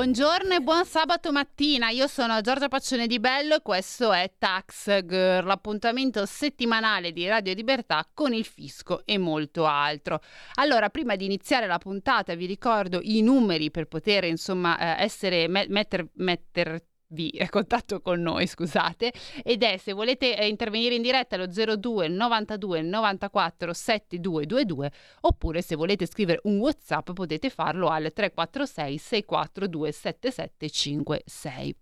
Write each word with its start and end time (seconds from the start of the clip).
Buongiorno 0.00 0.54
e 0.54 0.60
buon 0.60 0.86
sabato 0.86 1.30
mattina, 1.30 1.90
io 1.90 2.06
sono 2.06 2.40
Giorgia 2.40 2.68
Paccione 2.68 3.06
di 3.06 3.20
Bello 3.20 3.56
e 3.56 3.60
questo 3.60 4.14
è 4.14 4.32
Tax 4.38 5.04
Girl, 5.04 5.44
l'appuntamento 5.44 6.24
settimanale 6.24 7.12
di 7.12 7.28
Radio 7.28 7.52
Libertà 7.52 8.08
con 8.14 8.32
il 8.32 8.46
fisco 8.46 9.02
e 9.04 9.18
molto 9.18 9.66
altro. 9.66 10.22
Allora, 10.54 10.88
prima 10.88 11.16
di 11.16 11.26
iniziare 11.26 11.66
la 11.66 11.76
puntata 11.76 12.34
vi 12.34 12.46
ricordo 12.46 13.00
i 13.02 13.20
numeri 13.20 13.70
per 13.70 13.88
poter 13.88 14.24
insomma 14.24 14.78
eh, 14.78 15.04
essere, 15.04 15.48
me- 15.48 15.66
metter, 15.68 16.08
metter 16.14 16.82
vi 17.10 17.32
contatto 17.50 18.00
con 18.00 18.20
noi, 18.20 18.46
scusate, 18.46 19.12
ed 19.42 19.62
è 19.62 19.76
se 19.76 19.92
volete 19.92 20.36
eh, 20.36 20.48
intervenire 20.48 20.94
in 20.94 21.02
diretta 21.02 21.36
allo 21.36 21.46
02 21.46 22.08
92 22.08 22.82
94 22.82 23.72
7222 23.72 24.92
oppure 25.22 25.62
se 25.62 25.76
volete 25.76 26.06
scrivere 26.06 26.40
un 26.44 26.58
WhatsApp 26.58 27.10
potete 27.12 27.50
farlo 27.50 27.88
al 27.88 28.12
346 28.12 28.98
642 28.98 29.92
7756. 29.92 31.76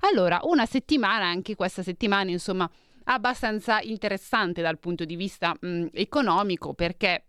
Allora, 0.00 0.40
una 0.44 0.66
settimana, 0.66 1.26
anche 1.26 1.54
questa 1.54 1.82
settimana, 1.82 2.30
insomma, 2.30 2.68
abbastanza 3.04 3.80
interessante 3.80 4.62
dal 4.62 4.78
punto 4.78 5.04
di 5.04 5.16
vista 5.16 5.56
mh, 5.58 5.86
economico 5.92 6.74
perché 6.74 7.24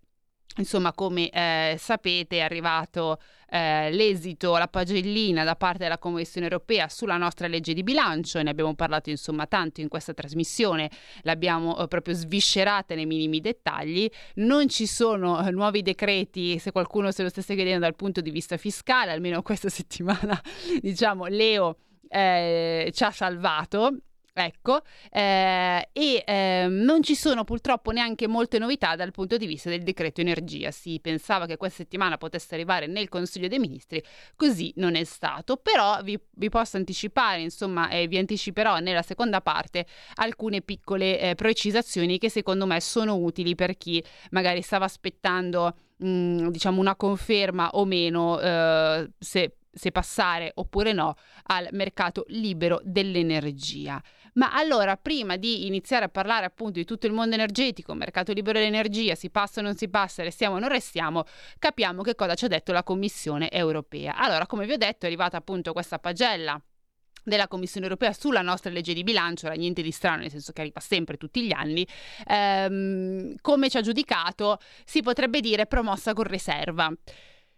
Insomma, 0.58 0.94
come 0.94 1.30
eh, 1.30 1.76
sapete, 1.80 2.38
è 2.38 2.42
arrivato 2.42 3.20
eh, 3.50 3.92
l'esito, 3.92 4.56
la 4.58 4.68
pagellina 4.68 5.44
da 5.44 5.56
parte 5.56 5.80
della 5.80 5.98
Commissione 5.98 6.48
europea 6.48 6.88
sulla 6.90 7.18
nostra 7.18 7.48
legge 7.48 7.74
di 7.74 7.84
bilancio. 7.84 8.42
Ne 8.42 8.50
abbiamo 8.50 8.76
parlato 8.76 9.10
insomma 9.10 9.48
tanto 9.48 9.82
in 9.82 9.88
questa 9.88 10.14
trasmissione, 10.14 10.90
l'abbiamo 11.22 11.78
eh, 11.78 11.88
proprio 11.88 12.14
sviscerata 12.14 12.96
nei 12.96 13.06
minimi 13.06 13.42
dettagli. 13.42 14.08
Non 14.36 14.70
ci 14.70 14.86
sono 14.86 15.46
eh, 15.46 15.52
nuovi 15.52 15.82
decreti, 15.82 16.60
se 16.60 16.72
qualcuno 16.72 17.12
se 17.12 17.24
lo 17.24 17.30
stesse 17.30 17.56
chiedendo 17.56 17.82
dal 17.82 17.96
punto 17.96 18.22
di 18.22 18.30
vista 18.30 18.58
fiscale, 18.58 19.12
almeno 19.12 19.42
questa 19.42 19.70
settimana, 19.74 20.40
diciamo, 20.82 21.26
Leo 21.26 21.78
eh, 22.10 22.92
ci 22.94 23.04
ha 23.04 23.12
salvato 23.12 23.98
Ecco, 24.36 24.82
eh, 25.12 25.90
e 25.94 26.24
eh, 26.26 26.66
non 26.68 27.04
ci 27.04 27.14
sono 27.14 27.44
purtroppo 27.44 27.92
neanche 27.92 28.28
molte 28.28 28.58
novità 28.58 28.96
dal 28.96 29.12
punto 29.12 29.38
di 29.38 29.46
vista 29.46 29.70
del 29.70 29.84
decreto 29.84 30.22
energia. 30.22 30.72
Si 30.72 31.00
pensava 31.00 31.46
che 31.46 31.56
questa 31.56 31.84
settimana 31.84 32.18
potesse 32.18 32.56
arrivare 32.56 32.88
nel 32.88 33.10
Consiglio 33.10 33.48
dei 33.48 33.60
Ministri, 33.60 34.04
così 34.36 34.74
non 34.78 34.96
è 34.96 35.04
stato. 35.04 35.58
Però 35.58 36.02
vi, 36.02 36.20
vi 36.32 36.50
posso 36.50 36.78
anticipare, 36.78 37.42
insomma, 37.42 37.90
eh, 37.90 38.08
vi 38.08 38.18
anticiperò 38.18 38.80
nella 38.80 39.04
seconda 39.04 39.40
parte 39.40 39.86
alcune 40.16 40.62
piccole 40.62 41.20
eh, 41.20 41.36
precisazioni 41.36 42.18
che 42.18 42.30
secondo 42.32 42.66
me 42.66 42.82
sono 42.82 43.16
utili 43.18 43.54
per 43.54 43.78
chi 43.78 44.04
magari 44.32 44.64
stava 44.64 44.86
aspettando, 44.86 45.76
mh, 45.98 46.08
mm, 46.08 46.48
diciamo, 46.48 46.80
una 46.80 46.96
conferma 46.96 47.70
o 47.74 47.86
meno 47.86 48.40
eh, 48.40 49.12
se 49.20 49.58
se 49.74 49.92
passare 49.92 50.52
oppure 50.56 50.94
no 50.94 51.16
al 51.48 51.68
mercato 51.72 52.26
libero 52.28 52.80
dell'energia. 52.84 54.02
Ma 54.34 54.52
allora, 54.54 54.98
prima 54.98 55.36
di 55.36 55.68
iniziare 55.68 56.06
a 56.06 56.10
parlare 56.10 56.46
appunto 56.46 56.74
di 56.74 56.86
tutto 56.86 57.06
il 57.06 57.14
mondo 57.14 57.36
energetico, 57.36 57.94
mercato 57.94 58.34
libero 58.34 58.60
dell'energia, 58.60 59.16
si 59.16 59.30
passa 59.30 59.60
o 59.60 59.64
non 59.64 59.76
si 59.76 59.90
passa, 59.90 60.24
restiamo 60.24 60.56
o 60.56 60.60
non 60.60 60.70
restiamo, 60.70 61.24
capiamo 61.60 62.02
che 62.02 62.16
cosa 62.16 62.36
ci 62.36 62.46
ha 62.46 62.48
detto 62.48 62.72
la 62.72 62.84
Commissione 62.84 63.50
europea. 63.52 64.16
Allora, 64.16 64.48
come 64.48 64.66
vi 64.66 64.74
ho 64.74 64.78
detto, 64.78 65.06
è 65.06 65.08
arrivata 65.08 65.38
appunto 65.38 65.74
questa 65.74 66.00
pagella 66.00 66.60
della 67.24 67.48
Commissione 67.48 67.86
europea 67.86 68.12
sulla 68.12 68.42
nostra 68.42 68.70
legge 68.70 68.94
di 68.94 69.04
bilancio, 69.04 69.46
era 69.46 69.56
niente 69.56 69.82
di 69.82 69.92
strano, 69.92 70.22
nel 70.22 70.30
senso 70.30 70.52
che 70.52 70.62
arriva 70.62 70.80
sempre 70.80 71.18
tutti 71.18 71.46
gli 71.46 71.54
anni, 71.54 71.88
ehm, 72.28 73.36
come 73.40 73.70
ci 73.70 73.78
ha 73.78 73.82
giudicato, 73.82 74.60
si 74.84 75.02
potrebbe 75.02 75.40
dire 75.40 75.66
promossa 75.66 76.14
con 76.14 76.26
riserva 76.26 76.92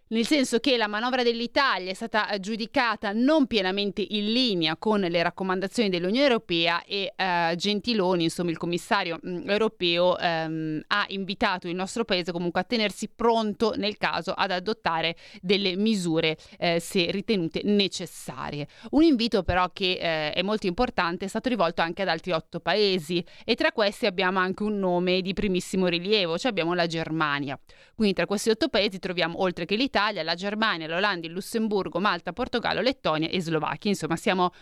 nel 0.08 0.24
senso 0.24 0.60
che 0.60 0.76
la 0.76 0.86
manovra 0.86 1.24
dell'Italia 1.24 1.90
è 1.90 1.94
stata 1.94 2.38
giudicata 2.38 3.10
non 3.12 3.46
pienamente 3.46 4.06
in 4.08 4.32
linea 4.32 4.76
con 4.76 5.00
le 5.00 5.22
raccomandazioni 5.22 5.88
dell'Unione 5.88 6.26
Europea 6.26 6.84
e 6.84 7.12
eh, 7.16 7.54
Gentiloni, 7.56 8.24
insomma 8.24 8.50
il 8.50 8.56
commissario 8.56 9.18
mm, 9.26 9.48
europeo, 9.48 10.16
ehm, 10.16 10.82
ha 10.86 11.06
invitato 11.08 11.66
il 11.66 11.74
nostro 11.74 12.04
paese 12.04 12.30
comunque 12.30 12.60
a 12.60 12.64
tenersi 12.64 13.08
pronto 13.08 13.74
nel 13.76 13.96
caso 13.96 14.30
ad 14.32 14.52
adottare 14.52 15.16
delle 15.40 15.74
misure 15.74 16.36
eh, 16.58 16.78
se 16.78 17.10
ritenute 17.10 17.62
necessarie. 17.64 18.68
Un 18.90 19.02
invito 19.02 19.42
però 19.42 19.70
che 19.72 19.98
eh, 20.00 20.32
è 20.32 20.42
molto 20.42 20.68
importante 20.68 21.24
è 21.24 21.28
stato 21.28 21.48
rivolto 21.48 21.82
anche 21.82 22.02
ad 22.02 22.08
altri 22.08 22.30
otto 22.30 22.60
paesi 22.60 23.24
e 23.44 23.56
tra 23.56 23.72
questi 23.72 24.06
abbiamo 24.06 24.38
anche 24.38 24.62
un 24.62 24.78
nome 24.78 25.20
di 25.20 25.32
primissimo 25.32 25.88
rilievo, 25.88 26.38
cioè 26.38 26.52
abbiamo 26.52 26.74
la 26.74 26.86
Germania. 26.86 27.58
Quindi 27.96 28.14
tra 28.14 28.26
questi 28.26 28.50
otto 28.50 28.68
paesi 28.68 29.00
troviamo 29.00 29.40
oltre 29.40 29.64
che 29.64 29.74
l'Italia 29.74 29.94
l'Italia, 29.96 30.22
la 30.22 30.34
Germania, 30.34 30.86
l'Olanda, 30.86 31.26
il 31.26 31.32
Lussemburgo, 31.32 31.98
Malta, 32.00 32.34
Portogallo, 32.34 32.82
Lettonia 32.82 33.30
e 33.30 33.40
Slovacchia. 33.40 33.90
Insomma, 33.90 34.16
siamo 34.16 34.52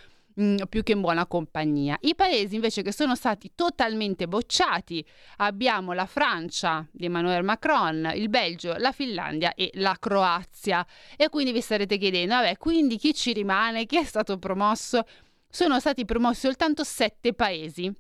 mm, 0.41 0.59
più 0.69 0.85
che 0.85 0.93
in 0.93 1.01
buona 1.01 1.27
compagnia. 1.27 1.97
I 2.03 2.15
paesi 2.15 2.55
invece 2.55 2.83
che 2.83 2.93
sono 2.93 3.17
stati 3.17 3.51
totalmente 3.57 4.29
bocciati 4.29 5.05
abbiamo 5.39 5.93
la 5.93 6.07
Francia 6.07 6.87
di 6.93 7.07
Emmanuel 7.07 7.43
Macron, 7.43 8.13
il 8.15 8.29
Belgio, 8.29 8.77
la 8.77 8.93
Finlandia 8.93 9.55
e 9.55 9.73
la 9.75 9.97
Croazia. 9.99 10.87
E 11.17 11.29
quindi 11.29 11.51
vi 11.51 11.61
starete 11.61 11.99
chiedendo, 11.99 12.37
vabbè, 12.37 12.57
quindi 12.57 12.97
chi 12.97 13.13
ci 13.13 13.33
rimane? 13.33 13.87
Chi 13.87 13.99
è 13.99 14.05
stato 14.05 14.39
promosso? 14.39 15.03
Sono 15.49 15.81
stati 15.81 16.05
promossi 16.05 16.41
soltanto 16.43 16.85
sette 16.85 17.35
paesi. 17.35 17.93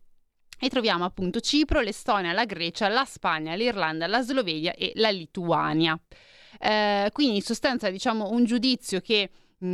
E 0.60 0.68
troviamo 0.68 1.04
appunto 1.04 1.40
Cipro, 1.40 1.80
l'Estonia, 1.80 2.32
la 2.32 2.44
Grecia, 2.44 2.86
la 2.86 3.04
Spagna, 3.04 3.54
l'Irlanda, 3.54 4.06
la 4.06 4.22
Slovenia 4.22 4.72
e 4.72 4.92
la 4.94 5.10
Lituania. 5.10 5.98
Eh, 6.60 7.10
quindi 7.12 7.36
in 7.36 7.42
sostanza 7.42 7.90
diciamo 7.90 8.30
un 8.30 8.44
giudizio 8.44 9.00
che 9.00 9.30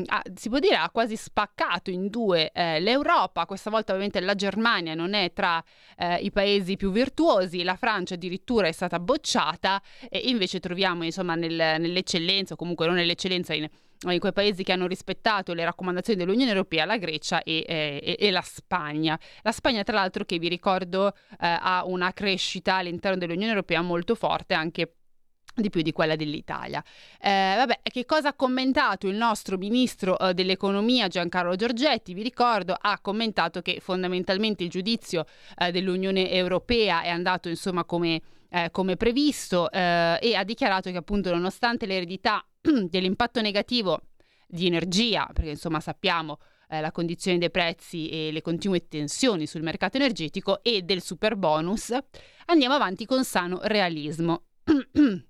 Ah, 0.07 0.23
si 0.35 0.49
può 0.49 0.61
dire 0.61 0.77
ha 0.77 0.89
quasi 0.91 1.17
spaccato 1.17 1.91
in 1.91 2.09
due 2.11 2.53
eh, 2.53 2.79
l'Europa, 2.79 3.45
questa 3.45 3.71
volta 3.71 3.91
ovviamente 3.91 4.21
la 4.21 4.37
Germania 4.37 4.95
non 4.95 5.15
è 5.15 5.33
tra 5.33 5.63
eh, 5.97 6.17
i 6.17 6.31
paesi 6.31 6.77
più 6.77 6.93
virtuosi, 6.93 7.65
la 7.65 7.75
Francia 7.75 8.15
addirittura 8.15 8.69
è 8.69 8.73
stata 8.73 9.01
bocciata 9.01 9.83
e 10.09 10.19
invece 10.27 10.61
troviamo 10.61 11.03
insomma 11.03 11.35
nel, 11.35 11.81
nell'eccellenza 11.81 12.55
o 12.55 12.57
comunque 12.57 12.87
non 12.87 12.95
nell'eccellenza 12.95 13.53
in, 13.53 13.69
in, 14.09 14.19
quei 14.21 14.33
paesi 14.33 14.63
che 14.63 14.71
hanno 14.71 14.87
rispettato 14.87 15.55
le 15.55 15.65
raccomandazioni 15.65 16.21
dell'Unione 16.21 16.51
Europea 16.51 16.85
la 16.85 16.97
Grecia 16.97 17.43
e, 17.43 17.65
eh, 17.67 18.17
e, 18.17 18.31
la 18.31 18.43
Spagna. 18.43 19.19
La 19.43 19.53
Spagna 19.53 19.83
tra 19.83 19.97
l'altro 19.97 20.25
che 20.25 20.39
vi 20.39 20.49
ricordo 20.49 21.09
eh, 21.13 21.17
ha 21.39 21.83
una 21.85 22.13
crescita 22.13 22.77
all'interno 22.77 23.19
dell'Unione 23.19 23.51
Europea 23.51 23.83
molto 23.83 24.15
forte 24.15 24.55
anche 24.55 24.95
di 25.55 25.71
più 25.71 25.83
di 25.83 25.93
quella 25.93 26.17
dell'Italia. 26.17 26.83
Eh, 27.21 27.55
vabbè, 27.57 27.81
che 27.83 28.05
cosa 28.05 28.29
ha 28.29 28.35
commentato 28.35 29.09
il 29.09 29.17
nostro 29.17 29.57
ministro 29.57 30.19
eh, 30.19 30.35
dell'economia 30.35 31.09
Giancarlo 31.09 31.57
Giorgetti? 31.57 32.15
Vi 32.15 32.23
ricordo, 32.23 32.77
ha 32.79 32.99
commentato 33.01 33.61
che 33.63 33.79
fondamentalmente 33.81 34.65
il 34.65 34.71
giudizio 34.71 35.25
eh, 35.59 35.71
dell'Unione 35.71 36.31
Europea 36.31 37.03
è 37.03 37.09
andato 37.09 37.49
insomma 37.49 37.85
come, 37.85 38.21
eh, 38.49 38.71
come 38.71 38.97
previsto 38.97 39.71
eh, 39.71 40.19
e 40.21 40.35
ha 40.35 40.45
dichiarato 40.45 40.91
che 40.91 40.97
appunto 40.97 41.33
nonostante 41.33 41.87
l'eredità 41.87 42.45
dell'impatto 42.61 43.41
negativo 43.41 44.03
di 44.47 44.67
energia, 44.67 45.29
perché 45.33 45.51
insomma 45.51 45.81
sappiamo 45.81 46.39
eh, 46.69 46.81
la 46.81 46.93
condizione 46.93 47.39
dei 47.39 47.51
prezzi 47.51 48.09
e 48.09 48.31
le 48.33 48.43
continue 48.43 48.89
tensioni 48.89 49.47
sul 49.47 49.63
mercato 49.63 49.97
energetico 49.97 50.63
e 50.63 50.83
del 50.83 51.03
super 51.03 51.37
bonus, 51.37 51.97
andiamo 52.47 52.75
avanti 52.75 53.07
con 53.07 53.25
sano 53.25 53.61
realismo. 53.63 54.45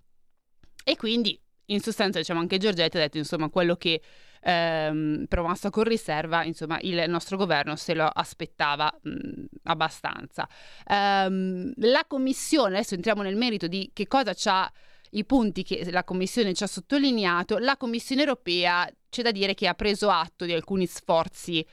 E 0.85 0.97
quindi, 0.97 1.39
in 1.67 1.81
sostanza, 1.81 2.19
diciamo, 2.19 2.41
anche 2.41 2.59
Giorgetti 2.59 2.97
ha 2.97 3.01
detto, 3.01 3.19
insomma, 3.19 3.49
quello 3.49 3.77
che 3.77 4.01
ehm, 4.43 5.27
promossa 5.28 5.71
con 5.71 5.84
riserva, 5.84 6.45
insomma, 6.45 6.78
il 6.83 7.04
nostro 7.09 7.37
governo 7.37 7.77
se 7.77 7.95
lo 7.95 8.07
aspettava 8.07 8.93
mh, 9.03 9.45
abbastanza. 9.65 10.49
Um, 10.89 11.72
la 11.77 12.04
Commissione, 12.07 12.77
adesso 12.77 12.95
entriamo 12.95 13.22
nel 13.22 13.37
merito 13.37 13.66
di 13.66 13.91
che 13.93 14.07
cosa 14.07 14.33
c'ha 14.34 14.71
i 15.13 15.25
punti 15.25 15.63
che 15.63 15.91
la 15.91 16.04
Commissione 16.04 16.54
ci 16.54 16.63
ha 16.63 16.69
sottolineato, 16.69 17.59
la 17.59 17.77
Commissione 17.77 18.22
europea 18.22 18.89
c'è 19.09 19.22
da 19.22 19.33
dire 19.33 19.54
che 19.54 19.66
ha 19.66 19.75
preso 19.75 20.09
atto 20.09 20.45
di 20.45 20.53
alcuni 20.53 20.87
sforzi 20.87 21.66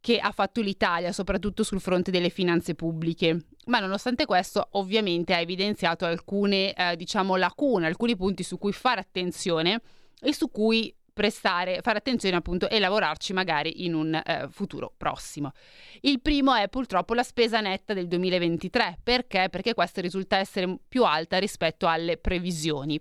che 0.00 0.18
ha 0.18 0.32
fatto 0.32 0.60
l'Italia, 0.60 1.12
soprattutto 1.12 1.62
sul 1.62 1.80
fronte 1.80 2.10
delle 2.10 2.30
finanze 2.30 2.74
pubbliche. 2.74 3.46
Ma 3.66 3.78
nonostante 3.78 4.24
questo, 4.24 4.68
ovviamente 4.72 5.34
ha 5.34 5.40
evidenziato 5.40 6.06
alcune, 6.06 6.72
eh, 6.72 6.96
diciamo, 6.96 7.36
lacune, 7.36 7.86
alcuni 7.86 8.16
punti 8.16 8.42
su 8.42 8.58
cui 8.58 8.72
fare 8.72 9.00
attenzione 9.00 9.80
e 10.20 10.32
su 10.32 10.50
cui 10.50 10.94
prestare, 11.12 11.80
fare 11.82 11.98
attenzione 11.98 12.36
appunto 12.36 12.68
e 12.70 12.78
lavorarci 12.78 13.34
magari 13.34 13.84
in 13.84 13.94
un 13.94 14.14
eh, 14.14 14.46
futuro 14.50 14.94
prossimo. 14.96 15.52
Il 16.00 16.22
primo 16.22 16.54
è 16.54 16.68
purtroppo 16.68 17.12
la 17.12 17.22
spesa 17.22 17.60
netta 17.60 17.92
del 17.92 18.08
2023. 18.08 19.00
Perché? 19.02 19.48
Perché 19.50 19.74
questa 19.74 20.00
risulta 20.00 20.38
essere 20.38 20.78
più 20.88 21.04
alta 21.04 21.38
rispetto 21.38 21.86
alle 21.86 22.16
previsioni. 22.16 22.98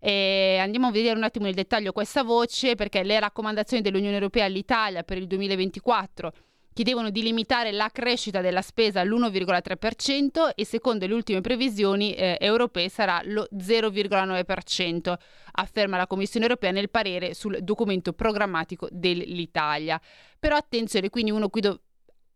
E 0.00 0.58
andiamo 0.60 0.88
a 0.88 0.90
vedere 0.92 1.16
un 1.16 1.24
attimo 1.24 1.46
nel 1.46 1.54
dettaglio 1.54 1.92
questa 1.92 2.22
voce 2.22 2.74
perché 2.74 3.02
le 3.02 3.18
raccomandazioni 3.18 3.82
dell'Unione 3.82 4.14
Europea 4.14 4.44
all'Italia 4.44 5.02
per 5.02 5.18
il 5.18 5.26
2024 5.26 6.32
chiedevano 6.78 7.10
di 7.10 7.22
limitare 7.22 7.72
la 7.72 7.88
crescita 7.92 8.40
della 8.40 8.62
spesa 8.62 9.00
all'1,3% 9.00 10.50
e 10.54 10.64
secondo 10.64 11.08
le 11.08 11.12
ultime 11.12 11.40
previsioni 11.40 12.14
eh, 12.14 12.36
europee 12.38 12.88
sarà 12.88 13.20
lo 13.24 13.48
0,9%, 13.52 15.14
afferma 15.54 15.96
la 15.96 16.06
Commissione 16.06 16.46
europea 16.46 16.70
nel 16.70 16.88
parere 16.88 17.34
sul 17.34 17.58
documento 17.62 18.12
programmatico 18.12 18.86
dell'Italia. 18.92 20.00
Però 20.38 20.54
attenzione, 20.54 21.10
quindi 21.10 21.32
uno 21.32 21.48
qui 21.48 21.62
do- 21.62 21.80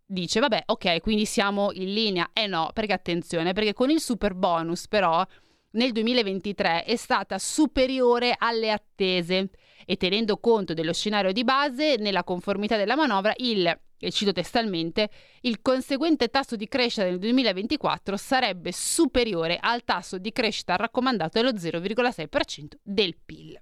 dice 0.04 0.40
vabbè 0.40 0.64
ok 0.66 1.00
quindi 1.00 1.24
siamo 1.24 1.70
in 1.72 1.94
linea 1.94 2.30
eh 2.34 2.46
no 2.46 2.70
perché 2.74 2.92
attenzione 2.92 3.54
perché 3.54 3.72
con 3.72 3.88
il 3.88 3.98
super 3.98 4.34
bonus 4.34 4.86
però 4.86 5.24
nel 5.72 5.92
2023 5.92 6.84
è 6.84 6.96
stata 6.96 7.38
superiore 7.38 8.34
alle 8.36 8.70
attese 8.70 9.50
e 9.84 9.96
tenendo 9.96 10.38
conto 10.38 10.74
dello 10.74 10.92
scenario 10.92 11.32
di 11.32 11.44
base 11.44 11.96
nella 11.98 12.24
conformità 12.24 12.76
della 12.76 12.96
manovra 12.96 13.32
il 13.36 13.78
e 14.04 14.10
cito 14.10 14.32
testualmente, 14.32 15.10
il 15.42 15.62
conseguente 15.62 16.28
tasso 16.28 16.56
di 16.56 16.66
crescita 16.66 17.04
nel 17.04 17.20
2024 17.20 18.16
sarebbe 18.16 18.72
superiore 18.72 19.58
al 19.60 19.84
tasso 19.84 20.18
di 20.18 20.32
crescita 20.32 20.74
raccomandato 20.74 21.40
dello 21.40 21.52
0,6% 21.52 22.66
del 22.82 23.16
PIL. 23.24 23.56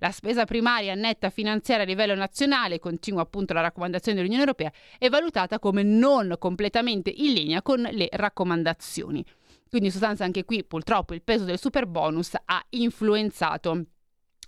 La 0.00 0.10
spesa 0.10 0.44
primaria 0.44 0.94
netta 0.94 1.30
finanziaria 1.30 1.84
a 1.84 1.86
livello 1.86 2.14
nazionale, 2.14 2.78
continua 2.78 3.22
appunto 3.22 3.54
la 3.54 3.62
raccomandazione 3.62 4.18
dell'Unione 4.18 4.44
Europea, 4.44 4.70
è 4.98 5.08
valutata 5.08 5.58
come 5.58 5.82
non 5.82 6.36
completamente 6.38 7.08
in 7.08 7.32
linea 7.32 7.62
con 7.62 7.80
le 7.90 8.08
raccomandazioni. 8.12 9.24
Quindi 9.68 9.88
in 9.88 9.92
sostanza 9.92 10.24
anche 10.24 10.44
qui 10.44 10.64
purtroppo 10.64 11.14
il 11.14 11.22
peso 11.22 11.44
del 11.44 11.58
super 11.58 11.86
bonus 11.86 12.34
ha 12.44 12.64
influenzato 12.70 13.84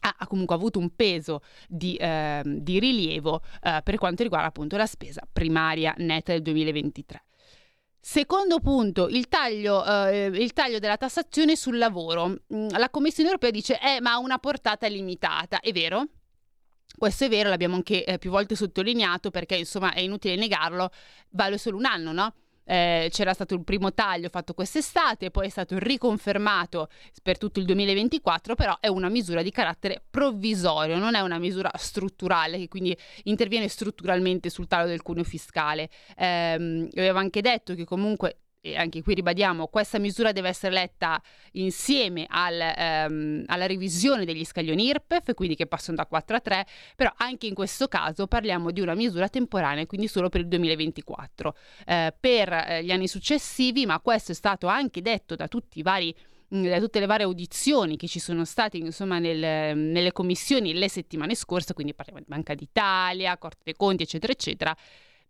ha 0.02 0.26
comunque 0.26 0.54
avuto 0.54 0.78
un 0.78 0.94
peso 0.94 1.42
di, 1.68 1.94
eh, 1.96 2.42
di 2.44 2.78
rilievo 2.78 3.42
eh, 3.62 3.80
per 3.82 3.96
quanto 3.98 4.22
riguarda 4.22 4.48
appunto 4.48 4.76
la 4.78 4.86
spesa 4.86 5.26
primaria 5.30 5.94
netta 5.98 6.32
del 6.32 6.42
2023. 6.42 7.24
Secondo 8.02 8.60
punto, 8.60 9.08
il 9.08 9.28
taglio, 9.28 9.84
eh, 9.84 10.30
il 10.32 10.54
taglio, 10.54 10.78
della 10.78 10.96
tassazione 10.96 11.54
sul 11.54 11.76
lavoro. 11.76 12.28
Mm, 12.54 12.68
la 12.70 12.88
Commissione 12.88 13.28
europea 13.28 13.50
dice, 13.50 13.78
eh, 13.78 14.00
ma 14.00 14.12
ha 14.12 14.18
una 14.18 14.38
portata 14.38 14.86
limitata. 14.86 15.60
È 15.60 15.70
vero? 15.70 16.06
Questo 16.96 17.24
è 17.24 17.28
vero, 17.28 17.50
l'abbiamo 17.50 17.74
anche 17.74 18.04
eh, 18.04 18.18
più 18.18 18.30
volte 18.30 18.56
sottolineato 18.56 19.30
perché 19.30 19.56
insomma 19.56 19.92
è 19.92 20.00
inutile 20.00 20.34
negarlo, 20.36 20.90
vale 21.30 21.58
solo 21.58 21.76
un 21.76 21.84
anno, 21.84 22.12
no? 22.12 22.34
Eh, 22.70 23.08
c'era 23.10 23.34
stato 23.34 23.54
il 23.54 23.64
primo 23.64 23.92
taglio 23.92 24.28
fatto 24.28 24.54
quest'estate, 24.54 25.32
poi 25.32 25.46
è 25.46 25.48
stato 25.48 25.76
riconfermato 25.76 26.88
per 27.20 27.36
tutto 27.36 27.58
il 27.58 27.64
2024, 27.64 28.54
però 28.54 28.78
è 28.78 28.86
una 28.86 29.08
misura 29.08 29.42
di 29.42 29.50
carattere 29.50 30.00
provvisorio, 30.08 30.96
non 30.96 31.16
è 31.16 31.20
una 31.20 31.40
misura 31.40 31.72
strutturale 31.74 32.58
che 32.58 32.68
quindi 32.68 32.96
interviene 33.24 33.66
strutturalmente 33.66 34.50
sul 34.50 34.68
taglio 34.68 34.86
del 34.86 35.02
cuneo 35.02 35.24
fiscale. 35.24 35.90
Eh, 36.16 36.88
avevo 36.94 37.18
anche 37.18 37.40
detto 37.40 37.74
che 37.74 37.84
comunque 37.84 38.36
e 38.62 38.76
anche 38.76 39.02
qui 39.02 39.14
ribadiamo, 39.14 39.68
questa 39.68 39.98
misura 39.98 40.32
deve 40.32 40.48
essere 40.48 40.74
letta 40.74 41.20
insieme 41.52 42.26
al, 42.28 42.60
ehm, 42.60 43.44
alla 43.46 43.66
revisione 43.66 44.24
degli 44.26 44.44
scaglioni 44.44 44.84
IRPEF, 44.86 45.34
quindi 45.34 45.56
che 45.56 45.66
passano 45.66 45.96
da 45.96 46.06
4 46.06 46.36
a 46.36 46.40
3, 46.40 46.66
però 46.94 47.10
anche 47.16 47.46
in 47.46 47.54
questo 47.54 47.88
caso 47.88 48.26
parliamo 48.26 48.70
di 48.70 48.80
una 48.80 48.94
misura 48.94 49.28
temporanea, 49.28 49.86
quindi 49.86 50.08
solo 50.08 50.28
per 50.28 50.42
il 50.42 50.48
2024. 50.48 51.56
Eh, 51.86 52.14
per 52.18 52.52
eh, 52.52 52.84
gli 52.84 52.90
anni 52.90 53.08
successivi, 53.08 53.86
ma 53.86 53.98
questo 54.00 54.32
è 54.32 54.34
stato 54.34 54.66
anche 54.66 55.00
detto 55.00 55.36
da 55.36 55.48
tutti 55.48 55.78
i 55.78 55.82
vari 55.82 56.14
mm, 56.54 56.66
da 56.66 56.78
tutte 56.78 57.00
le 57.00 57.06
varie 57.06 57.24
audizioni 57.24 57.96
che 57.96 58.08
ci 58.08 58.18
sono 58.18 58.44
state 58.44 58.76
insomma 58.76 59.18
nel, 59.18 59.76
nelle 59.76 60.12
commissioni 60.12 60.74
le 60.74 60.90
settimane 60.90 61.34
scorse, 61.34 61.72
quindi 61.72 61.94
parliamo 61.94 62.20
di 62.20 62.26
Banca 62.28 62.54
d'Italia, 62.54 63.38
Corte 63.38 63.60
dei 63.64 63.74
Conti, 63.74 64.02
eccetera, 64.02 64.32
eccetera 64.32 64.76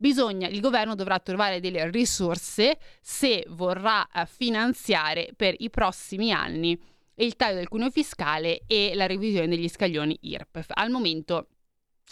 bisogna, 0.00 0.48
il 0.48 0.60
governo 0.60 0.94
dovrà 0.94 1.18
trovare 1.18 1.60
delle 1.60 1.90
risorse 1.90 2.78
se 3.02 3.44
vorrà 3.48 4.08
eh, 4.10 4.24
finanziare 4.26 5.28
per 5.36 5.54
i 5.58 5.68
prossimi 5.68 6.32
anni 6.32 6.80
il 7.16 7.36
taglio 7.36 7.56
del 7.56 7.68
cuneo 7.68 7.90
fiscale 7.90 8.62
e 8.66 8.92
la 8.94 9.06
revisione 9.06 9.46
degli 9.46 9.68
scaglioni 9.68 10.16
IRPEF. 10.22 10.70
Al 10.72 10.90
momento 10.90 11.48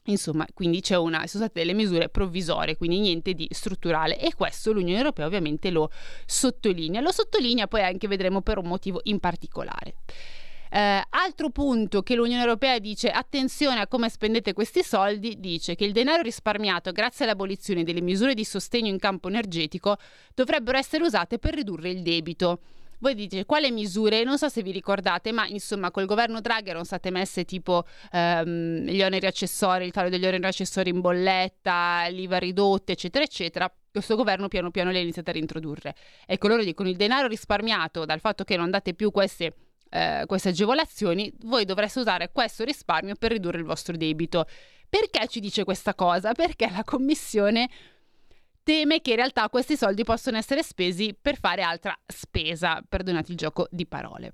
Insomma, 0.05 0.47
quindi 0.55 0.83
una, 0.93 1.27
sono 1.27 1.45
state 1.45 1.61
delle 1.61 1.75
misure 1.75 2.09
provvisorie, 2.09 2.79
quindi 2.79 2.99
niente 2.99 3.35
di 3.35 3.47
strutturale 3.51 4.19
e 4.19 4.33
questo 4.35 4.73
l'Unione 4.73 4.99
Europea 4.99 5.27
ovviamente 5.27 5.71
lo 5.71 5.91
sottolinea. 6.25 7.03
Lo 7.03 7.13
sottolinea 7.13 7.67
poi 7.67 7.83
anche 7.83 8.09
vedremo 8.09 8.41
per 8.41 8.57
un 8.57 8.69
motivo 8.69 9.01
in 9.03 9.19
particolare. 9.21 9.97
Eh, 10.71 11.03
altro 11.09 11.51
punto 11.51 12.03
che 12.03 12.15
l'Unione 12.15 12.43
Europea 12.43 12.79
dice 12.79 13.11
attenzione 13.11 13.81
a 13.81 13.87
come 13.87 14.09
spendete 14.09 14.53
questi 14.53 14.83
soldi, 14.83 15.37
dice 15.39 15.75
che 15.75 15.85
il 15.85 15.93
denaro 15.93 16.23
risparmiato 16.23 16.93
grazie 16.93 17.25
all'abolizione 17.25 17.85
delle 17.85 18.01
misure 18.01 18.35
di 18.35 18.45
sostegno 18.45 18.89
in 18.89 18.99
campo 18.99 19.29
energetico 19.29 19.97
dovrebbero 20.35 20.79
essere 20.79 21.05
usate 21.05 21.39
per 21.39 21.55
ridurre 21.55 21.91
il 21.91 22.03
debito. 22.03 22.61
Voi 23.01 23.15
dite 23.15 23.45
quale 23.45 23.71
misure? 23.71 24.25
Non 24.25 24.39
so 24.39 24.49
se 24.49 24.61
vi 24.61 24.73
ricordate, 24.73 25.31
ma 25.31 25.47
insomma 25.47 25.93
col 25.93 26.05
governo 26.05 26.41
Draghi 26.41 26.71
erano 26.71 26.83
state 26.83 27.11
messe 27.11 27.45
tipo 27.45 27.85
ehm, 28.11 28.87
gli 28.87 29.01
oneri 29.01 29.27
accessori, 29.27 29.85
il 29.85 29.93
taglio 29.93 30.09
degli 30.09 30.27
oneri 30.27 30.45
accessori 30.45 30.91
in 30.91 31.01
bolletta, 31.01 32.09
l'IVA 32.09 32.39
ridotta, 32.39 32.91
eccetera, 32.91 33.25
eccetera. 33.25 33.73
Questo 33.91 34.17
governo 34.17 34.49
piano 34.49 34.73
piano 34.73 34.91
le 34.91 34.99
ha 34.99 35.03
iniziate 35.03 35.31
a 35.31 35.33
reintrodurre. 35.33 35.95
Ecco, 36.27 36.49
loro 36.49 36.65
dicono 36.65 36.89
il 36.89 36.97
denaro 36.97 37.29
risparmiato 37.29 38.05
dal 38.05 38.19
fatto 38.19 38.43
che 38.43 38.57
non 38.57 38.69
date 38.69 38.95
più 38.95 39.13
queste 39.13 39.55
eh, 39.91 40.25
queste 40.27 40.51
agevolazioni, 40.51 41.33
voi 41.41 41.65
dovreste 41.65 42.01
usare 42.01 42.31
questo 42.33 42.65
risparmio 42.65 43.15
per 43.15 43.33
ridurre 43.33 43.59
il 43.59 43.65
vostro 43.65 43.97
debito. 43.97 44.47
Perché 44.89 45.27
ci 45.29 45.41
dice 45.41 45.65
questa 45.65 45.95
cosa? 45.95 46.33
Perché 46.33 46.71
la 46.71 46.85
Commissione 46.85 47.69
teme 48.63 49.01
che 49.01 49.11
in 49.11 49.17
realtà 49.17 49.49
questi 49.49 49.77
soldi 49.77 50.05
possono 50.05 50.37
essere 50.37 50.63
spesi 50.63 51.17
per 51.21 51.39
fare 51.39 51.63
altra 51.63 51.99
spesa, 52.07 52.83
perdonate 52.87 53.33
il 53.33 53.39
gioco 53.39 53.67
di 53.71 53.87
parole. 53.87 54.33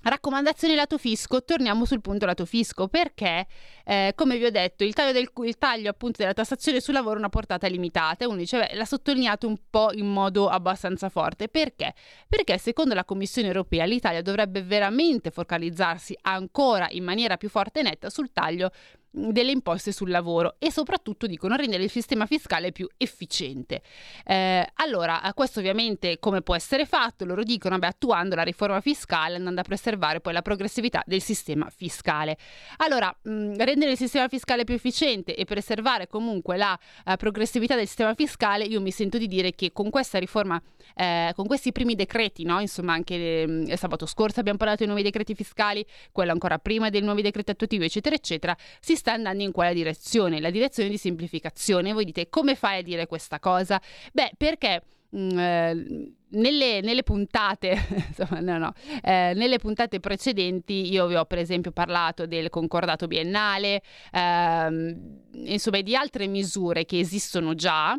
Raccomandazioni 0.00 0.76
lato 0.76 0.96
fisco, 0.96 1.42
torniamo 1.42 1.84
sul 1.84 2.00
punto 2.00 2.24
lato 2.24 2.44
fisco 2.44 2.86
perché, 2.86 3.46
eh, 3.84 4.12
come 4.14 4.38
vi 4.38 4.44
ho 4.44 4.50
detto, 4.50 4.84
il 4.84 4.94
taglio, 4.94 5.12
del, 5.12 5.28
il 5.44 5.58
taglio 5.58 5.94
della 6.16 6.34
tassazione 6.34 6.80
sul 6.80 6.94
lavoro 6.94 7.16
ha 7.16 7.18
una 7.18 7.28
portata 7.28 7.66
limitata. 7.66 8.26
Uno 8.28 8.36
dice, 8.36 8.58
beh, 8.58 8.76
l'ha 8.76 8.84
sottolineato 8.84 9.48
un 9.48 9.56
po' 9.68 9.92
in 9.92 10.06
modo 10.06 10.48
abbastanza 10.48 11.08
forte. 11.08 11.48
Perché? 11.48 11.94
Perché 12.28 12.58
secondo 12.58 12.94
la 12.94 13.04
Commissione 13.04 13.48
europea 13.48 13.84
l'Italia 13.86 14.22
dovrebbe 14.22 14.62
veramente 14.62 15.30
focalizzarsi 15.30 16.16
ancora 16.22 16.86
in 16.90 17.02
maniera 17.02 17.36
più 17.36 17.48
forte 17.48 17.80
e 17.80 17.82
netta 17.82 18.08
sul 18.08 18.32
taglio 18.32 18.70
delle 19.18 19.50
imposte 19.50 19.92
sul 19.92 20.10
lavoro 20.10 20.56
e 20.58 20.70
soprattutto 20.70 21.26
dicono 21.26 21.56
rendere 21.56 21.82
il 21.82 21.90
sistema 21.90 22.26
fiscale 22.26 22.72
più 22.72 22.88
efficiente. 22.96 23.82
Eh, 24.24 24.66
allora, 24.74 25.20
questo 25.34 25.58
ovviamente 25.58 26.18
come 26.18 26.42
può 26.42 26.54
essere 26.54 26.86
fatto? 26.86 27.24
Loro 27.24 27.42
dicono, 27.42 27.78
beh, 27.78 27.86
attuando 27.86 28.34
la 28.34 28.42
riforma 28.42 28.80
fiscale, 28.80 29.36
andando 29.36 29.60
a 29.60 29.64
preservare 29.64 30.20
poi 30.20 30.32
la 30.32 30.42
progressività 30.42 31.02
del 31.06 31.20
sistema 31.20 31.68
fiscale. 31.70 32.36
Allora, 32.78 33.14
mh, 33.22 33.56
rendere 33.64 33.92
il 33.92 33.96
sistema 33.96 34.28
fiscale 34.28 34.64
più 34.64 34.74
efficiente 34.74 35.34
e 35.34 35.44
preservare 35.44 36.06
comunque 36.06 36.56
la 36.56 36.78
uh, 37.04 37.16
progressività 37.16 37.74
del 37.74 37.86
sistema 37.86 38.14
fiscale, 38.14 38.64
io 38.64 38.80
mi 38.80 38.90
sento 38.90 39.18
di 39.18 39.26
dire 39.26 39.54
che 39.54 39.72
con 39.72 39.90
questa 39.90 40.18
riforma, 40.18 40.60
eh, 40.94 41.32
con 41.34 41.46
questi 41.46 41.72
primi 41.72 41.94
decreti, 41.94 42.44
no? 42.44 42.60
insomma 42.60 42.92
anche 42.92 43.46
mh, 43.46 43.74
sabato 43.74 44.06
scorso 44.06 44.40
abbiamo 44.40 44.58
parlato 44.58 44.80
dei 44.80 44.88
nuovi 44.88 45.02
decreti 45.02 45.34
fiscali, 45.34 45.84
quello 46.12 46.32
ancora 46.32 46.58
prima 46.58 46.90
dei 46.90 47.00
nuovi 47.00 47.22
decreti 47.22 47.50
attuativi, 47.50 47.84
eccetera, 47.84 48.14
eccetera, 48.14 48.56
si 48.80 48.96
sta 48.96 49.07
andando 49.12 49.42
in 49.42 49.52
quella 49.52 49.72
direzione, 49.72 50.40
la 50.40 50.50
direzione 50.50 50.88
di 50.88 50.96
semplificazione. 50.96 51.92
Voi 51.92 52.04
dite 52.04 52.28
come 52.28 52.54
fai 52.54 52.78
a 52.78 52.82
dire 52.82 53.06
questa 53.06 53.38
cosa? 53.38 53.80
Beh, 54.12 54.32
perché 54.36 54.82
mm, 55.16 55.38
eh, 55.38 56.12
nelle, 56.30 56.80
nelle, 56.80 57.02
puntate, 57.02 57.76
insomma, 58.08 58.40
no, 58.40 58.58
no, 58.58 58.72
eh, 59.02 59.32
nelle 59.34 59.58
puntate 59.58 60.00
precedenti 60.00 60.92
io 60.92 61.06
vi 61.06 61.16
ho 61.16 61.24
per 61.24 61.38
esempio 61.38 61.72
parlato 61.72 62.26
del 62.26 62.50
concordato 62.50 63.06
biennale, 63.06 63.82
ehm, 64.12 65.20
insomma 65.44 65.80
di 65.80 65.94
altre 65.94 66.26
misure 66.26 66.84
che 66.84 66.98
esistono 66.98 67.54
già 67.54 67.98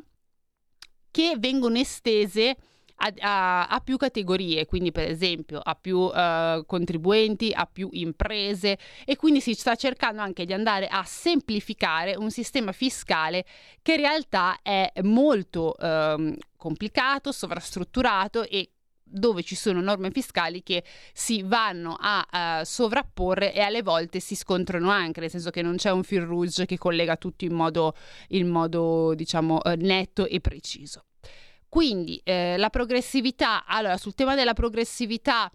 che 1.11 1.35
vengono 1.37 1.77
estese 1.77 2.55
a, 2.99 3.13
a, 3.19 3.67
a 3.67 3.79
più 3.79 3.97
categorie, 3.97 4.65
quindi 4.65 4.91
per 4.91 5.09
esempio 5.09 5.59
a 5.59 5.75
più 5.75 5.97
uh, 5.97 6.65
contribuenti, 6.65 7.51
a 7.53 7.65
più 7.65 7.89
imprese 7.93 8.77
e 9.05 9.15
quindi 9.15 9.41
si 9.41 9.53
sta 9.53 9.75
cercando 9.75 10.21
anche 10.21 10.45
di 10.45 10.53
andare 10.53 10.87
a 10.87 11.03
semplificare 11.03 12.15
un 12.15 12.29
sistema 12.29 12.71
fiscale 12.71 13.45
che 13.81 13.93
in 13.93 13.99
realtà 13.99 14.59
è 14.61 14.91
molto 15.03 15.75
uh, 15.77 16.35
complicato, 16.57 17.31
sovrastrutturato 17.31 18.43
e 18.43 18.71
dove 19.11 19.41
ci 19.41 19.55
sono 19.55 19.81
norme 19.81 20.11
fiscali 20.11 20.61
che 20.61 20.83
si 21.13 21.41
vanno 21.41 21.97
a 21.99 22.59
uh, 22.59 22.63
sovrapporre 22.63 23.53
e 23.53 23.61
alle 23.61 23.81
volte 23.81 24.19
si 24.19 24.35
scontrano 24.35 24.89
anche, 24.91 25.19
nel 25.19 25.29
senso 25.29 25.49
che 25.49 25.61
non 25.61 25.77
c'è 25.77 25.89
un 25.89 26.03
fil 26.03 26.21
rouge 26.21 26.65
che 26.65 26.77
collega 26.77 27.15
tutto 27.15 27.45
in 27.45 27.53
modo, 27.53 27.95
in 28.29 28.47
modo 28.47 29.13
diciamo, 29.15 29.59
uh, 29.63 29.73
netto 29.75 30.27
e 30.27 30.39
preciso. 30.39 31.05
Quindi 31.69 32.19
eh, 32.23 32.57
la 32.57 32.69
progressività, 32.69 33.65
allora 33.65 33.97
sul 33.97 34.15
tema 34.15 34.35
della 34.35 34.53
progressività 34.53 35.51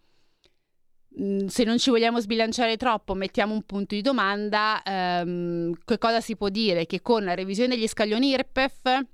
Mm, 1.21 1.47
se 1.47 1.63
non 1.63 1.79
ci 1.79 1.91
vogliamo 1.91 2.19
sbilanciare 2.21 2.77
troppo, 2.77 3.15
mettiamo 3.15 3.55
un 3.55 3.63
punto 3.63 3.95
di 3.95 4.01
domanda, 4.01 4.83
ehm, 4.83 5.73
che 5.85 5.99
cosa 5.99 6.21
si 6.21 6.37
può 6.37 6.49
dire? 6.49 6.87
Che 6.87 7.03
con 7.03 7.25
la 7.25 7.35
revisione 7.35 7.77
degli 7.77 7.87
scaglioni 7.87 8.31
IRPEF 8.31 9.07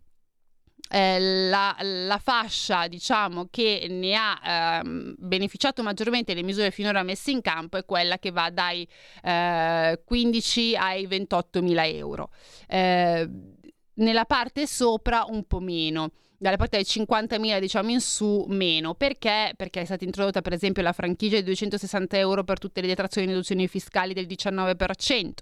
eh, 0.93 1.21
la, 1.21 1.77
la, 1.81 2.19
fascia 2.19 2.89
diciamo, 2.89 3.49
che 3.51 3.87
ne 3.91 4.15
ha 4.15 4.81
eh, 4.83 5.15
beneficiato 5.19 5.83
maggiormente 5.83 6.33
le 6.35 6.43
misure 6.43 6.71
finora 6.71 7.03
messe 7.03 7.31
in 7.33 7.43
campo 7.43 7.77
è 7.77 7.85
quella 7.85 8.19
che 8.19 8.31
va 8.31 8.51
dai 8.51 8.89
eh, 9.23 10.01
15 10.03 10.77
ai 10.77 11.07
28 11.07 11.61
mila 11.63 11.87
euro. 11.87 12.31
Eh, 12.67 13.29
nella 13.95 14.25
parte 14.25 14.67
sopra 14.67 15.25
un 15.29 15.45
po' 15.47 15.61
meno 15.61 16.13
dalle 16.41 16.57
parti 16.57 16.77
dai 16.77 16.85
50.000 16.85 17.61
diciamo 17.61 17.91
in 17.91 18.01
su 18.01 18.47
meno 18.49 18.95
perché? 18.95 19.53
perché 19.55 19.83
è 19.83 19.85
stata 19.85 20.05
introdotta 20.05 20.41
per 20.41 20.55
esempio 20.55 20.83
la 20.83 20.95
franchigia 20.95 21.37
di 21.37 21.45
260 21.45 22.17
euro 22.17 22.45
per 22.45 22.59
tutte 22.59 22.81
le 22.81 22.87
detrazioni 22.87 23.27
e 23.27 23.31
deduzioni 23.31 23.69
fiscali 23.69 24.15
del 24.15 24.27
19% 24.27 25.33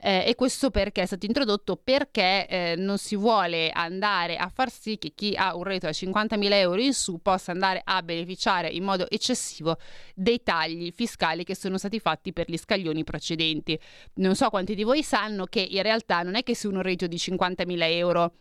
eh, 0.00 0.24
e 0.26 0.34
questo 0.34 0.70
perché 0.70 1.02
è 1.02 1.06
stato 1.06 1.26
introdotto 1.26 1.76
perché 1.76 2.46
eh, 2.46 2.74
non 2.78 2.96
si 2.96 3.14
vuole 3.14 3.68
andare 3.70 4.38
a 4.38 4.48
far 4.48 4.70
sì 4.70 4.96
che 4.96 5.12
chi 5.14 5.34
ha 5.36 5.54
un 5.54 5.64
reddito 5.64 5.84
da 5.84 5.92
50.000 5.92 6.52
euro 6.52 6.80
in 6.80 6.94
su 6.94 7.20
possa 7.20 7.52
andare 7.52 7.82
a 7.84 8.02
beneficiare 8.02 8.70
in 8.70 8.84
modo 8.84 9.10
eccessivo 9.10 9.76
dei 10.14 10.42
tagli 10.42 10.92
fiscali 10.94 11.44
che 11.44 11.54
sono 11.54 11.76
stati 11.76 12.00
fatti 12.00 12.32
per 12.32 12.48
gli 12.48 12.56
scaglioni 12.56 13.04
precedenti. 13.04 13.78
Non 14.14 14.34
so 14.34 14.48
quanti 14.48 14.74
di 14.74 14.82
voi 14.82 15.02
sanno 15.02 15.44
che 15.44 15.60
in 15.60 15.82
realtà 15.82 16.22
non 16.22 16.36
è 16.36 16.42
che 16.42 16.54
se 16.54 16.68
uno 16.68 16.80
reddito 16.80 17.06
di 17.06 17.16
50.000 17.16 17.76
euro 17.92 18.32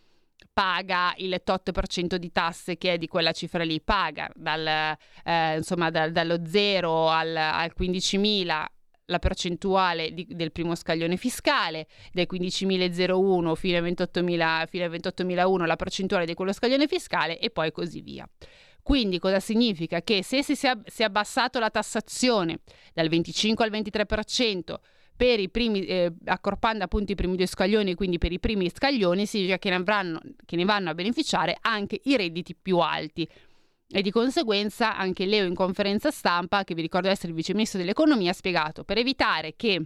paga 0.52 1.14
il 1.18 1.42
tot 1.44 1.72
per 1.72 1.88
cento 1.88 2.18
di 2.18 2.32
tasse 2.32 2.78
che 2.78 2.94
è 2.94 2.98
di 2.98 3.08
quella 3.08 3.32
cifra 3.32 3.64
lì, 3.64 3.82
paga 3.82 4.30
dal, 4.34 4.66
eh, 5.24 5.58
insomma, 5.58 5.90
dal, 5.90 6.12
dallo 6.12 6.46
0 6.46 7.10
al, 7.10 7.36
al 7.36 7.74
15.000 7.78 8.66
la 9.08 9.20
percentuale 9.20 10.14
di, 10.14 10.26
del 10.30 10.52
primo 10.52 10.74
scaglione 10.76 11.18
fiscale, 11.18 11.88
dai 12.12 12.28
15.001 12.32 13.54
fino 13.56 13.78
ai 13.78 13.92
28.000, 13.92 14.68
fino 14.68 14.84
ai 14.84 14.90
28.001 14.90 15.66
la 15.66 15.76
percentuale 15.76 16.26
di 16.26 16.34
quello 16.34 16.54
scaglione 16.54 16.88
fiscale 16.88 17.40
e 17.40 17.50
poi 17.50 17.72
così 17.72 18.02
via. 18.02 18.28
Quindi 18.82 19.18
cosa 19.18 19.40
significa? 19.40 20.02
Che 20.02 20.24
se 20.24 20.44
si 20.44 20.54
è 20.68 21.04
abbassato 21.04 21.60
la 21.60 21.72
tassazione 21.72 22.60
dal 22.94 23.10
25 23.10 23.66
al 23.66 23.72
23%, 23.72 24.76
per 25.16 25.40
i 25.40 25.50
primi, 25.50 25.86
eh, 25.86 26.14
accorpando 26.26 26.84
appunto 26.84 27.12
i 27.12 27.16
primi 27.16 27.36
due 27.38 27.46
scaglioni, 27.46 27.96
quindi 27.96 28.18
per 28.18 28.32
i 28.32 28.40
primi 28.40 28.70
scaglioni, 28.70 29.26
significa 29.26 29.58
che 29.58 29.70
ne, 29.70 29.76
avranno, 29.76 30.20
che 30.46 30.56
ne 30.56 30.66
vanno 30.66 30.90
a 30.90 30.94
beneficiare 30.94 31.58
anche 31.62 32.02
i 32.04 32.18
redditi 32.18 32.56
più 32.56 32.80
alti. 32.80 33.28
E 33.88 34.02
di 34.02 34.12
conseguenza 34.12 34.98
anche 34.98 35.26
Leo 35.26 35.46
in 35.46 35.56
conferenza 35.56 36.12
stampa, 36.12 36.64
che 36.64 36.74
vi 36.74 36.82
ricordo 36.82 37.08
essere 37.08 37.30
il 37.30 37.36
vice 37.36 37.54
ministro 37.54 37.80
dell'economia, 37.80 38.32
ha 38.32 38.34
spiegato 38.34 38.84
per 38.84 38.98
evitare 38.98 39.56
che 39.56 39.86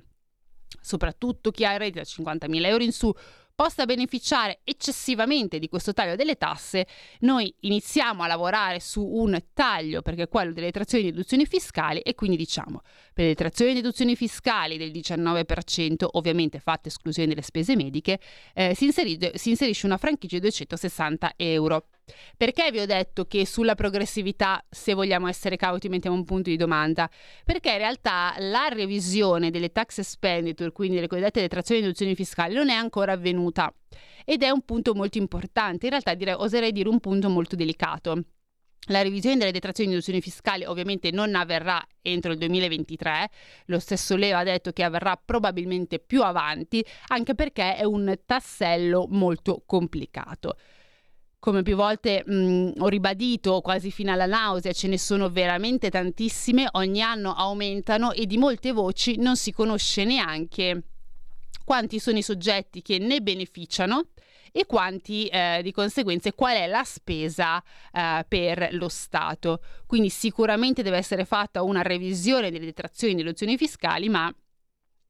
soprattutto 0.82 1.52
chi 1.52 1.66
ha 1.66 1.74
il 1.74 1.80
reddito 1.80 2.00
da 2.00 2.32
50.000 2.32 2.66
euro 2.66 2.84
in 2.84 2.92
su 2.92 3.14
possa 3.60 3.84
beneficiare 3.84 4.62
eccessivamente 4.64 5.60
di 5.60 5.68
questo 5.68 5.92
taglio 5.92 6.16
delle 6.16 6.38
tasse, 6.38 6.88
noi 7.20 7.54
iniziamo 7.60 8.24
a 8.24 8.28
lavorare 8.28 8.80
su 8.80 9.04
un 9.04 9.38
taglio, 9.54 10.02
perché 10.02 10.24
è 10.24 10.28
quello 10.30 10.54
delle 10.54 10.68
detrazioni 10.68 11.04
e 11.04 11.12
deduzioni 11.12 11.46
fiscali, 11.46 12.00
e 12.00 12.16
quindi 12.16 12.38
diciamo 12.38 12.80
per 13.14 13.26
le 13.26 13.32
detrazioni 13.32 13.72
e 13.72 13.74
deduzioni 13.74 14.16
fiscali 14.16 14.78
del 14.78 14.92
19%, 14.92 16.08
ovviamente 16.12 16.60
fatte 16.60 16.88
esclusione 16.88 17.28
delle 17.28 17.42
spese 17.42 17.76
mediche, 17.76 18.22
eh, 18.54 18.74
si, 18.76 18.86
inserisce, 18.86 19.38
si 19.38 19.50
inserisce 19.50 19.88
una 19.88 19.98
franchigia 19.98 20.36
di 20.36 20.44
260 20.44 21.34
euro. 21.36 21.88
Perché 22.38 22.72
vi 22.72 22.80
ho 22.80 22.86
detto 22.86 23.26
che 23.26 23.46
sulla 23.46 23.76
progressività, 23.76 24.64
se 24.70 24.94
vogliamo 24.94 25.28
essere 25.28 25.56
cauti, 25.56 25.90
mettiamo 25.90 26.16
un 26.16 26.26
punto 26.26 26.50
di 26.50 26.56
domanda? 26.56 27.10
Perché 27.44 27.72
in 27.72 27.78
realtà 27.78 28.34
la 28.38 28.68
revisione 28.70 29.52
delle 29.52 29.72
tax 29.72 30.00
expenditure, 30.00 30.72
quindi 30.72 30.96
delle 30.96 31.08
cosiddette 31.08 31.42
detrazioni 31.42 31.82
e 31.82 31.84
deduzioni 31.84 32.16
fiscali, 32.16 32.54
non 32.54 32.70
è 32.70 32.76
ancora 32.76 33.14
avvenuta. 33.14 33.74
Ed 34.26 34.44
è 34.44 34.50
un 34.50 34.62
punto 34.62 34.94
molto 34.94 35.18
importante, 35.18 35.86
in 35.86 35.92
realtà 35.92 36.14
direi, 36.14 36.36
oserei 36.36 36.72
dire 36.72 36.90
un 36.90 37.00
punto 37.00 37.30
molto 37.30 37.56
delicato. 37.56 38.24
La 38.90 39.04
revisione 39.04 39.38
delle 39.38 39.52
detrazioni 39.52 39.90
e 39.90 39.94
deduzioni 39.94 40.22
fiscali 40.22 40.66
ovviamente 40.66 41.12
non 41.12 41.36
avverrà 41.36 41.86
entro 42.02 42.32
il 42.32 42.40
2023, 42.40 43.30
lo 43.66 43.78
stesso 43.78 44.16
Leo 44.16 44.38
ha 44.38 44.44
detto 44.44 44.72
che 44.72 44.84
avverrà 44.84 45.20
probabilmente 45.24 46.00
più 46.00 46.24
avanti, 46.24 46.84
anche 47.08 47.36
perché 47.36 47.76
è 47.76 47.84
un 47.84 48.20
tassello 48.26 49.06
molto 49.10 49.62
complicato 49.66 50.56
come 51.40 51.64
più 51.64 51.76
volte 51.76 52.24
mh, 52.26 52.74
ho 52.80 52.88
ribadito 52.88 53.62
quasi 53.62 53.92
fino 53.92 54.12
alla 54.12 54.26
nausea, 54.26 54.74
ce 54.74 54.88
ne 54.88 54.98
sono 54.98 55.30
veramente 55.30 55.90
tantissime, 55.90 56.68
ogni 56.74 57.02
anno 57.02 57.34
aumentano 57.34 58.12
e 58.12 58.26
di 58.26 58.38
molte 58.38 58.74
voci 58.74 59.18
non 59.18 59.38
si 59.38 59.52
conosce 59.52 60.04
neanche 60.04 60.84
quanti 61.64 62.00
sono 62.00 62.18
i 62.18 62.24
soggetti 62.24 62.82
che 62.82 62.98
ne 62.98 63.22
beneficiano 63.22 64.08
e 64.52 64.66
quanti 64.66 65.28
eh, 65.28 65.62
di 65.64 65.72
conseguenza 65.72 66.34
qual 66.34 66.56
è 66.56 66.68
la 66.68 66.84
spesa 66.84 67.64
eh, 67.94 68.26
per 68.28 68.70
lo 68.72 68.90
Stato. 68.90 69.62
Quindi 69.86 70.10
sicuramente 70.10 70.82
deve 70.82 70.98
essere 70.98 71.26
fatta 71.26 71.62
una 71.62 71.84
revisione 71.84 72.52
delle 72.52 72.66
detrazioni 72.66 73.14
e 73.14 73.18
deduzioni 73.18 73.58
fiscali, 73.58 74.10
ma 74.10 74.34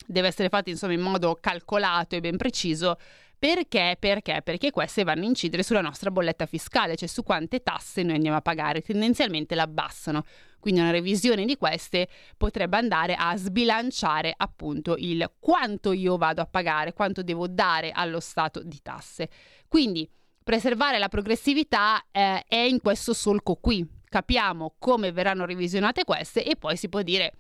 deve 0.06 0.28
essere 0.28 0.50
fatta 0.50 0.70
insomma 0.70 0.94
in 0.94 1.02
modo 1.02 1.38
calcolato 1.40 2.16
e 2.16 2.20
ben 2.20 2.38
preciso 2.38 2.98
perché? 3.40 3.96
Perché? 3.98 4.42
Perché 4.44 4.70
queste 4.70 5.06
vanno 5.06 5.24
a 5.24 5.28
incidere 5.28 5.64
sulla 5.64 5.80
nostra 5.80 6.12
bolletta 6.12 6.46
fiscale, 6.46 6.98
cioè 6.98 7.08
su 7.08 7.24
quante 7.24 7.64
tasse 7.64 8.04
noi 8.04 8.16
andiamo 8.16 8.36
a 8.36 8.42
pagare, 8.42 8.82
tendenzialmente 8.82 9.56
la 9.56 9.64
abbassano. 9.64 10.26
Quindi 10.60 10.82
una 10.82 10.92
revisione 10.92 11.46
di 11.46 11.56
queste 11.56 12.10
potrebbe 12.36 12.76
andare 12.76 13.16
a 13.18 13.38
sbilanciare 13.38 14.34
appunto 14.36 14.96
il 14.98 15.32
quanto 15.40 15.94
io 15.94 16.18
vado 16.18 16.42
a 16.42 16.48
pagare, 16.48 16.92
quanto 16.92 17.24
devo 17.24 17.48
dare 17.48 17.92
allo 17.92 18.20
Stato 18.20 18.62
di 18.62 18.82
tasse. 18.82 19.30
Quindi 19.70 20.10
preservare 20.44 21.00
la 21.00 21.08
progressività 21.08 22.04
eh, 22.12 22.44
è 22.46 22.58
in 22.58 22.82
questo 22.82 23.14
solco 23.14 23.56
qui. 23.56 23.88
Capiamo 24.04 24.76
come 24.80 25.14
verranno 25.14 25.46
revisionate 25.46 26.04
queste 26.04 26.44
e 26.44 26.58
poi 26.58 26.76
si 26.76 26.90
può 26.90 27.02
dire 27.04 27.34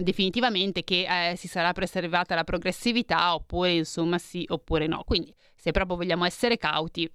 definitivamente 0.00 0.84
che 0.84 1.30
eh, 1.30 1.36
si 1.36 1.48
sarà 1.48 1.72
preservata 1.72 2.34
la 2.34 2.44
progressività 2.44 3.34
oppure 3.34 3.72
insomma 3.72 4.18
sì 4.18 4.44
oppure 4.48 4.86
no. 4.86 5.02
Quindi 5.04 5.34
se 5.54 5.70
proprio 5.70 5.96
vogliamo 5.96 6.24
essere 6.24 6.56
cauti, 6.56 7.10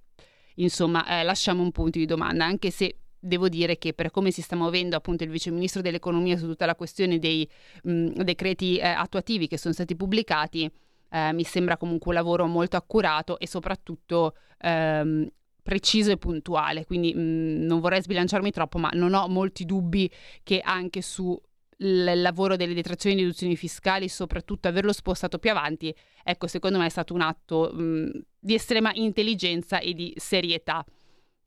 insomma 0.56 1.06
eh, 1.06 1.22
lasciamo 1.22 1.62
un 1.62 1.72
punto 1.72 1.98
di 1.98 2.06
domanda, 2.06 2.44
anche 2.44 2.70
se 2.70 2.96
devo 3.18 3.48
dire 3.48 3.78
che 3.78 3.92
per 3.92 4.10
come 4.10 4.32
si 4.32 4.42
sta 4.42 4.56
muovendo 4.56 4.96
appunto 4.96 5.22
il 5.22 5.30
vice 5.30 5.50
ministro 5.50 5.80
dell'economia 5.80 6.36
su 6.36 6.46
tutta 6.46 6.66
la 6.66 6.74
questione 6.74 7.18
dei 7.18 7.48
mh, 7.84 8.22
decreti 8.22 8.78
eh, 8.78 8.86
attuativi 8.86 9.46
che 9.46 9.58
sono 9.58 9.72
stati 9.72 9.94
pubblicati, 9.94 10.68
eh, 11.10 11.32
mi 11.32 11.44
sembra 11.44 11.76
comunque 11.76 12.10
un 12.10 12.14
lavoro 12.14 12.46
molto 12.46 12.76
accurato 12.76 13.38
e 13.38 13.46
soprattutto 13.46 14.34
ehm, 14.58 15.28
preciso 15.62 16.10
e 16.10 16.16
puntuale, 16.16 16.84
quindi 16.84 17.14
mh, 17.14 17.64
non 17.64 17.78
vorrei 17.80 18.02
sbilanciarmi 18.02 18.50
troppo, 18.50 18.78
ma 18.78 18.90
non 18.94 19.14
ho 19.14 19.28
molti 19.28 19.64
dubbi 19.64 20.10
che 20.42 20.60
anche 20.60 21.00
su 21.00 21.40
il 21.82 22.20
lavoro 22.20 22.56
delle 22.56 22.74
detrazioni 22.74 23.16
e 23.16 23.18
deduzioni 23.20 23.56
fiscali, 23.56 24.08
soprattutto 24.08 24.68
averlo 24.68 24.92
spostato 24.92 25.38
più 25.38 25.50
avanti, 25.50 25.94
ecco, 26.22 26.46
secondo 26.46 26.78
me 26.78 26.86
è 26.86 26.90
stato 26.90 27.14
un 27.14 27.20
atto 27.20 27.70
mh, 27.72 28.10
di 28.38 28.54
estrema 28.54 28.90
intelligenza 28.94 29.78
e 29.78 29.92
di 29.92 30.12
serietà, 30.16 30.84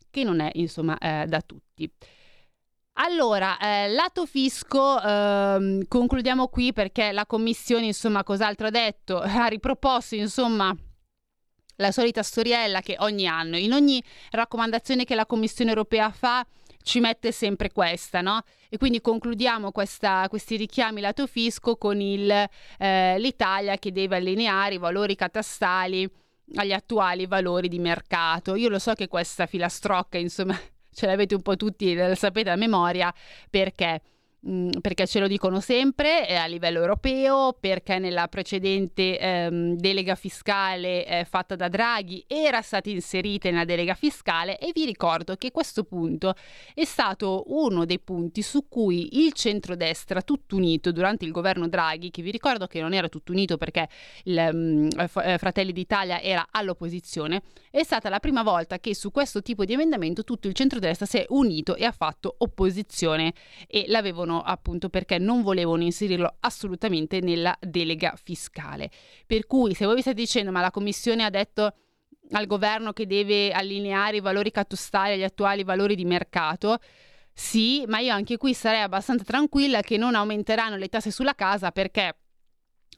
che 0.10 0.24
non 0.24 0.40
è, 0.40 0.52
insomma, 0.54 0.98
eh, 0.98 1.26
da 1.28 1.42
tutti. 1.42 1.90
Allora, 2.98 3.58
eh, 3.58 3.90
lato 3.90 4.26
fisco, 4.26 5.02
eh, 5.02 5.86
concludiamo 5.88 6.48
qui 6.48 6.72
perché 6.72 7.12
la 7.12 7.26
Commissione, 7.26 7.86
insomma, 7.86 8.24
cos'altro 8.24 8.68
ha 8.68 8.72
detto? 8.72 9.20
Ha 9.26 9.48
riproposto, 9.48 10.16
insomma, 10.16 10.74
la 11.78 11.92
solita 11.92 12.24
storiella 12.24 12.80
che 12.80 12.96
ogni 13.00 13.28
anno, 13.28 13.58
in 13.58 13.74
ogni 13.74 14.02
raccomandazione 14.32 15.04
che 15.04 15.16
la 15.16 15.26
Commissione 15.26 15.72
europea 15.72 16.10
fa, 16.10 16.46
ci 16.86 17.00
mette 17.00 17.32
sempre 17.32 17.72
questa, 17.72 18.22
no? 18.22 18.44
E 18.70 18.78
quindi 18.78 19.02
concludiamo 19.02 19.72
questa, 19.72 20.28
questi 20.30 20.56
richiami 20.56 21.02
lato 21.02 21.26
fisco 21.26 21.78
con 21.78 22.00
il, 22.00 22.30
eh, 22.30 23.20
l'Italia 23.20 23.78
che 23.78 23.92
deve 23.92 24.18
allineare 24.18 24.76
i 24.76 24.78
valori 24.78 25.16
catastali 25.16 26.08
agli 26.54 26.72
attuali 26.72 27.26
valori 27.26 27.70
di 27.70 27.80
mercato. 27.80 28.54
Io 28.54 28.70
lo 28.70 28.78
so 28.78 28.94
che 28.94 29.08
questa 29.08 29.48
filastrocca, 29.48 30.20
insomma, 30.20 30.56
ce 30.94 31.08
l'avete 31.08 31.34
un 31.34 31.42
po' 31.42 31.56
tutti, 31.58 31.96
la 31.96 32.14
sapete 32.14 32.52
a 32.52 32.56
memoria, 32.56 33.12
perché 33.50 34.02
Mm, 34.48 34.70
perché 34.80 35.08
ce 35.08 35.20
lo 35.20 35.28
dicono 35.28 35.60
sempre 35.60 36.28
eh, 36.28 36.36
a 36.36 36.46
livello 36.46 36.80
europeo, 36.80 37.58
perché 37.60 37.98
nella 37.98 38.28
precedente 38.28 39.18
ehm, 39.18 39.74
delega 39.76 40.14
fiscale 40.14 41.04
eh, 41.08 41.26
fatta 41.26 41.56
da 41.56 41.68
Draghi 41.68 42.24
era 42.28 42.62
stata 42.62 42.92
inserita 42.92 43.50
nella 43.50 43.66
delega 43.66 43.96
fiscale 43.96 44.60
e 44.60 44.70
vi 44.72 44.86
ricordo 44.86 45.36
che 45.36 45.50
questo 45.50 45.84
punto 45.84 46.36
è 46.76 46.86
stato 46.86 47.46
uno 47.48 47.86
dei 47.86 48.00
punti 48.00 48.44
su 48.44 48.68
cui 48.70 49.24
il 49.24 49.34
centrodestra 49.34 50.22
tutto 50.22 50.58
unito 50.58 50.92
durante 50.92 51.26
il 51.26 51.32
governo 51.32 51.68
Draghi, 51.68 52.12
che 52.12 52.22
vi 52.22 52.30
ricordo 52.30 52.68
che 52.68 52.82
non 52.82 52.94
era 52.94 53.10
tutto 53.10 53.32
unito 53.32 53.58
perché 53.58 53.90
il 54.26 54.50
um, 54.54 54.90
Fratelli 55.08 55.72
d'Italia 55.72 56.22
era 56.22 56.50
all'opposizione, 56.52 57.42
è 57.72 57.82
stata 57.82 58.10
la 58.10 58.20
prima 58.20 58.44
volta 58.44 58.78
che 58.78 58.94
su 58.94 59.10
questo 59.10 59.42
tipo 59.42 59.66
di 59.66 59.74
emendamento 59.74 60.24
tutto 60.24 60.48
il 60.48 60.54
centrodestra 60.54 61.08
si 61.08 61.18
è 61.18 61.26
unito 61.30 61.76
e 61.76 61.84
ha 61.84 61.92
fatto 61.92 62.36
opposizione 62.38 63.34
e 63.68 63.86
l'avevano 63.88 64.34
ritirarono 64.36 64.42
appunto 64.42 64.90
perché 64.90 65.18
non 65.18 65.42
volevano 65.42 65.84
inserirlo 65.84 66.38
assolutamente 66.42 67.20
nella 67.22 67.56
delega 67.60 68.16
fiscale. 68.22 68.90
Per 69.26 69.46
cui 69.46 69.74
se 69.74 69.86
voi 69.86 69.96
vi 69.96 70.02
state 70.02 70.18
dicendo 70.18 70.52
ma 70.52 70.62
la 70.62 70.72
Commissione 70.72 71.24
ha 71.24 71.30
detto 71.30 71.74
al 72.32 72.48
governo 72.48 72.92
che 72.92 73.06
deve 73.06 73.52
allineare 73.52 74.18
i 74.18 74.22
valori 74.22 74.52
catastali 74.52 75.14
agli 75.14 75.24
attuali 75.24 75.64
valori 75.64 75.96
di 75.96 76.06
mercato, 76.06 76.80
sì, 77.32 77.84
ma 77.88 78.00
io 78.00 78.14
anche 78.14 78.38
qui 78.38 78.54
sarei 78.54 78.82
abbastanza 78.82 79.24
tranquilla 79.24 79.82
che 79.82 79.98
non 79.98 80.16
aumenteranno 80.16 80.78
le 80.78 80.88
tasse 80.88 81.12
sulla 81.12 81.36
casa 81.36 81.72
perché 81.72 82.16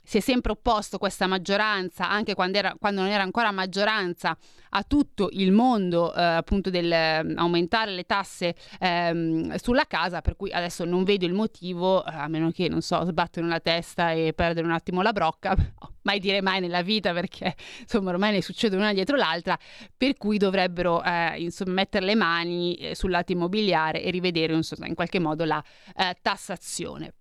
si 0.08 0.16
è 0.16 0.20
sempre 0.22 0.54
opposto 0.54 0.98
questa 0.98 1.28
maggioranza, 1.28 2.10
anche 2.10 2.34
quando, 2.34 2.58
era, 2.58 2.74
quando 2.80 3.02
non 3.02 3.10
era 3.10 3.24
ancora 3.24 3.52
maggioranza, 3.52 4.38
a 4.70 4.84
tutto 4.84 5.28
il 5.34 5.52
mondo 5.52 6.16
eh, 6.16 6.22
appunto 6.22 6.70
del 6.70 6.90
eh, 6.90 7.34
aumentare 7.36 7.92
le 7.92 8.06
tasse 8.06 8.56
ehm, 8.80 9.56
sulla 9.56 9.84
casa, 9.86 10.22
per 10.22 10.38
cui 10.38 10.50
adesso 10.54 10.86
non 10.86 11.04
vedo 11.04 11.26
il 11.26 11.34
motivo, 11.34 12.06
eh, 12.06 12.12
a 12.14 12.30
meno 12.30 12.52
che 12.52 12.70
non 12.70 12.82
so, 12.82 13.04
sbattono 13.04 13.50
la 13.50 13.60
testa 13.60 14.12
e 14.14 14.32
perdere 14.34 14.66
un 14.66 14.72
attimo 14.72 15.02
la 15.02 15.12
brocca, 15.12 15.54
mai 16.04 16.20
dire 16.20 16.42
mai 16.42 16.62
nella 16.62 16.84
vita 16.84 17.12
perché 17.12 17.54
insomma 17.82 18.12
ormai 18.12 18.32
ne 18.32 18.42
succede 18.42 18.78
una 18.78 18.94
dietro 18.94 19.18
l'altra, 19.18 19.60
per 19.98 20.16
cui 20.16 20.38
dovrebbero 20.38 21.04
eh, 21.04 21.36
insomma 21.42 21.74
mettere 21.74 22.06
le 22.06 22.16
mani 22.16 22.76
eh, 22.76 22.96
sul 22.96 23.12
lato 23.12 23.34
immobiliare 23.34 24.02
e 24.02 24.10
rivedere 24.10 24.54
insomma, 24.54 24.88
in 24.88 24.96
qualche 24.96 25.20
modo 25.20 25.44
la 25.44 25.62
eh, 25.98 26.16
tassazione. 26.22 27.16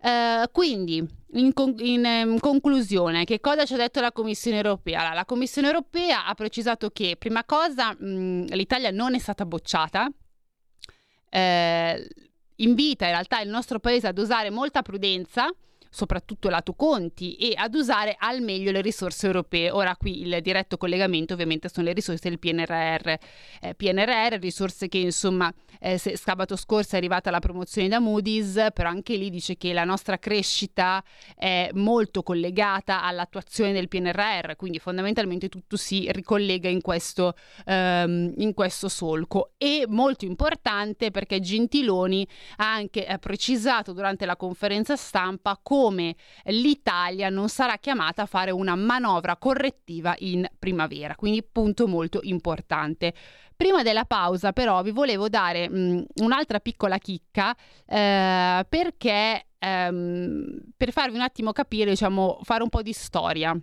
Uh, 0.00 0.48
quindi, 0.52 1.04
in, 1.32 1.52
con- 1.52 1.74
in 1.78 2.04
um, 2.04 2.38
conclusione, 2.38 3.24
che 3.24 3.40
cosa 3.40 3.64
ci 3.64 3.74
ha 3.74 3.76
detto 3.76 4.00
la 4.00 4.12
Commissione 4.12 4.58
europea? 4.58 5.00
Allora, 5.00 5.14
la 5.14 5.24
Commissione 5.24 5.66
europea 5.66 6.26
ha 6.26 6.34
precisato 6.34 6.90
che, 6.90 7.16
prima 7.18 7.44
cosa, 7.44 7.92
mh, 7.92 8.54
l'Italia 8.54 8.90
non 8.90 9.14
è 9.14 9.18
stata 9.18 9.44
bocciata, 9.44 10.08
eh, 11.30 12.08
invita 12.56 13.04
in 13.06 13.10
realtà 13.10 13.40
il 13.40 13.48
nostro 13.48 13.80
paese 13.80 14.06
ad 14.06 14.18
usare 14.18 14.50
molta 14.50 14.82
prudenza 14.82 15.50
soprattutto 15.90 16.48
lato 16.48 16.74
conti 16.74 17.36
e 17.36 17.54
ad 17.56 17.74
usare 17.74 18.16
al 18.18 18.40
meglio 18.40 18.70
le 18.70 18.80
risorse 18.80 19.26
europee. 19.26 19.70
Ora 19.70 19.96
qui 19.96 20.22
il 20.22 20.38
diretto 20.42 20.76
collegamento 20.76 21.34
ovviamente 21.34 21.68
sono 21.68 21.86
le 21.86 21.92
risorse 21.92 22.28
del 22.28 22.38
PNRR. 22.38 23.14
Eh, 23.60 23.74
PNRR, 23.74 24.38
risorse 24.38 24.88
che 24.88 24.98
insomma 24.98 25.52
eh, 25.80 25.98
se, 25.98 26.16
sabato 26.16 26.56
scorso 26.56 26.94
è 26.94 26.98
arrivata 26.98 27.30
la 27.30 27.38
promozione 27.38 27.88
da 27.88 27.98
Moody's, 28.00 28.68
però 28.72 28.88
anche 28.88 29.16
lì 29.16 29.30
dice 29.30 29.56
che 29.56 29.72
la 29.72 29.84
nostra 29.84 30.18
crescita 30.18 31.02
è 31.34 31.70
molto 31.74 32.22
collegata 32.22 33.02
all'attuazione 33.02 33.72
del 33.72 33.88
PNRR, 33.88 34.56
quindi 34.56 34.78
fondamentalmente 34.78 35.48
tutto 35.48 35.76
si 35.76 36.10
ricollega 36.12 36.68
in 36.68 36.80
questo, 36.80 37.34
ehm, 37.64 38.34
in 38.36 38.54
questo 38.54 38.88
solco. 38.88 39.52
E 39.56 39.84
molto 39.88 40.24
importante 40.24 41.10
perché 41.10 41.40
Gentiloni 41.40 42.26
ha 42.56 42.72
anche 42.72 43.06
eh, 43.06 43.18
precisato 43.18 43.92
durante 43.92 44.26
la 44.26 44.36
conferenza 44.36 44.96
stampa 44.96 45.58
come 45.62 45.76
come 45.78 46.16
l'Italia 46.46 47.28
non 47.28 47.48
sarà 47.48 47.76
chiamata 47.76 48.22
a 48.22 48.26
fare 48.26 48.50
una 48.50 48.74
manovra 48.74 49.36
correttiva 49.36 50.12
in 50.18 50.44
primavera, 50.58 51.14
quindi 51.14 51.44
punto 51.44 51.86
molto 51.86 52.18
importante. 52.22 53.14
Prima 53.56 53.84
della 53.84 54.04
pausa 54.04 54.52
però 54.52 54.82
vi 54.82 54.90
volevo 54.90 55.28
dare 55.28 55.68
mh, 55.68 56.04
un'altra 56.22 56.58
piccola 56.58 56.98
chicca 56.98 57.54
eh, 57.86 58.66
perché 58.68 59.46
ehm, 59.56 60.72
per 60.76 60.90
farvi 60.90 61.14
un 61.14 61.22
attimo 61.22 61.52
capire, 61.52 61.90
diciamo, 61.90 62.40
fare 62.42 62.64
un 62.64 62.68
po' 62.68 62.82
di 62.82 62.92
storia 62.92 63.56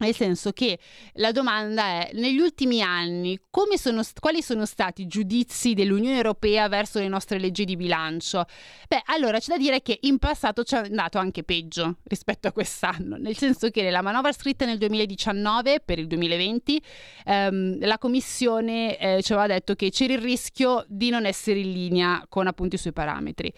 nel 0.00 0.14
senso 0.14 0.52
che 0.52 0.78
la 1.14 1.32
domanda 1.32 1.82
è, 1.82 2.10
negli 2.14 2.38
ultimi 2.38 2.82
anni, 2.82 3.38
sono, 3.76 4.02
quali 4.18 4.42
sono 4.42 4.64
stati 4.64 5.02
i 5.02 5.06
giudizi 5.06 5.74
dell'Unione 5.74 6.16
Europea 6.16 6.68
verso 6.68 6.98
le 6.98 7.08
nostre 7.08 7.38
leggi 7.38 7.64
di 7.64 7.76
bilancio? 7.76 8.44
Beh, 8.88 9.02
allora 9.06 9.38
c'è 9.38 9.52
da 9.52 9.58
dire 9.58 9.82
che 9.82 9.98
in 10.02 10.18
passato 10.18 10.62
ci 10.64 10.74
è 10.74 10.78
andato 10.78 11.18
anche 11.18 11.42
peggio 11.42 11.96
rispetto 12.04 12.48
a 12.48 12.52
quest'anno, 12.52 13.16
nel 13.16 13.36
senso 13.36 13.68
che 13.70 13.82
nella 13.82 14.02
manovra 14.02 14.32
scritta 14.32 14.64
nel 14.64 14.78
2019 14.78 15.80
per 15.84 15.98
il 15.98 16.06
2020 16.06 16.82
ehm, 17.26 17.86
la 17.86 17.98
Commissione 17.98 18.98
eh, 18.98 19.22
ci 19.22 19.32
aveva 19.32 19.48
detto 19.48 19.74
che 19.74 19.90
c'era 19.90 20.14
il 20.14 20.20
rischio 20.20 20.84
di 20.88 21.10
non 21.10 21.26
essere 21.26 21.60
in 21.60 21.72
linea 21.72 22.24
con 22.28 22.46
appunto 22.46 22.76
i 22.76 22.78
suoi 22.78 22.92
parametri, 22.92 23.52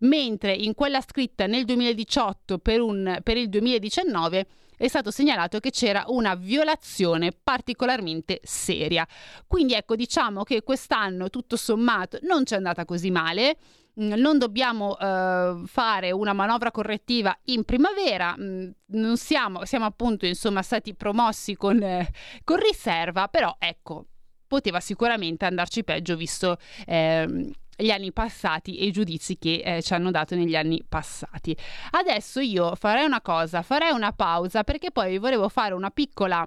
mentre 0.00 0.54
in 0.54 0.74
quella 0.74 1.00
scritta 1.00 1.46
nel 1.46 1.64
2018 1.64 2.58
per, 2.58 2.80
un, 2.80 3.18
per 3.22 3.36
il 3.36 3.48
2019 3.48 4.46
è 4.78 4.88
stato 4.88 5.10
segnalato 5.10 5.58
che 5.58 5.70
c'era 5.70 6.04
una 6.06 6.34
violazione 6.34 7.32
particolarmente 7.32 8.40
seria. 8.42 9.06
Quindi 9.46 9.74
ecco, 9.74 9.96
diciamo 9.96 10.44
che 10.44 10.62
quest'anno 10.62 11.28
tutto 11.28 11.56
sommato 11.56 12.18
non 12.22 12.46
ci 12.46 12.54
è 12.54 12.56
andata 12.56 12.84
così 12.84 13.10
male 13.10 13.56
mm, 14.00 14.12
non 14.12 14.38
dobbiamo 14.38 14.96
uh, 14.98 15.66
fare 15.66 16.12
una 16.12 16.32
manovra 16.32 16.70
correttiva 16.70 17.36
in 17.46 17.64
primavera, 17.64 18.34
mm, 18.38 18.70
non 18.92 19.16
siamo, 19.16 19.64
siamo 19.64 19.84
appunto 19.84 20.24
insomma 20.24 20.62
stati 20.62 20.94
promossi 20.94 21.56
con, 21.56 21.82
eh, 21.82 22.08
con 22.44 22.58
riserva, 22.58 23.26
però 23.26 23.56
ecco, 23.58 24.06
poteva 24.46 24.80
sicuramente 24.80 25.44
andarci 25.44 25.84
peggio 25.84 26.16
visto 26.16 26.56
eh, 26.86 27.52
gli 27.78 27.90
anni 27.90 28.12
passati 28.12 28.76
e 28.76 28.86
i 28.86 28.90
giudizi 28.90 29.38
che 29.38 29.62
eh, 29.64 29.82
ci 29.82 29.94
hanno 29.94 30.10
dato 30.10 30.34
negli 30.34 30.56
anni 30.56 30.84
passati. 30.86 31.56
Adesso 31.92 32.40
io 32.40 32.74
farei 32.74 33.04
una 33.04 33.20
cosa, 33.20 33.62
farei 33.62 33.92
una 33.92 34.12
pausa 34.12 34.64
perché 34.64 34.90
poi 34.90 35.18
volevo 35.18 35.48
fare 35.48 35.74
una 35.74 35.90
piccola 35.90 36.46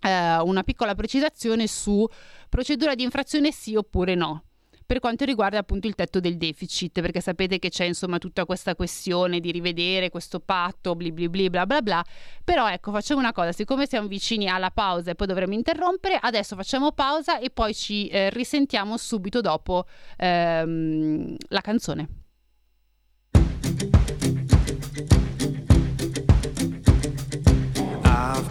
eh, 0.00 0.38
una 0.38 0.62
piccola 0.62 0.94
precisazione 0.94 1.66
su 1.66 2.06
procedura 2.48 2.94
di 2.94 3.02
infrazione 3.02 3.50
sì 3.50 3.74
oppure 3.74 4.14
no 4.14 4.44
per 4.86 5.00
quanto 5.00 5.24
riguarda 5.24 5.58
appunto 5.58 5.88
il 5.88 5.94
tetto 5.94 6.20
del 6.20 6.36
deficit, 6.36 7.00
perché 7.00 7.20
sapete 7.20 7.58
che 7.58 7.68
c'è 7.68 7.84
insomma 7.84 8.18
tutta 8.18 8.44
questa 8.44 8.76
questione 8.76 9.40
di 9.40 9.50
rivedere 9.50 10.10
questo 10.10 10.38
patto, 10.40 10.94
bli 10.94 11.12
bli 11.12 11.28
bli 11.28 11.50
bla 11.50 11.66
bla 11.66 11.82
bla, 11.82 12.04
però 12.44 12.70
ecco 12.70 12.92
facciamo 12.92 13.20
una 13.20 13.32
cosa, 13.32 13.52
siccome 13.52 13.86
siamo 13.86 14.06
vicini 14.06 14.48
alla 14.48 14.70
pausa 14.70 15.10
e 15.10 15.14
poi 15.16 15.26
dovremo 15.26 15.54
interrompere, 15.54 16.18
adesso 16.20 16.54
facciamo 16.54 16.92
pausa 16.92 17.38
e 17.40 17.50
poi 17.50 17.74
ci 17.74 18.06
eh, 18.08 18.30
risentiamo 18.30 18.96
subito 18.96 19.40
dopo 19.40 19.86
ehm, 20.16 21.36
la 21.48 21.60
canzone. 21.60 22.25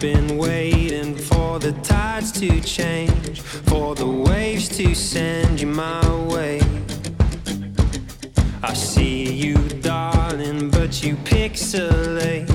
Been 0.00 0.36
waiting 0.36 1.14
for 1.16 1.58
the 1.58 1.72
tides 1.82 2.30
to 2.32 2.60
change, 2.60 3.40
for 3.40 3.94
the 3.94 4.06
waves 4.06 4.68
to 4.76 4.94
send 4.94 5.60
you 5.60 5.68
my 5.68 6.06
way. 6.26 6.60
I 8.62 8.74
see 8.74 9.32
you, 9.32 9.56
darling, 9.80 10.70
but 10.70 11.02
you 11.02 11.16
pixelate. 11.16 12.46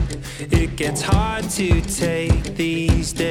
It 0.54 0.76
gets 0.76 1.02
hard 1.02 1.50
to 1.52 1.82
take 1.82 2.56
these 2.56 3.12
days. 3.12 3.31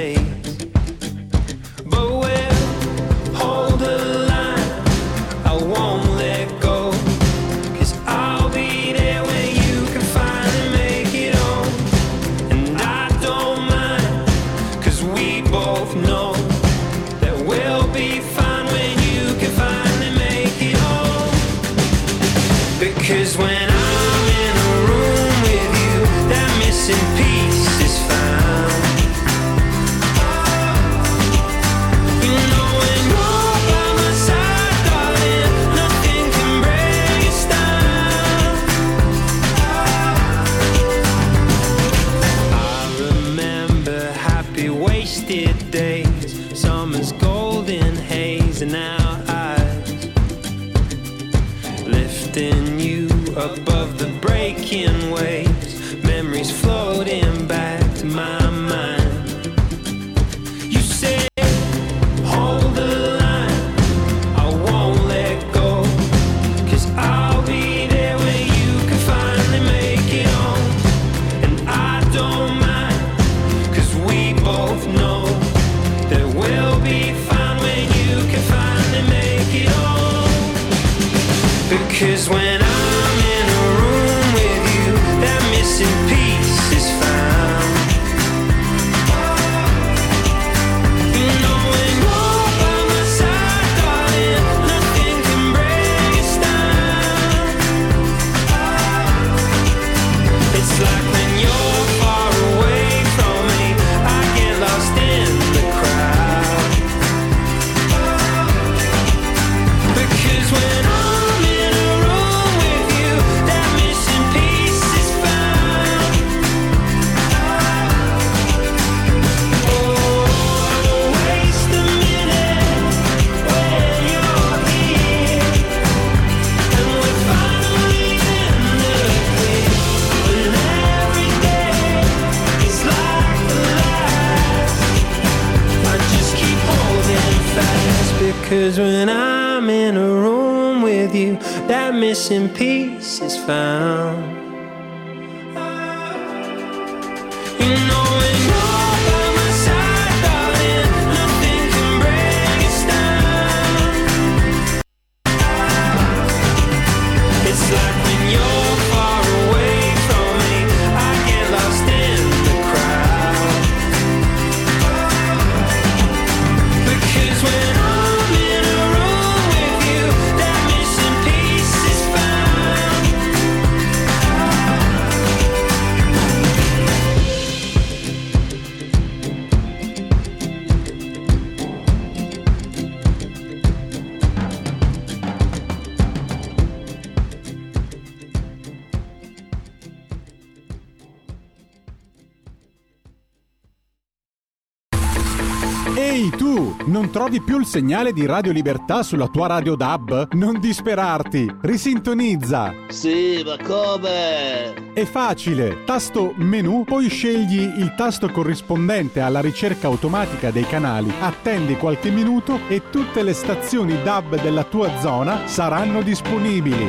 Non 196.91 197.11
trovi 197.11 197.41
più 197.41 197.59
il 197.61 197.67
segnale 197.67 198.13
di 198.13 198.27
Radio 198.27 198.51
Libertà 198.51 199.05
sulla 199.05 199.29
tua 199.29 199.47
radio 199.47 199.77
DAB? 199.77 200.33
Non 200.33 200.59
disperarti, 200.59 201.49
risintonizza! 201.63 202.75
Sì, 202.89 203.43
ma 203.47 203.57
come? 203.65 204.93
È 204.93 205.05
facile, 205.05 205.85
tasto 205.85 206.33
menu, 206.37 206.83
poi 206.83 207.09
scegli 207.09 207.61
il 207.61 207.95
tasto 207.97 208.29
corrispondente 208.31 209.21
alla 209.21 209.41
ricerca 209.41 209.87
automatica 209.87 210.51
dei 210.51 210.67
canali, 210.67 211.13
attendi 211.21 211.77
qualche 211.77 212.11
minuto 212.11 212.59
e 212.67 212.83
tutte 212.91 213.23
le 213.23 213.35
stazioni 213.35 214.03
DAB 214.03 214.41
della 214.41 214.65
tua 214.65 214.99
zona 214.99 215.47
saranno 215.47 216.03
disponibili. 216.03 216.89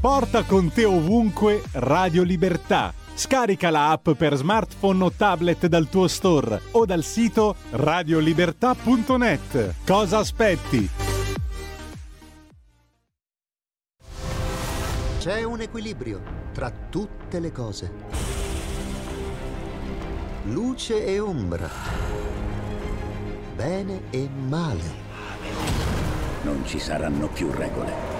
Porta 0.00 0.42
con 0.42 0.72
te 0.72 0.84
ovunque 0.84 1.62
Radio 1.72 2.24
Libertà. 2.24 2.99
Scarica 3.20 3.68
la 3.68 3.90
app 3.90 4.12
per 4.12 4.34
smartphone 4.34 5.04
o 5.04 5.12
tablet 5.12 5.66
dal 5.66 5.90
tuo 5.90 6.08
store 6.08 6.58
o 6.70 6.86
dal 6.86 7.02
sito 7.02 7.54
radiolibertà.net. 7.72 9.74
Cosa 9.84 10.16
aspetti? 10.16 10.88
C'è 15.18 15.42
un 15.42 15.60
equilibrio 15.60 16.22
tra 16.54 16.72
tutte 16.88 17.40
le 17.40 17.52
cose. 17.52 17.92
Luce 20.44 21.04
e 21.04 21.18
ombra. 21.18 21.68
Bene 23.54 24.00
e 24.08 24.30
male. 24.48 24.94
Non 26.44 26.62
ci 26.64 26.78
saranno 26.78 27.28
più 27.28 27.50
regole. 27.50 28.19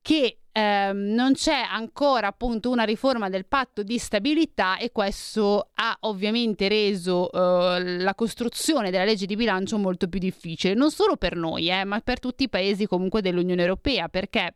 che 0.00 0.38
ehm, 0.50 1.14
non 1.14 1.34
c'è 1.34 1.60
ancora 1.70 2.28
appunto 2.28 2.70
una 2.70 2.84
riforma 2.84 3.28
del 3.28 3.46
patto 3.46 3.82
di 3.82 3.98
stabilità 3.98 4.78
e 4.78 4.90
questo 4.90 5.70
ha 5.74 5.96
ovviamente 6.00 6.68
reso 6.68 7.30
eh, 7.30 7.98
la 7.98 8.14
costruzione 8.14 8.90
della 8.90 9.04
legge 9.04 9.26
di 9.26 9.36
bilancio 9.36 9.78
molto 9.78 10.08
più 10.08 10.18
difficile, 10.18 10.74
non 10.74 10.90
solo 10.90 11.16
per 11.16 11.36
noi, 11.36 11.68
eh, 11.70 11.84
ma 11.84 12.00
per 12.00 12.20
tutti 12.20 12.44
i 12.44 12.48
paesi 12.48 12.86
comunque 12.86 13.20
dell'Unione 13.20 13.60
Europea, 13.60 14.08
perché 14.08 14.54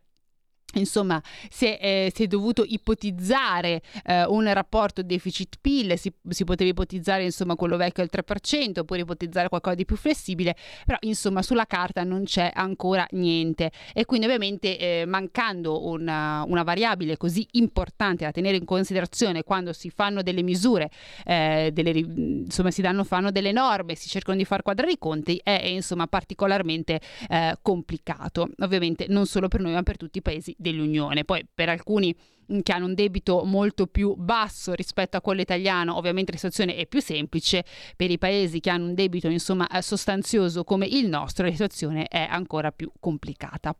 Insomma, 0.75 1.21
si 1.49 1.65
è, 1.65 1.77
eh, 1.79 2.11
si 2.13 2.23
è, 2.23 2.27
dovuto 2.27 2.63
ipotizzare 2.65 3.81
eh, 4.05 4.25
un 4.25 4.51
rapporto 4.53 5.03
deficit-PIL, 5.03 5.97
si, 5.97 6.11
si, 6.29 6.43
poteva 6.43 6.69
ipotizzare 6.69 7.23
insomma 7.23 7.55
quello 7.55 7.77
vecchio 7.77 8.01
al 8.01 8.09
3%, 8.11 8.79
oppure 8.79 9.01
ipotizzare 9.01 9.49
qualcosa 9.49 9.75
di 9.75 9.85
più 9.85 9.95
flessibile, 9.95 10.55
però 10.85 10.97
insomma 11.01 11.41
sulla 11.41 11.65
carta 11.65 12.03
non 12.03 12.23
c'è 12.23 12.51
ancora 12.53 13.05
niente. 13.11 13.71
E 13.93 14.05
quindi 14.05 14.25
ovviamente 14.25 14.77
eh, 14.79 15.05
mancando 15.05 15.85
una, 15.85 16.43
una, 16.47 16.63
variabile 16.63 17.17
così 17.17 17.45
importante 17.51 18.23
da 18.23 18.31
tenere 18.31 18.57
in 18.57 18.65
considerazione 18.65 19.43
quando 19.43 19.73
si 19.73 19.89
fanno 19.89 20.23
delle 20.23 20.41
misure, 20.41 20.89
eh, 21.25 21.69
delle, 21.73 21.91
insomma 21.91 22.71
si 22.71 22.81
danno, 22.81 23.03
fanno 23.03 23.31
delle 23.31 23.51
norme, 23.51 23.95
si 23.95 24.09
cercano 24.09 24.37
di 24.37 24.45
far 24.45 24.63
quadrare 24.63 24.93
i 24.93 24.97
conti, 24.97 25.39
è, 25.43 25.61
è 25.61 25.67
insomma 25.67 26.07
particolarmente 26.07 26.99
eh, 27.29 27.57
complicato, 27.61 28.49
ovviamente 28.59 29.05
non 29.09 29.27
solo 29.27 29.47
per 29.47 29.59
noi 29.59 29.73
ma 29.73 29.83
per 29.83 29.97
tutti 29.97 30.17
i 30.17 30.21
paesi 30.21 30.55
dell'Unione. 30.63 31.23
Poi 31.23 31.45
per 31.53 31.69
alcuni 31.69 32.15
che 32.61 32.71
hanno 32.71 32.85
un 32.85 32.93
debito 32.93 33.43
molto 33.45 33.87
più 33.87 34.15
basso 34.15 34.73
rispetto 34.73 35.17
a 35.17 35.21
quello 35.21 35.41
italiano, 35.41 35.95
ovviamente 35.97 36.31
la 36.31 36.37
situazione 36.37 36.75
è 36.75 36.85
più 36.85 37.01
semplice, 37.01 37.65
per 37.95 38.11
i 38.11 38.17
paesi 38.17 38.59
che 38.59 38.69
hanno 38.69 38.85
un 38.85 38.93
debito 38.93 39.27
insomma 39.27 39.67
sostanzioso 39.81 40.63
come 40.63 40.85
il 40.85 41.07
nostro 41.07 41.45
la 41.45 41.51
situazione 41.51 42.07
è 42.07 42.27
ancora 42.29 42.71
più 42.71 42.91
complicata. 42.99 43.75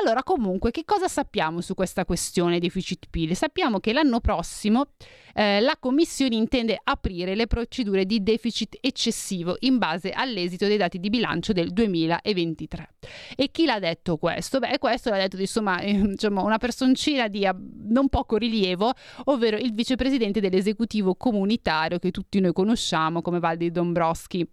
Allora 0.00 0.22
comunque 0.22 0.70
che 0.70 0.84
cosa 0.84 1.08
sappiamo 1.08 1.60
su 1.60 1.74
questa 1.74 2.04
questione 2.04 2.58
deficit 2.58 3.06
PIL? 3.10 3.36
Sappiamo 3.36 3.78
che 3.78 3.92
l'anno 3.92 4.20
prossimo 4.20 4.88
eh, 5.38 5.60
la 5.60 5.76
Commissione 5.78 6.34
intende 6.34 6.80
aprire 6.82 7.36
le 7.36 7.46
procedure 7.46 8.04
di 8.04 8.24
deficit 8.24 8.78
eccessivo 8.80 9.56
in 9.60 9.78
base 9.78 10.10
all'esito 10.10 10.66
dei 10.66 10.76
dati 10.76 10.98
di 10.98 11.10
bilancio 11.10 11.52
del 11.52 11.72
2023. 11.72 12.94
E 13.36 13.50
chi 13.52 13.64
l'ha 13.64 13.78
detto 13.78 14.16
questo? 14.16 14.58
Beh, 14.58 14.78
questo 14.78 15.10
l'ha 15.10 15.18
detto 15.18 15.36
insomma, 15.38 15.78
eh, 15.80 15.92
diciamo, 15.92 16.44
una 16.44 16.58
personcina 16.58 17.28
di 17.28 17.48
non 17.88 18.07
poco 18.08 18.36
rilievo, 18.36 18.92
ovvero 19.24 19.56
il 19.56 19.72
vicepresidente 19.72 20.40
dell'esecutivo 20.40 21.14
comunitario 21.14 21.98
che 21.98 22.10
tutti 22.10 22.40
noi 22.40 22.52
conosciamo 22.52 23.22
come 23.22 23.38
Valdi 23.38 23.70
Dombrovski. 23.70 24.46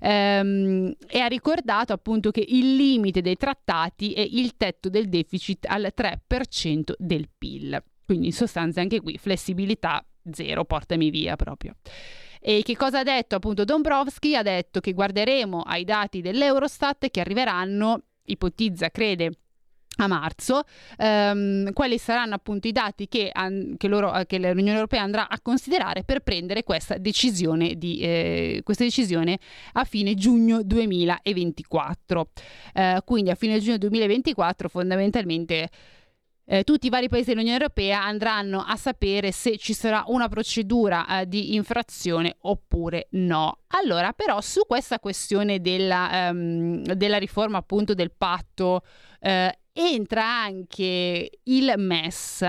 Ehm, 0.00 0.94
e 1.06 1.18
ha 1.20 1.26
ricordato 1.26 1.92
appunto 1.92 2.30
che 2.30 2.44
il 2.46 2.76
limite 2.76 3.20
dei 3.20 3.36
trattati 3.36 4.12
è 4.12 4.20
il 4.20 4.56
tetto 4.56 4.88
del 4.88 5.08
deficit 5.08 5.66
al 5.68 5.92
3% 5.94 6.92
del 6.98 7.28
PIL. 7.36 7.82
Quindi 8.04 8.26
in 8.26 8.32
sostanza 8.32 8.80
anche 8.80 9.00
qui 9.00 9.18
flessibilità 9.18 10.04
zero, 10.32 10.64
portami 10.64 11.10
via 11.10 11.36
proprio. 11.36 11.76
E 12.40 12.62
che 12.62 12.76
cosa 12.76 13.00
ha 13.00 13.02
detto 13.02 13.36
appunto 13.36 13.64
Dombrovski? 13.64 14.34
Ha 14.34 14.42
detto 14.42 14.80
che 14.80 14.94
guarderemo 14.94 15.60
ai 15.60 15.84
dati 15.84 16.22
dell'Eurostat 16.22 17.10
che 17.10 17.20
arriveranno, 17.20 18.04
ipotizza, 18.24 18.90
crede, 18.90 19.30
a 20.04 20.06
marzo, 20.06 20.62
ehm, 20.96 21.72
quali 21.72 21.98
saranno 21.98 22.34
appunto 22.34 22.68
i 22.68 22.72
dati 22.72 23.08
che, 23.08 23.30
an- 23.32 23.74
che, 23.76 23.88
loro, 23.88 24.12
che, 24.26 24.38
l'Unione 24.38 24.74
Europea 24.74 25.02
andrà 25.02 25.28
a 25.28 25.38
considerare 25.40 26.04
per 26.04 26.20
prendere 26.20 26.62
questa 26.62 26.96
decisione, 26.98 27.74
di, 27.76 28.00
eh, 28.00 28.60
questa 28.64 28.84
decisione 28.84 29.38
a 29.72 29.84
fine 29.84 30.14
giugno 30.14 30.62
2024. 30.62 32.30
Eh, 32.74 33.00
quindi 33.04 33.30
a 33.30 33.34
fine 33.34 33.60
giugno 33.60 33.78
2024 33.78 34.68
fondamentalmente 34.68 35.68
eh, 36.52 36.64
tutti 36.64 36.88
i 36.88 36.90
vari 36.90 37.08
paesi 37.08 37.28
dell'Unione 37.28 37.58
Europea 37.58 38.02
andranno 38.02 38.64
a 38.66 38.74
sapere 38.74 39.30
se 39.30 39.56
ci 39.56 39.72
sarà 39.72 40.02
una 40.08 40.28
procedura 40.28 41.20
eh, 41.20 41.28
di 41.28 41.54
infrazione 41.54 42.38
oppure 42.40 43.06
no. 43.12 43.60
Allora, 43.68 44.12
però, 44.12 44.40
su 44.40 44.62
questa 44.66 44.98
questione 44.98 45.60
della, 45.60 46.30
um, 46.32 46.82
della 46.82 47.18
riforma 47.18 47.58
appunto 47.58 47.94
del 47.94 48.10
patto 48.10 48.82
eh, 49.20 49.59
entra 49.72 50.24
anche 50.24 51.30
il 51.44 51.74
MES. 51.76 52.42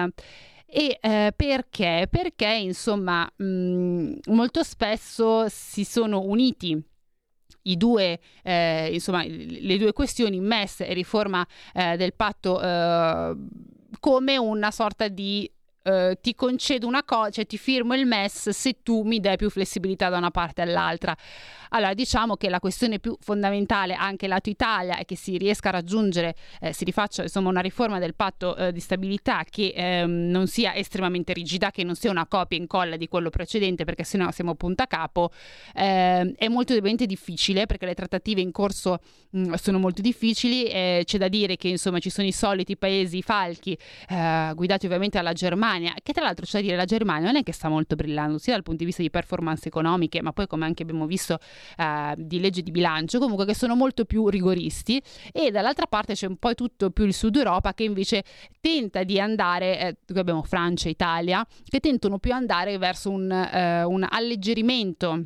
E 0.73 0.97
eh, 1.01 1.33
perché? 1.35 2.07
Perché 2.09 2.53
insomma 2.53 3.29
mh, 3.35 4.19
molto 4.27 4.63
spesso 4.63 5.45
si 5.49 5.83
sono 5.83 6.21
uniti 6.21 6.81
due, 7.61 8.19
eh, 8.43 8.89
insomma, 8.93 9.23
le 9.23 9.77
due 9.77 9.93
questioni 9.93 10.39
MES 10.39 10.81
e 10.81 10.93
riforma 10.93 11.45
eh, 11.73 11.95
del 11.97 12.13
patto 12.13 12.61
eh, 12.61 13.35
come 13.99 14.37
una 14.37 14.71
sorta 14.71 15.07
di 15.07 15.49
Uh, 15.83 16.13
ti 16.21 16.35
concedo 16.35 16.85
una 16.85 17.03
cosa, 17.03 17.31
cioè 17.31 17.47
ti 17.47 17.57
firmo 17.57 17.95
il 17.95 18.05
MES 18.05 18.49
se 18.49 18.83
tu 18.83 19.01
mi 19.01 19.19
dai 19.19 19.35
più 19.35 19.49
flessibilità 19.49 20.09
da 20.09 20.17
una 20.17 20.29
parte 20.29 20.61
all'altra. 20.61 21.17
Allora, 21.69 21.93
diciamo 21.93 22.35
che 22.35 22.49
la 22.49 22.59
questione 22.59 22.99
più 22.99 23.17
fondamentale 23.19 23.93
anche 23.93 24.27
lato 24.27 24.49
Italia 24.49 24.97
è 24.97 25.05
che 25.05 25.15
si 25.15 25.37
riesca 25.37 25.69
a 25.69 25.71
raggiungere, 25.71 26.35
eh, 26.59 26.73
si 26.73 26.83
rifaccia 26.83 27.23
insomma 27.23 27.49
una 27.49 27.61
riforma 27.61 27.97
del 27.97 28.13
patto 28.13 28.55
eh, 28.57 28.71
di 28.73 28.79
stabilità 28.79 29.43
che 29.49 29.73
ehm, 29.73 30.29
non 30.29 30.47
sia 30.47 30.75
estremamente 30.75 31.33
rigida, 31.33 31.71
che 31.71 31.83
non 31.83 31.95
sia 31.95 32.11
una 32.11 32.27
copia 32.27 32.57
e 32.57 32.61
incolla 32.61 32.97
di 32.97 33.07
quello 33.07 33.29
precedente, 33.29 33.85
perché 33.85 34.03
sennò 34.03 34.29
siamo 34.31 34.53
punta 34.53 34.83
a 34.83 34.87
capo. 34.87 35.31
Eh, 35.73 36.33
è 36.35 36.47
molto 36.49 36.77
difficile 36.77 37.65
perché 37.65 37.85
le 37.85 37.95
trattative 37.95 38.41
in 38.41 38.51
corso 38.51 38.99
mh, 39.31 39.53
sono 39.53 39.79
molto 39.79 40.01
difficili. 40.01 40.65
c'è 40.65 41.17
da 41.17 41.27
dire 41.29 41.55
che 41.55 41.69
insomma 41.69 41.99
ci 41.99 42.09
sono 42.09 42.27
i 42.27 42.33
soliti 42.33 42.75
paesi 42.77 43.21
falchi, 43.21 43.77
eh, 44.09 44.51
guidati 44.53 44.85
ovviamente 44.85 45.17
dalla 45.17 45.33
Germania, 45.33 45.70
che 46.03 46.13
tra 46.13 46.23
l'altro 46.23 46.45
c'è 46.45 46.59
da 46.59 46.61
dire 46.61 46.75
la 46.75 46.85
Germania 46.85 47.27
non 47.27 47.37
è 47.37 47.43
che 47.43 47.53
sta 47.53 47.69
molto 47.69 47.95
brillando, 47.95 48.37
sia 48.37 48.53
dal 48.53 48.63
punto 48.63 48.79
di 48.79 48.85
vista 48.85 49.01
di 49.01 49.09
performance 49.09 49.67
economiche, 49.67 50.21
ma 50.21 50.33
poi 50.33 50.47
come 50.47 50.65
anche 50.65 50.83
abbiamo 50.83 51.05
visto 51.05 51.39
eh, 51.77 52.13
di 52.17 52.39
legge 52.39 52.61
di 52.61 52.71
bilancio, 52.71 53.19
comunque 53.19 53.45
che 53.45 53.55
sono 53.55 53.75
molto 53.75 54.05
più 54.05 54.27
rigoristi. 54.27 55.01
E 55.31 55.51
dall'altra 55.51 55.85
parte 55.87 56.13
c'è 56.13 56.27
un 56.27 56.37
po' 56.37 56.53
tutto 56.55 56.91
più 56.91 57.05
il 57.05 57.13
Sud 57.13 57.35
Europa 57.35 57.73
che 57.73 57.83
invece 57.83 58.23
tenta 58.59 59.03
di 59.03 59.19
andare, 59.19 59.79
eh, 59.79 59.97
qui 60.05 60.19
abbiamo 60.19 60.43
Francia 60.43 60.89
Italia, 60.89 61.45
che 61.63 61.79
tentano 61.79 62.19
più 62.19 62.33
andare 62.33 62.77
verso 62.77 63.09
un, 63.09 63.31
eh, 63.31 63.83
un 63.83 64.05
alleggerimento 64.07 65.25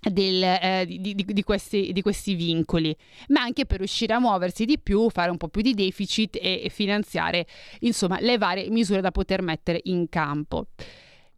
del, 0.00 0.42
eh, 0.42 0.84
di, 0.86 1.14
di, 1.14 1.24
di, 1.24 1.42
questi, 1.42 1.92
di, 1.92 2.02
questi, 2.02 2.34
vincoli, 2.34 2.96
ma 3.28 3.42
anche 3.42 3.66
per 3.66 3.78
riuscire 3.78 4.14
a 4.14 4.20
muoversi 4.20 4.64
di 4.64 4.78
più, 4.78 5.10
fare 5.10 5.30
un 5.30 5.36
po' 5.36 5.48
più 5.48 5.62
di 5.62 5.74
deficit 5.74 6.38
e, 6.40 6.68
finanziare 6.70 7.46
insomma 7.80 8.18
le 8.20 8.38
varie 8.38 8.70
misure 8.70 9.00
da 9.00 9.10
poter 9.10 9.42
mettere 9.42 9.80
in 9.84 10.08
campo. 10.08 10.66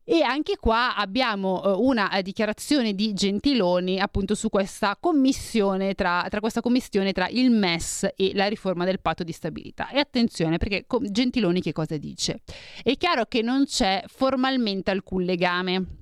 E 0.05 0.23
anche 0.23 0.57
qua 0.57 0.97
abbiamo 0.97 1.63
uh, 1.63 1.81
una 1.81 2.11
uh, 2.13 2.23
dichiarazione 2.23 2.93
di 2.93 3.13
Gentiloni 3.13 4.01
appunto 4.01 4.35
su 4.35 4.49
questa 4.49 4.97
commissione 4.99 5.95
tra, 5.95 6.27
tra, 6.29 6.41
questa 6.41 6.61
commissione 6.61 7.13
tra 7.13 7.29
il 7.29 7.53
MES 7.53 8.09
e 8.17 8.33
la 8.35 8.49
riforma 8.49 8.85
del 8.85 8.99
patto 8.99 9.23
di 9.23 9.31
stabilità. 9.31 9.91
E 9.91 10.01
attenzione 10.01 10.59
perché 10.59 10.87
Gentiloni 11.09 11.61
che 11.61 11.71
cosa 11.71 11.97
dice? 11.99 12.41
È 12.83 12.97
chiaro 12.97 13.27
che 13.27 13.43
non 13.43 13.65
c'è 13.65 14.03
formalmente 14.09 14.91
alcun 14.91 15.23
legame 15.23 16.02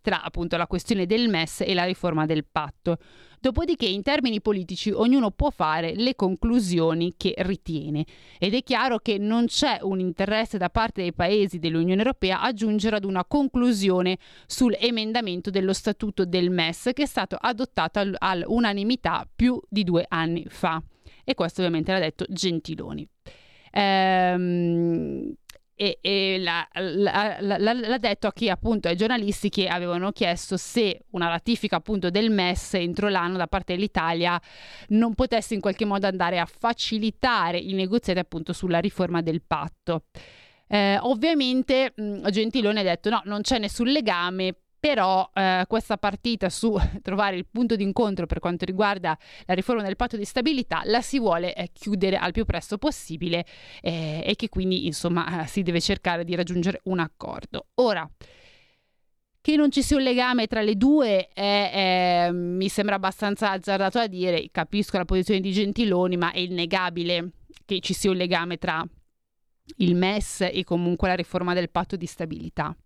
tra 0.00 0.22
appunto 0.22 0.56
la 0.56 0.66
questione 0.66 1.06
del 1.06 1.28
MES 1.28 1.62
e 1.62 1.74
la 1.74 1.84
riforma 1.84 2.26
del 2.26 2.44
patto. 2.50 2.98
Dopodiché 3.40 3.86
in 3.86 4.02
termini 4.02 4.40
politici 4.40 4.90
ognuno 4.90 5.30
può 5.30 5.50
fare 5.50 5.94
le 5.94 6.16
conclusioni 6.16 7.14
che 7.16 7.34
ritiene 7.38 8.04
ed 8.36 8.54
è 8.54 8.62
chiaro 8.64 8.98
che 8.98 9.16
non 9.16 9.46
c'è 9.46 9.78
un 9.82 10.00
interesse 10.00 10.58
da 10.58 10.70
parte 10.70 11.02
dei 11.02 11.12
paesi 11.12 11.60
dell'Unione 11.60 12.00
Europea 12.00 12.40
a 12.40 12.52
giungere 12.52 12.96
ad 12.96 13.04
una 13.04 13.24
conclusione 13.24 14.18
sull'emendamento 14.46 15.50
dello 15.50 15.72
statuto 15.72 16.24
del 16.24 16.50
MES 16.50 16.90
che 16.92 17.04
è 17.04 17.06
stato 17.06 17.36
adottato 17.38 18.00
all'unanimità 18.18 19.28
più 19.34 19.60
di 19.68 19.84
due 19.84 20.04
anni 20.08 20.44
fa. 20.48 20.82
E 21.22 21.34
questo 21.34 21.60
ovviamente 21.60 21.92
l'ha 21.92 22.00
detto 22.00 22.24
Gentiloni. 22.28 23.08
Ehm, 23.70 25.32
e, 25.80 25.98
e 26.00 26.40
l'ha, 26.40 26.68
l'ha, 26.72 27.36
l'ha, 27.40 27.72
l'ha, 27.72 27.98
detto 27.98 28.26
a 28.26 28.32
chi 28.32 28.50
appunto 28.50 28.88
ai 28.88 28.96
giornalisti 28.96 29.48
che 29.48 29.68
avevano 29.68 30.10
chiesto 30.10 30.56
se 30.56 31.04
una 31.10 31.28
ratifica 31.28 31.76
appunto 31.76 32.10
del 32.10 32.32
MES 32.32 32.74
entro 32.74 33.08
l'anno 33.08 33.36
da 33.36 33.46
parte 33.46 33.74
dell'Italia 33.74 34.40
non 34.88 35.14
potesse 35.14 35.54
in 35.54 35.60
qualche 35.60 35.84
modo 35.84 36.08
andare 36.08 36.40
a 36.40 36.46
facilitare 36.46 37.58
i 37.58 37.74
negoziati 37.74 38.18
appunto 38.18 38.52
sulla 38.52 38.80
riforma 38.80 39.22
del 39.22 39.40
patto. 39.40 40.06
Eh, 40.66 40.98
ovviamente 41.00 41.92
mh, 41.94 42.28
Gentiloni 42.28 42.80
ha 42.80 42.82
detto 42.82 43.08
no, 43.08 43.22
non 43.26 43.42
c'è 43.42 43.60
nessun 43.60 43.86
legame 43.86 44.54
però 44.78 45.28
eh, 45.34 45.64
questa 45.66 45.96
partita 45.96 46.48
su 46.48 46.76
trovare 47.02 47.36
il 47.36 47.46
punto 47.50 47.76
d'incontro 47.76 48.26
per 48.26 48.38
quanto 48.38 48.64
riguarda 48.64 49.18
la 49.46 49.54
riforma 49.54 49.82
del 49.82 49.96
patto 49.96 50.16
di 50.16 50.24
stabilità 50.24 50.82
la 50.84 51.00
si 51.00 51.18
vuole 51.18 51.54
eh, 51.54 51.70
chiudere 51.72 52.16
al 52.16 52.32
più 52.32 52.44
presto 52.44 52.78
possibile 52.78 53.44
eh, 53.80 54.22
e 54.24 54.36
che 54.36 54.48
quindi 54.48 54.86
insomma 54.86 55.42
eh, 55.42 55.46
si 55.46 55.62
deve 55.62 55.80
cercare 55.80 56.24
di 56.24 56.34
raggiungere 56.34 56.80
un 56.84 57.00
accordo. 57.00 57.66
Ora, 57.74 58.08
che 59.40 59.56
non 59.56 59.70
ci 59.70 59.82
sia 59.82 59.96
un 59.96 60.02
legame 60.02 60.46
tra 60.46 60.60
le 60.60 60.76
due 60.76 61.28
è, 61.28 62.28
mi 62.30 62.68
sembra 62.68 62.96
abbastanza 62.96 63.50
azzardato 63.50 63.98
a 63.98 64.06
dire, 64.06 64.48
capisco 64.50 64.98
la 64.98 65.04
posizione 65.04 65.40
di 65.40 65.52
Gentiloni, 65.52 66.16
ma 66.16 66.32
è 66.32 66.38
innegabile 66.38 67.30
che 67.64 67.80
ci 67.80 67.94
sia 67.94 68.10
un 68.10 68.16
legame 68.16 68.58
tra 68.58 68.84
il 69.76 69.94
MES 69.94 70.48
e 70.52 70.64
comunque 70.64 71.08
la 71.08 71.14
riforma 71.14 71.54
del 71.54 71.70
patto 71.70 71.96
di 71.96 72.06
stabilità. 72.06 72.76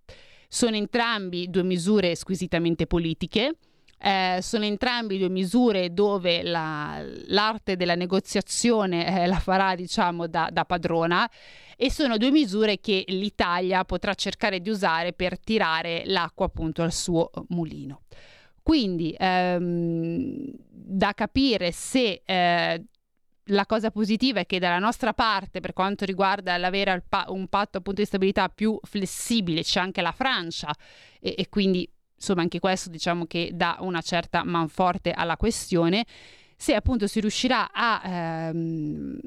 Sono 0.55 0.77
entrambi 0.77 1.49
due 1.49 1.63
misure 1.63 2.15
squisitamente 2.15 2.87
politiche. 2.87 3.55
Eh, 3.99 4.41
sono 4.43 4.67
entrambi 4.67 5.17
due 5.17 5.31
misure 5.31 5.95
dove 5.95 6.43
la, 6.43 7.03
l'arte 7.29 7.75
della 7.75 7.95
negoziazione 7.95 9.23
eh, 9.23 9.27
la 9.27 9.39
farà 9.39 9.75
diciamo 9.75 10.27
da, 10.27 10.51
da, 10.53 10.67
padrona 10.67 11.27
e 11.75 11.91
sono 11.91 12.19
due 12.19 12.31
misure 12.31 12.81
che 12.81 13.03
l'Italia 13.07 13.83
potrà 13.87 14.13
cercare 14.13 14.61
di 14.61 14.69
usare 14.69 15.15
per 15.15 15.41
tirare 15.41 16.03
l'acqua 16.05 16.45
appunto 16.45 16.83
al 16.83 16.93
suo 16.93 17.31
mulino. 17.49 18.03
Quindi 18.63 19.15
ehm, 19.17 20.53
da 20.69 21.15
capire 21.15 21.73
se 21.73 22.21
eh, 22.27 22.85
la 23.47 23.67
cosa 23.67 23.91
positiva 23.91 24.41
è 24.41 24.47
che 24.47 24.59
dalla 24.59 24.79
nostra 24.79 25.13
parte, 25.13 25.61
per 25.61 25.73
quanto 25.73 26.05
riguarda 26.05 26.57
l'avere 26.57 27.05
un 27.29 27.49
patto 27.49 27.79
appunto 27.79 28.01
di 28.01 28.07
stabilità 28.07 28.49
più 28.49 28.79
flessibile, 28.83 29.63
c'è 29.63 29.81
anche 29.81 30.01
la 30.03 30.13
Francia 30.13 30.73
e, 31.21 31.35
e 31.37 31.49
quindi 31.49 31.89
insomma 32.15 32.43
anche 32.43 32.61
questo 32.61 32.89
diciamo 32.89 33.27
che 33.27 33.51
dà 33.53 33.79
una 33.81 34.01
certa 34.01 34.45
manforte 34.45 35.11
alla 35.11 35.37
questione. 35.37 36.05
Se 36.57 36.75
appunto 36.75 37.09
si 37.09 37.19
riuscirà 37.19 37.73
a 37.73 38.03
ehm, 38.05 39.19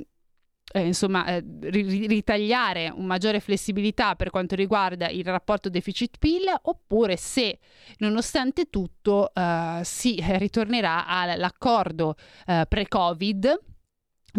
eh, 0.71 0.85
insomma, 0.85 1.25
eh, 1.27 1.43
ritagliare 1.61 2.89
una 2.89 3.05
maggiore 3.05 3.39
flessibilità 3.39 4.15
per 4.15 4.29
quanto 4.29 4.55
riguarda 4.55 5.09
il 5.09 5.23
rapporto 5.23 5.69
deficit-PIL 5.69 6.53
oppure 6.63 7.17
se 7.17 7.59
nonostante 7.97 8.69
tutto 8.69 9.33
eh, 9.33 9.81
si 9.83 10.17
ritornerà 10.21 11.05
all'accordo 11.05 12.15
eh, 12.45 12.65
pre-Covid 12.67 13.59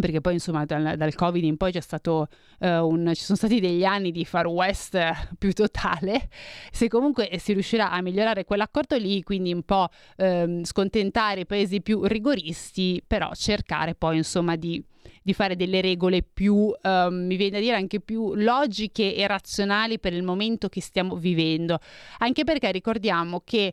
perché 0.00 0.20
poi 0.20 0.34
insomma 0.34 0.64
dal, 0.64 0.96
dal, 0.96 1.14
covid 1.14 1.42
in 1.42 1.56
poi 1.56 1.72
c'è 1.72 1.80
stato 1.80 2.28
uh, 2.60 2.66
un, 2.66 3.12
ci 3.14 3.22
sono 3.22 3.36
stati 3.36 3.60
degli 3.60 3.84
anni 3.84 4.10
di 4.10 4.24
far 4.24 4.46
west 4.46 4.98
più 5.38 5.52
totale. 5.52 6.28
Se 6.70 6.88
comunque 6.88 7.30
si 7.38 7.52
riuscirà 7.52 7.90
a 7.90 8.00
migliorare 8.00 8.44
quell'accordo 8.44 8.96
lì 8.96 9.22
quindi 9.22 9.52
un 9.52 9.62
po' 9.62 9.88
um, 10.18 10.64
scontentare 10.64 11.40
i 11.40 11.46
paesi 11.46 11.80
più 11.80 12.04
rigoristi 12.04 13.02
però 13.06 13.30
cercare 13.34 13.94
poi 13.94 14.18
insomma 14.18 14.56
di, 14.56 14.82
di 15.22 15.32
fare 15.32 15.56
delle 15.56 15.80
regole 15.80 16.22
più 16.22 16.54
um, 16.54 17.26
mi 17.26 17.36
viene 17.36 17.52
da 17.52 17.60
dire 17.60 17.76
anche 17.76 18.00
più 18.00 18.34
logiche 18.34 19.14
e 19.14 19.26
razionali 19.26 19.98
per 19.98 20.12
il 20.12 20.22
momento 20.22 20.68
che 20.68 20.80
stiamo 20.80 21.16
vivendo. 21.16 21.78
Anche 22.18 22.44
perché 22.44 22.70
ricordiamo 22.70 23.42
che 23.44 23.72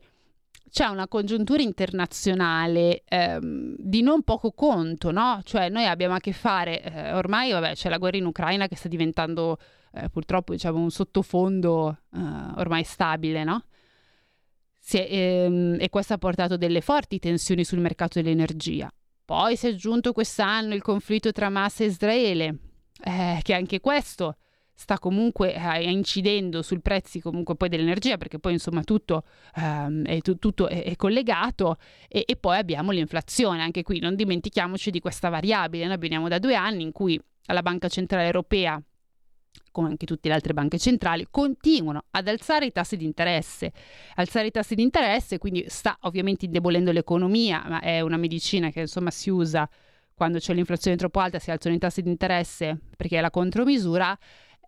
c'è 0.73 0.87
una 0.87 1.07
congiuntura 1.07 1.61
internazionale 1.61 3.03
ehm, 3.07 3.75
di 3.77 4.01
non 4.01 4.23
poco 4.23 4.53
conto, 4.53 5.11
no? 5.11 5.39
Cioè 5.43 5.69
noi 5.69 5.85
abbiamo 5.85 6.15
a 6.15 6.19
che 6.19 6.33
fare, 6.33 6.81
eh, 6.81 7.13
ormai 7.13 7.51
vabbè, 7.51 7.75
c'è 7.75 7.89
la 7.89 7.99
guerra 7.99 8.17
in 8.17 8.25
Ucraina 8.25 8.67
che 8.67 8.75
sta 8.75 8.87
diventando 8.87 9.59
eh, 9.93 10.09
purtroppo 10.09 10.51
diciamo, 10.51 10.79
un 10.79 10.89
sottofondo 10.89 11.99
eh, 12.11 12.19
ormai 12.55 12.83
stabile, 12.83 13.43
no? 13.43 13.65
È, 14.83 15.07
ehm, 15.07 15.77
e 15.79 15.89
questo 15.89 16.15
ha 16.15 16.17
portato 16.17 16.57
delle 16.57 16.81
forti 16.81 17.19
tensioni 17.19 17.63
sul 17.63 17.77
mercato 17.77 18.19
dell'energia. 18.19 18.91
Poi 19.23 19.55
si 19.55 19.67
è 19.67 19.69
aggiunto 19.69 20.11
quest'anno 20.11 20.73
il 20.73 20.81
conflitto 20.81 21.31
tra 21.31 21.45
Hamas 21.45 21.81
e 21.81 21.85
Israele. 21.85 22.57
eh, 23.03 23.39
che 23.43 23.53
anche 23.53 23.79
questo 23.79 24.37
sta 24.73 24.97
comunque 24.99 25.53
eh, 25.53 25.89
incidendo 25.89 26.61
sul 26.61 26.81
prezzi 26.81 27.19
comunque 27.19 27.55
poi 27.55 27.69
dell'energia 27.69 28.17
perché 28.17 28.39
poi 28.39 28.53
insomma 28.53 28.83
tutto, 28.83 29.23
ehm, 29.55 30.03
è, 30.05 30.19
tu- 30.19 30.37
tutto 30.37 30.67
è, 30.67 30.83
è 30.83 30.95
collegato 30.95 31.77
e, 32.07 32.23
e 32.25 32.35
poi 32.35 32.57
abbiamo 32.57 32.91
l'inflazione 32.91 33.61
anche 33.61 33.83
qui 33.83 33.99
non 33.99 34.15
dimentichiamoci 34.15 34.89
di 34.91 34.99
questa 34.99 35.29
variabile 35.29 35.85
noi 35.85 35.97
veniamo 35.97 36.27
da 36.27 36.39
due 36.39 36.55
anni 36.55 36.83
in 36.83 36.91
cui 36.91 37.19
la 37.45 37.61
Banca 37.61 37.87
Centrale 37.87 38.25
Europea 38.25 38.81
come 39.73 39.89
anche 39.89 40.05
tutte 40.05 40.29
le 40.29 40.35
altre 40.35 40.53
banche 40.53 40.77
centrali, 40.77 41.27
continuano 41.29 42.05
ad 42.11 42.27
alzare 42.27 42.67
i 42.67 42.71
tassi 42.71 42.95
di 42.95 43.05
interesse. 43.05 43.73
Alzare 44.15 44.47
i 44.47 44.51
tassi 44.51 44.75
di 44.75 44.83
interesse 44.83 45.39
quindi 45.39 45.65
sta 45.67 45.97
ovviamente 46.01 46.45
indebolendo 46.45 46.91
l'economia, 46.91 47.63
ma 47.67 47.81
è 47.81 47.99
una 47.99 48.17
medicina 48.17 48.69
che 48.69 48.81
insomma 48.81 49.09
si 49.09 49.31
usa 49.31 49.67
quando 50.13 50.37
c'è 50.37 50.53
l'inflazione 50.53 50.95
troppo 50.95 51.19
alta, 51.19 51.39
si 51.39 51.49
alzano 51.49 51.75
i 51.75 51.79
tassi 51.79 52.03
di 52.03 52.09
interesse 52.09 52.79
perché 52.95 53.17
è 53.17 53.21
la 53.21 53.31
contromisura. 53.31 54.17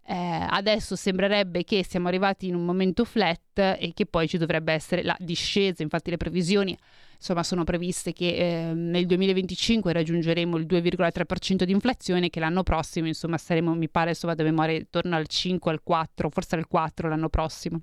Eh, 0.08 0.46
adesso 0.50 0.96
sembrerebbe 0.96 1.64
che 1.64 1.84
siamo 1.84 2.08
arrivati 2.08 2.48
in 2.48 2.54
un 2.54 2.64
momento 2.64 3.06
flat 3.06 3.58
e 3.58 3.92
che 3.96 4.06
poi 4.06 4.28
ci 4.28 4.38
dovrebbe 4.38 4.72
essere 4.72 5.02
la 5.02 5.16
discesa, 5.20 5.82
infatti 5.82 6.12
le 6.12 6.18
previsioni 6.18 6.78
insomma 7.16 7.42
sono 7.42 7.64
previste 7.64 8.14
che 8.14 8.36
eh, 8.36 8.74
nel 8.74 9.08
2025 9.08 9.92
raggiungeremo 9.92 10.58
il 10.58 10.68
2,3% 10.68 11.64
di 11.64 11.72
inflazione 11.72 12.30
che 12.30 12.40
l'anno 12.40 12.62
prossimo 12.62 13.08
insomma 13.08 13.38
saremo 13.40 13.74
mi 13.74 13.90
pare 13.90 14.12
adesso 14.12 14.28
vado 14.28 14.44
memoria 14.44 14.78
intorno 14.78 15.16
al 15.16 15.26
5 15.26 15.72
al 15.72 15.82
4 15.82 16.30
forse 16.30 16.56
al 16.56 16.68
4 16.68 17.10
l'anno 17.10 17.30
prossimo. 17.30 17.82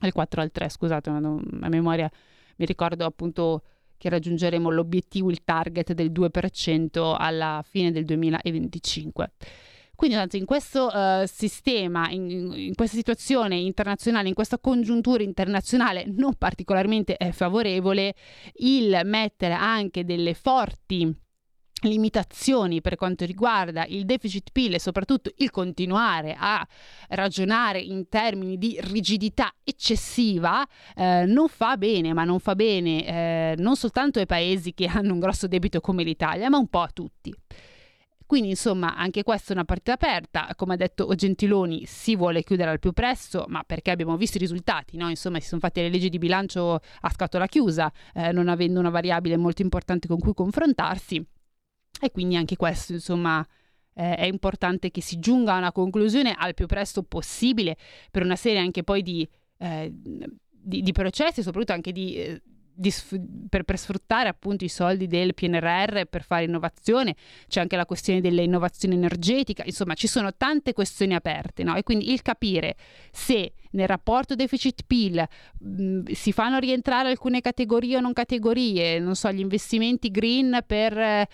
Al 0.00 0.12
4 0.12 0.42
al 0.42 0.50
3 0.50 0.68
scusate 0.68 1.10
vado 1.10 1.40
a 1.62 1.68
memoria 1.70 2.10
mi 2.56 2.66
ricordo 2.66 3.06
appunto 3.06 3.62
che 3.96 4.10
raggiungeremo 4.10 4.68
l'obiettivo 4.68 5.30
il 5.30 5.42
target 5.42 5.94
del 5.94 6.10
2% 6.12 7.14
alla 7.16 7.64
fine 7.66 7.92
del 7.92 8.04
2025 8.04 9.30
quindi 9.96 10.36
in 10.36 10.44
questo 10.44 10.86
uh, 10.86 11.24
sistema, 11.26 12.08
in, 12.10 12.52
in, 12.54 12.74
questa 12.74 12.96
situazione 12.96 13.56
internazionale, 13.56 14.28
in 14.28 14.34
questa 14.34 14.58
congiuntura 14.58 15.22
internazionale 15.22 16.04
non 16.06 16.34
particolarmente 16.34 17.16
eh, 17.16 17.32
favorevole, 17.32 18.14
il 18.56 19.00
mettere 19.04 19.54
anche 19.54 20.04
delle 20.04 20.34
forti 20.34 21.24
limitazioni 21.82 22.80
per 22.80 22.96
quanto 22.96 23.24
riguarda 23.24 23.84
il 23.86 24.04
deficit 24.04 24.50
PIL 24.50 24.74
e 24.74 24.80
soprattutto 24.80 25.30
il 25.36 25.50
continuare 25.50 26.34
a 26.38 26.66
ragionare 27.08 27.80
in 27.80 28.08
termini 28.08 28.56
di 28.56 28.78
rigidità 28.80 29.52
eccessiva 29.62 30.66
eh, 30.94 31.24
non 31.26 31.48
fa 31.48 31.76
bene, 31.76 32.12
ma 32.14 32.24
non 32.24 32.38
fa 32.38 32.54
bene 32.54 33.06
eh, 33.06 33.54
non 33.58 33.76
soltanto 33.76 34.18
ai 34.18 34.26
paesi 34.26 34.72
che 34.72 34.86
hanno 34.86 35.12
un 35.12 35.20
grosso 35.20 35.46
debito 35.46 35.80
come 35.80 36.02
l'Italia, 36.02 36.48
ma 36.48 36.58
un 36.58 36.68
po' 36.68 36.80
a 36.80 36.90
tutti. 36.92 37.34
Quindi 38.26 38.48
insomma 38.50 38.96
anche 38.96 39.22
questa 39.22 39.50
è 39.50 39.52
una 39.52 39.64
partita 39.64 39.92
aperta, 39.92 40.52
come 40.56 40.74
ha 40.74 40.76
detto 40.76 41.14
Gentiloni 41.14 41.86
si 41.86 42.16
vuole 42.16 42.42
chiudere 42.42 42.70
al 42.70 42.80
più 42.80 42.92
presto, 42.92 43.44
ma 43.48 43.62
perché 43.62 43.92
abbiamo 43.92 44.16
visto 44.16 44.36
i 44.36 44.40
risultati, 44.40 44.96
no? 44.96 45.08
insomma 45.08 45.38
si 45.38 45.46
sono 45.46 45.60
fatte 45.60 45.80
le 45.82 45.90
leggi 45.90 46.08
di 46.08 46.18
bilancio 46.18 46.74
a 46.74 47.10
scatola 47.10 47.46
chiusa, 47.46 47.90
eh, 48.14 48.32
non 48.32 48.48
avendo 48.48 48.80
una 48.80 48.90
variabile 48.90 49.36
molto 49.36 49.62
importante 49.62 50.08
con 50.08 50.18
cui 50.18 50.34
confrontarsi 50.34 51.24
e 52.00 52.10
quindi 52.10 52.34
anche 52.34 52.56
questo 52.56 52.94
insomma 52.94 53.46
eh, 53.94 54.16
è 54.16 54.24
importante 54.24 54.90
che 54.90 55.00
si 55.00 55.20
giunga 55.20 55.54
a 55.54 55.58
una 55.58 55.72
conclusione 55.72 56.34
al 56.36 56.54
più 56.54 56.66
presto 56.66 57.04
possibile 57.04 57.76
per 58.10 58.24
una 58.24 58.36
serie 58.36 58.58
anche 58.58 58.82
poi 58.82 59.02
di, 59.02 59.26
eh, 59.58 59.88
di, 59.92 60.82
di 60.82 60.92
processi, 60.92 61.42
soprattutto 61.42 61.74
anche 61.74 61.92
di 61.92 62.42
eh, 62.82 62.92
per, 63.48 63.62
per, 63.64 63.78
sfruttare 63.78 64.28
appunto 64.28 64.64
i 64.64 64.68
soldi 64.68 65.06
del 65.06 65.34
PNRR 65.34 66.02
per 66.08 66.22
fare 66.22 66.44
innovazione, 66.44 67.14
c'è 67.48 67.60
anche 67.60 67.76
la 67.76 67.86
questione 67.86 68.20
dell'innovazione 68.20 68.94
energetica, 68.94 69.62
insomma 69.64 69.94
ci 69.94 70.06
sono 70.06 70.34
tante 70.34 70.72
questioni 70.72 71.14
aperte 71.14 71.62
no? 71.62 71.74
e 71.76 71.82
quindi 71.82 72.12
il 72.12 72.22
capire 72.22 72.76
se 73.10 73.52
nel 73.76 73.86
rapporto 73.86 74.34
deficit-PIL 74.34 75.28
mh, 75.58 76.12
si 76.12 76.32
fanno 76.32 76.58
rientrare 76.58 77.10
alcune 77.10 77.40
categorie 77.40 77.98
o 77.98 78.00
non 78.00 78.12
categorie, 78.12 78.98
non 78.98 79.14
so, 79.14 79.30
gli 79.30 79.40
investimenti 79.40 80.10
green 80.10 80.64
per 80.66 80.98
eh, 80.98 81.26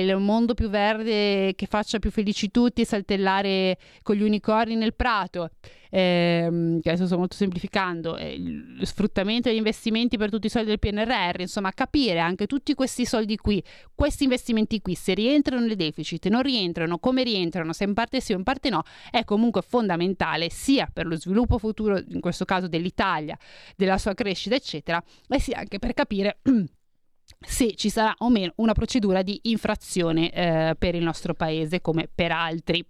il 0.00 0.16
mondo 0.18 0.54
più 0.54 0.68
verde 0.68 1.54
che 1.54 1.66
faccia 1.66 1.98
più 1.98 2.10
felici 2.10 2.50
tutti 2.50 2.82
e 2.82 2.86
saltellare 2.86 3.78
con 4.02 4.16
gli 4.16 4.22
unicorni 4.22 4.74
nel 4.74 4.94
prato. 4.94 5.50
Che 5.94 6.50
adesso 6.82 7.06
sto 7.06 7.16
molto 7.16 7.36
semplificando, 7.36 8.16
eh, 8.16 8.36
lo 8.36 8.84
sfruttamento 8.84 9.48
degli 9.48 9.58
investimenti 9.58 10.16
per 10.16 10.28
tutti 10.28 10.46
i 10.46 10.50
soldi 10.50 10.70
del 10.70 10.80
PNRR, 10.80 11.42
insomma 11.42 11.70
capire 11.70 12.18
anche 12.18 12.48
tutti 12.48 12.74
questi 12.74 13.04
soldi 13.06 13.36
qui, 13.36 13.62
questi 13.94 14.24
investimenti 14.24 14.80
qui, 14.80 14.96
se 14.96 15.14
rientrano 15.14 15.64
nel 15.64 15.76
deficit, 15.76 16.26
non 16.26 16.42
rientrano, 16.42 16.98
come 16.98 17.22
rientrano, 17.22 17.72
se 17.72 17.84
in 17.84 17.94
parte 17.94 18.20
sì 18.20 18.32
o 18.32 18.36
in 18.38 18.42
parte 18.42 18.70
no, 18.70 18.82
è 19.08 19.22
comunque 19.22 19.62
fondamentale 19.62 20.50
sia 20.50 20.90
per 20.92 21.06
lo 21.06 21.14
sviluppo 21.16 21.58
futuro, 21.58 21.83
in 21.88 22.20
questo 22.20 22.44
caso 22.44 22.68
dell'Italia, 22.68 23.36
della 23.76 23.98
sua 23.98 24.14
crescita, 24.14 24.54
eccetera, 24.54 25.02
e 25.28 25.40
sia 25.40 25.58
anche 25.58 25.78
per 25.78 25.94
capire 25.94 26.38
se 27.40 27.74
ci 27.74 27.88
sarà 27.88 28.14
o 28.18 28.28
meno 28.28 28.52
una 28.56 28.72
procedura 28.72 29.22
di 29.22 29.38
infrazione 29.44 30.30
eh, 30.30 30.74
per 30.78 30.94
il 30.94 31.02
nostro 31.02 31.34
paese 31.34 31.80
come 31.80 32.08
per 32.12 32.32
altri. 32.32 32.84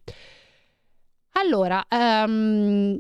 Allora, 1.37 1.85
um, 1.91 2.99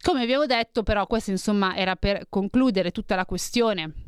come 0.00 0.26
vi 0.26 0.32
avevo 0.32 0.46
detto, 0.46 0.82
però, 0.82 1.06
questo 1.06 1.30
insomma 1.30 1.74
era 1.74 1.96
per 1.96 2.26
concludere 2.28 2.92
tutta 2.92 3.16
la 3.16 3.26
questione. 3.26 4.07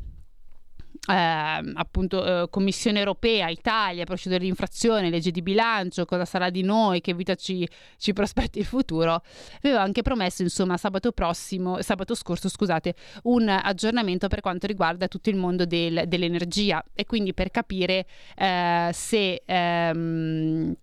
Eh, 1.07 1.13
appunto 1.13 2.43
eh, 2.43 2.49
Commissione 2.49 2.99
europea, 2.99 3.49
Italia, 3.49 4.05
procedure 4.05 4.39
di 4.39 4.47
infrazione, 4.47 5.09
legge 5.09 5.31
di 5.31 5.41
bilancio, 5.41 6.05
cosa 6.05 6.25
sarà 6.25 6.51
di 6.51 6.61
noi, 6.61 7.01
che 7.01 7.15
vita 7.15 7.33
ci, 7.33 7.67
ci 7.97 8.13
prospetti 8.13 8.59
il 8.59 8.65
futuro. 8.65 9.23
Avevo 9.63 9.79
anche 9.79 10.03
promesso, 10.03 10.43
insomma, 10.43 10.77
sabato 10.77 11.11
prossimo, 11.11 11.81
sabato 11.81 12.13
scorso, 12.13 12.49
scusate, 12.49 12.93
un 13.23 13.49
aggiornamento 13.49 14.27
per 14.27 14.41
quanto 14.41 14.67
riguarda 14.67 15.07
tutto 15.07 15.31
il 15.31 15.37
mondo 15.37 15.65
del, 15.65 16.03
dell'energia 16.05 16.83
e 16.93 17.05
quindi 17.05 17.33
per 17.33 17.49
capire 17.49 18.05
eh, 18.35 18.89
se 18.93 19.41
ehm, 19.43 20.75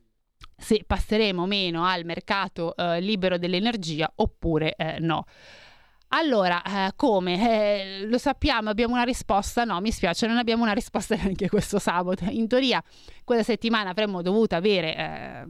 se 0.61 0.83
passeremo 0.85 1.47
meno 1.47 1.85
al 1.85 2.05
mercato 2.05 2.75
eh, 2.75 3.01
libero 3.01 3.39
dell'energia 3.39 4.11
oppure 4.17 4.75
eh, 4.75 4.99
no. 4.99 5.25
Allora, 6.11 6.63
eh, 6.63 6.93
come? 6.97 8.01
Eh, 8.01 8.07
lo 8.07 8.17
sappiamo, 8.17 8.71
abbiamo 8.71 8.95
una 8.95 9.03
risposta? 9.03 9.65
No, 9.65 9.79
mi 9.81 9.93
spiace, 9.93 10.27
non 10.27 10.39
abbiamo 10.39 10.63
una 10.63 10.73
risposta 10.73 11.15
neanche 11.21 11.51
questo 11.51 11.79
sabato. 11.79 12.25
In 12.31 12.49
teoria, 12.49 12.83
quella 13.25 13.43
settimana 13.43 13.91
avremmo 13.91 14.23
dovuto 14.23 14.57
avere 14.57 14.97
eh, 14.97 15.45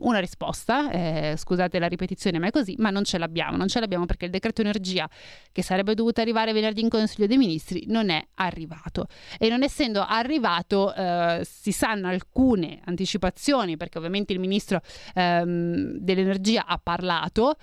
una 0.00 0.18
risposta, 0.18 0.90
eh, 0.90 1.34
scusate 1.38 1.78
la 1.78 1.86
ripetizione, 1.86 2.38
ma 2.38 2.48
è 2.48 2.50
così, 2.50 2.74
ma 2.76 2.90
non 2.90 3.04
ce 3.04 3.16
l'abbiamo. 3.16 3.56
Non 3.56 3.68
ce 3.68 3.80
l'abbiamo 3.80 4.04
perché 4.04 4.26
il 4.26 4.30
decreto 4.30 4.60
energia, 4.60 5.08
che 5.50 5.62
sarebbe 5.62 5.94
dovuto 5.94 6.20
arrivare 6.20 6.52
venerdì 6.52 6.82
in 6.82 6.90
Consiglio 6.90 7.26
dei 7.26 7.38
Ministri, 7.38 7.84
non 7.86 8.10
è 8.10 8.22
arrivato. 8.34 9.06
E 9.38 9.48
non 9.48 9.62
essendo 9.62 10.04
arrivato, 10.06 10.94
eh, 10.94 11.40
si 11.50 11.72
sanno 11.72 12.08
alcune 12.08 12.80
anticipazioni, 12.84 13.78
perché 13.78 13.96
ovviamente 13.96 14.34
il 14.34 14.40
ministro 14.40 14.82
ehm, 15.14 15.96
dell'energia 16.00 16.66
ha 16.66 16.78
parlato. 16.82 17.56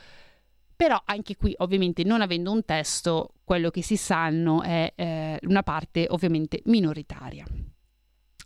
Però 0.84 1.02
anche 1.06 1.38
qui, 1.38 1.54
ovviamente, 1.60 2.04
non 2.04 2.20
avendo 2.20 2.52
un 2.52 2.66
testo, 2.66 3.36
quello 3.46 3.70
che 3.70 3.82
si 3.82 3.96
sanno 3.96 4.62
è 4.64 4.92
eh, 4.94 5.40
una 5.44 5.64
parte 5.64 6.08
ovviamente 6.10 6.62
minoritaria. 6.66 7.46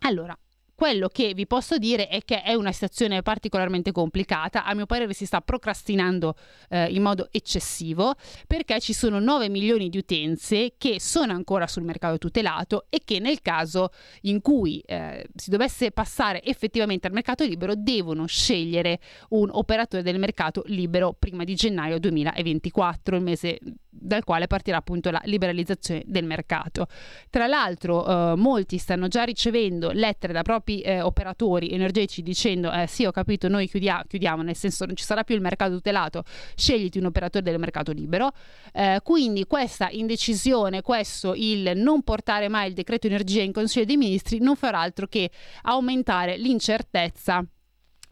Allora, 0.02 0.38
quello 0.78 1.08
che 1.08 1.34
vi 1.34 1.44
posso 1.44 1.76
dire 1.76 2.06
è 2.06 2.20
che 2.24 2.40
è 2.40 2.54
una 2.54 2.70
situazione 2.70 3.20
particolarmente 3.20 3.90
complicata, 3.90 4.64
a 4.64 4.74
mio 4.74 4.86
parere 4.86 5.12
si 5.12 5.26
sta 5.26 5.40
procrastinando 5.40 6.36
eh, 6.68 6.84
in 6.92 7.02
modo 7.02 7.26
eccessivo 7.32 8.14
perché 8.46 8.78
ci 8.78 8.92
sono 8.92 9.18
9 9.18 9.48
milioni 9.48 9.88
di 9.88 9.98
utenze 9.98 10.74
che 10.78 11.00
sono 11.00 11.32
ancora 11.32 11.66
sul 11.66 11.82
mercato 11.82 12.18
tutelato 12.18 12.86
e 12.90 13.00
che 13.04 13.18
nel 13.18 13.42
caso 13.42 13.88
in 14.20 14.40
cui 14.40 14.78
eh, 14.86 15.26
si 15.34 15.50
dovesse 15.50 15.90
passare 15.90 16.44
effettivamente 16.44 17.08
al 17.08 17.12
mercato 17.12 17.42
libero 17.42 17.74
devono 17.74 18.26
scegliere 18.26 19.00
un 19.30 19.48
operatore 19.50 20.04
del 20.04 20.20
mercato 20.20 20.62
libero 20.66 21.12
prima 21.12 21.42
di 21.42 21.56
gennaio 21.56 21.98
2024, 21.98 23.16
il 23.16 23.22
mese 23.24 23.58
dal 24.00 24.22
quale 24.22 24.46
partirà 24.46 24.76
appunto 24.76 25.10
la 25.10 25.20
liberalizzazione 25.24 26.02
del 26.06 26.24
mercato. 26.24 26.86
Tra 27.30 27.46
l'altro 27.46 28.06
eh, 28.06 28.36
molti 28.36 28.78
stanno 28.78 29.08
già 29.08 29.24
ricevendo 29.24 29.90
lettere 29.90 30.32
da 30.32 30.42
propri 30.68 30.80
eh, 30.80 31.00
operatori 31.00 31.70
energetici 31.70 32.22
dicendo 32.22 32.70
eh, 32.70 32.86
sì 32.86 33.06
ho 33.06 33.10
capito 33.10 33.48
noi 33.48 33.66
chiudia- 33.66 34.04
chiudiamo 34.06 34.42
nel 34.42 34.54
senso 34.54 34.84
non 34.84 34.94
ci 34.94 35.04
sarà 35.04 35.24
più 35.24 35.34
il 35.34 35.40
mercato 35.40 35.74
tutelato 35.74 36.24
scegliti 36.54 36.98
un 36.98 37.06
operatore 37.06 37.42
del 37.44 37.58
mercato 37.58 37.92
libero. 37.92 38.32
Eh, 38.72 39.00
quindi 39.02 39.46
questa 39.46 39.88
indecisione 39.90 40.82
questo 40.82 41.32
il 41.34 41.72
non 41.74 42.02
portare 42.02 42.48
mai 42.48 42.68
il 42.68 42.74
decreto 42.74 43.06
energia 43.06 43.42
in 43.42 43.52
consiglio 43.52 43.86
dei 43.86 43.96
ministri 43.96 44.38
non 44.38 44.56
farà 44.56 44.80
altro 44.80 45.06
che 45.06 45.30
aumentare 45.62 46.36
l'incertezza 46.36 47.44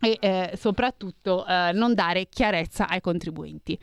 e 0.01 0.17
eh, 0.21 0.53
soprattutto 0.57 1.47
eh, 1.47 1.73
non 1.73 1.95
dare 1.95 2.27
chiarezza 2.29 2.89
ai 2.89 3.01
contribuenti. 3.01 3.79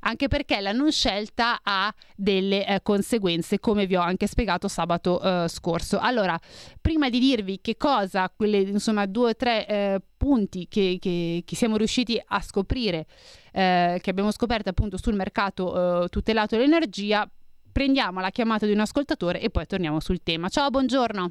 Anche 0.00 0.28
perché 0.28 0.60
la 0.60 0.72
non 0.72 0.92
scelta 0.92 1.58
ha 1.62 1.92
delle 2.14 2.66
eh, 2.66 2.82
conseguenze, 2.82 3.58
come 3.58 3.86
vi 3.86 3.96
ho 3.96 4.00
anche 4.00 4.26
spiegato 4.26 4.68
sabato 4.68 5.20
eh, 5.20 5.48
scorso. 5.48 5.98
Allora, 5.98 6.38
prima 6.80 7.08
di 7.10 7.18
dirvi 7.18 7.60
che 7.60 7.76
cosa, 7.76 8.30
quelle 8.34 8.58
insomma 8.58 9.06
due 9.06 9.30
o 9.30 9.34
tre 9.34 9.66
eh, 9.66 10.00
punti 10.16 10.68
che, 10.68 10.98
che, 11.00 11.42
che 11.44 11.56
siamo 11.56 11.76
riusciti 11.76 12.20
a 12.24 12.40
scoprire, 12.40 13.06
eh, 13.52 13.98
che 14.00 14.10
abbiamo 14.10 14.30
scoperto 14.30 14.68
appunto 14.68 14.96
sul 14.96 15.14
mercato 15.14 16.06
tutelato 16.10 16.56
dell'energia, 16.56 17.28
prendiamo 17.72 18.20
la 18.20 18.30
chiamata 18.30 18.66
di 18.66 18.72
un 18.72 18.80
ascoltatore 18.80 19.40
e 19.40 19.50
poi 19.50 19.66
torniamo 19.66 20.00
sul 20.00 20.22
tema. 20.22 20.48
Ciao, 20.48 20.70
buongiorno. 20.70 21.30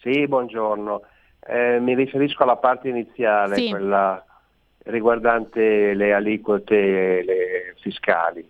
Sì, 0.00 0.26
buongiorno. 0.26 1.02
Eh, 1.48 1.80
mi 1.80 1.94
riferisco 1.94 2.42
alla 2.42 2.56
parte 2.56 2.88
iniziale, 2.88 3.54
Sì. 3.56 3.70
quella 3.70 4.22
riguardante 4.84 5.94
le 5.94 6.12
aliquote 6.12 7.22
le 7.24 7.74
fiscali. 7.80 8.46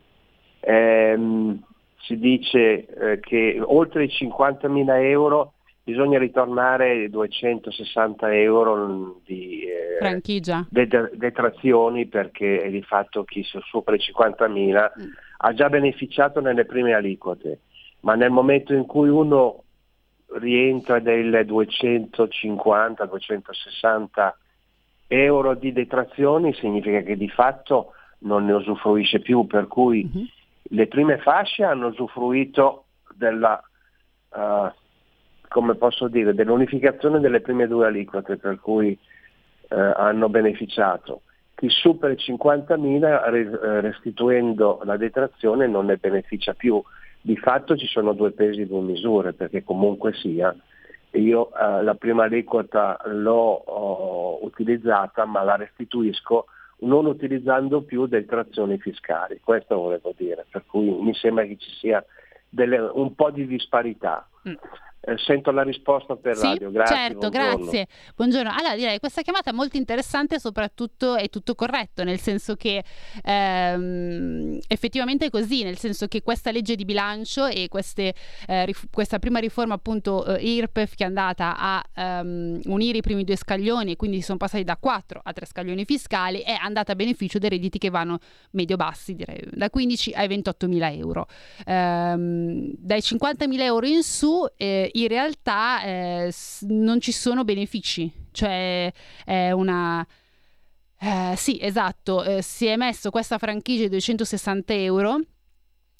Ehm, 0.61 1.63
si 2.01 2.19
dice 2.19 2.87
eh, 2.87 3.21
che 3.21 3.61
oltre 3.63 4.05
i 4.05 4.09
50.000 4.09 5.01
euro 5.03 5.53
bisogna 5.85 6.19
ritornare 6.19 6.91
ai 6.91 7.09
260 7.09 8.35
euro 8.35 9.21
di 9.25 9.63
eh, 9.63 9.99
detrazioni 11.13 12.07
perché 12.07 12.69
di 12.71 12.83
fatto 12.83 13.25
chi 13.25 13.43
sopra 13.45 13.95
i 13.95 13.99
50.000 13.99 14.91
ha 15.39 15.53
già 15.55 15.69
beneficiato 15.69 16.41
nelle 16.41 16.65
prime 16.65 16.95
aliquote, 16.95 17.61
ma 18.01 18.15
nel 18.17 18.31
momento 18.31 18.75
in 18.75 18.87
cui 18.87 19.09
uno 19.09 19.63
rientra 20.35 21.01
del 21.01 21.31
250-260 21.47 24.33
euro 25.09 25.55
di 25.55 25.73
detrazioni 25.73 26.55
significa 26.55 27.01
che 27.01 27.17
di 27.17 27.31
fatto 27.31 27.95
non 28.21 28.45
ne 28.45 28.53
usufruisce 28.53 29.19
più, 29.21 29.47
per 29.47 29.67
cui 29.67 30.09
le 30.63 30.87
prime 30.87 31.19
fasce 31.19 31.65
hanno 31.65 31.89
usufruito 31.89 32.85
della, 33.15 33.61
eh, 34.35 34.73
come 35.49 35.75
posso 35.77 36.09
dire, 36.09 36.35
dell'unificazione 36.35 37.21
delle 37.21 37.41
prime 37.41 37.67
due 37.67 37.87
aliquote, 37.87 38.37
per 38.37 38.61
cui 38.61 38.97
eh, 39.69 39.77
hanno 39.77 40.29
beneficiato. 40.29 41.23
Chi 41.55 41.71
supera 41.71 42.13
i 42.13 42.17
50.000 42.17 43.31
re- 43.31 43.41
eh, 43.41 43.81
restituendo 43.81 44.81
la 44.85 44.97
detrazione 44.97 45.67
non 45.67 45.87
ne 45.87 45.97
beneficia 45.97 46.55
più. 46.55 46.81
Di 47.21 47.37
fatto 47.37 47.77
ci 47.77 47.87
sono 47.87 48.13
due 48.13 48.31
pesi 48.31 48.63
e 48.63 48.67
due 48.67 48.81
misure, 48.81 49.33
perché 49.33 49.65
comunque 49.65 50.13
sia, 50.15 50.55
io 51.13 51.51
eh, 51.55 51.83
la 51.83 51.95
prima 51.95 52.25
aliquota 52.25 52.99
l'ho 53.07 53.53
oh, 53.55 54.45
utilizzata, 54.45 55.25
ma 55.25 55.43
la 55.43 55.57
restituisco 55.57 56.47
non 56.81 57.07
utilizzando 57.07 57.83
più 57.83 58.07
detrazioni 58.07 58.79
fiscali. 58.79 59.41
Questo 59.43 59.77
volevo 59.77 60.15
dire, 60.17 60.47
per 60.49 60.65
cui 60.67 60.89
mi 60.91 61.15
sembra 61.15 61.45
che 61.45 61.57
ci 61.59 61.71
sia 61.73 62.05
delle- 62.49 62.79
un 62.79 63.15
po' 63.15 63.31
di 63.31 63.47
disparità. 63.47 64.29
Eh, 64.45 64.57
sento 65.25 65.51
la 65.53 65.63
risposta 65.63 66.17
per 66.17 66.37
Sì, 66.37 66.43
radio, 66.47 66.71
grazie. 66.71 66.97
certo, 66.97 67.29
buongiorno. 67.31 67.65
grazie. 67.65 67.87
Buongiorno. 68.17 68.51
Allora 68.51 68.75
direi 68.75 68.99
questa 68.99 69.23
chiamata 69.23 69.51
è 69.51 69.53
molto 69.53 69.77
interessante 69.77 70.39
soprattutto 70.39 71.15
è 71.17 71.29
tutto 71.29 71.55
corretto, 71.55 72.05
nel 72.05 72.19
senso 72.19 72.57
che 72.57 72.83
ehm, 73.23 74.59
effettivamente 74.67 75.27
è 75.27 75.31
così, 75.31 75.63
nel 75.63 75.79
senso 75.79 76.07
che 76.09 76.23
questa 76.23 76.51
legge 76.51 76.75
di 76.75 76.85
bilancio 76.85 77.47
e 77.47 77.69
queste, 77.69 78.15
eh, 78.47 78.65
rif- 78.67 78.89
questa 78.93 79.19
prima 79.19 79.39
riforma 79.39 79.75
appunto 79.75 80.25
eh, 80.27 80.43
IRPEF 80.43 80.95
che 80.95 81.05
è 81.05 81.07
andata 81.07 81.57
a 81.59 81.85
ehm, 81.95 82.61
unire 82.65 82.99
i 82.99 83.03
primi 83.03 83.25
due 83.25 83.37
scaglioni 83.37 83.93
e 83.93 83.97
quindi 83.97 84.21
sono 84.21 84.39
passati 84.39 84.65
da 84.65 84.77
4 84.77 85.21
a 85.23 85.33
3 85.33 85.47
scaglioni 85.47 85.85
fiscali 85.85 86.41
è 86.41 86.57
andata 86.61 86.93
a 86.93 86.95
beneficio 86.95 87.39
dei 87.39 87.51
redditi 87.51 87.79
che 87.79 87.91
vanno 87.91 88.19
medio-bassi, 88.51 89.15
direi, 89.15 89.43
da 89.53 89.71
15 89.71 90.13
ai 90.13 90.29
28 90.29 90.67
mila 90.69 90.91
euro. 90.93 91.27
Ehm, 91.65 92.73
dai 92.77 93.01
50 93.03 93.47
mila 93.47 93.65
euro 93.65 93.87
in 93.87 94.03
su 94.03 94.45
eh, 94.57 94.88
in 94.93 95.09
realtà 95.09 95.83
eh, 95.85 96.33
non 96.69 97.01
ci 97.01 97.13
sono 97.13 97.45
benefici, 97.45 98.11
cioè 98.33 98.93
è 99.25 99.51
una... 99.53 100.07
eh, 101.01 101.35
sì, 101.37 101.59
esatto, 101.61 102.25
eh, 102.25 102.43
si 102.43 102.67
è 102.67 102.77
messo 102.77 103.11
questa 103.11 103.39
franchigia 103.39 103.83
di 103.85 103.91
260 103.91 104.75
euro 104.75 105.21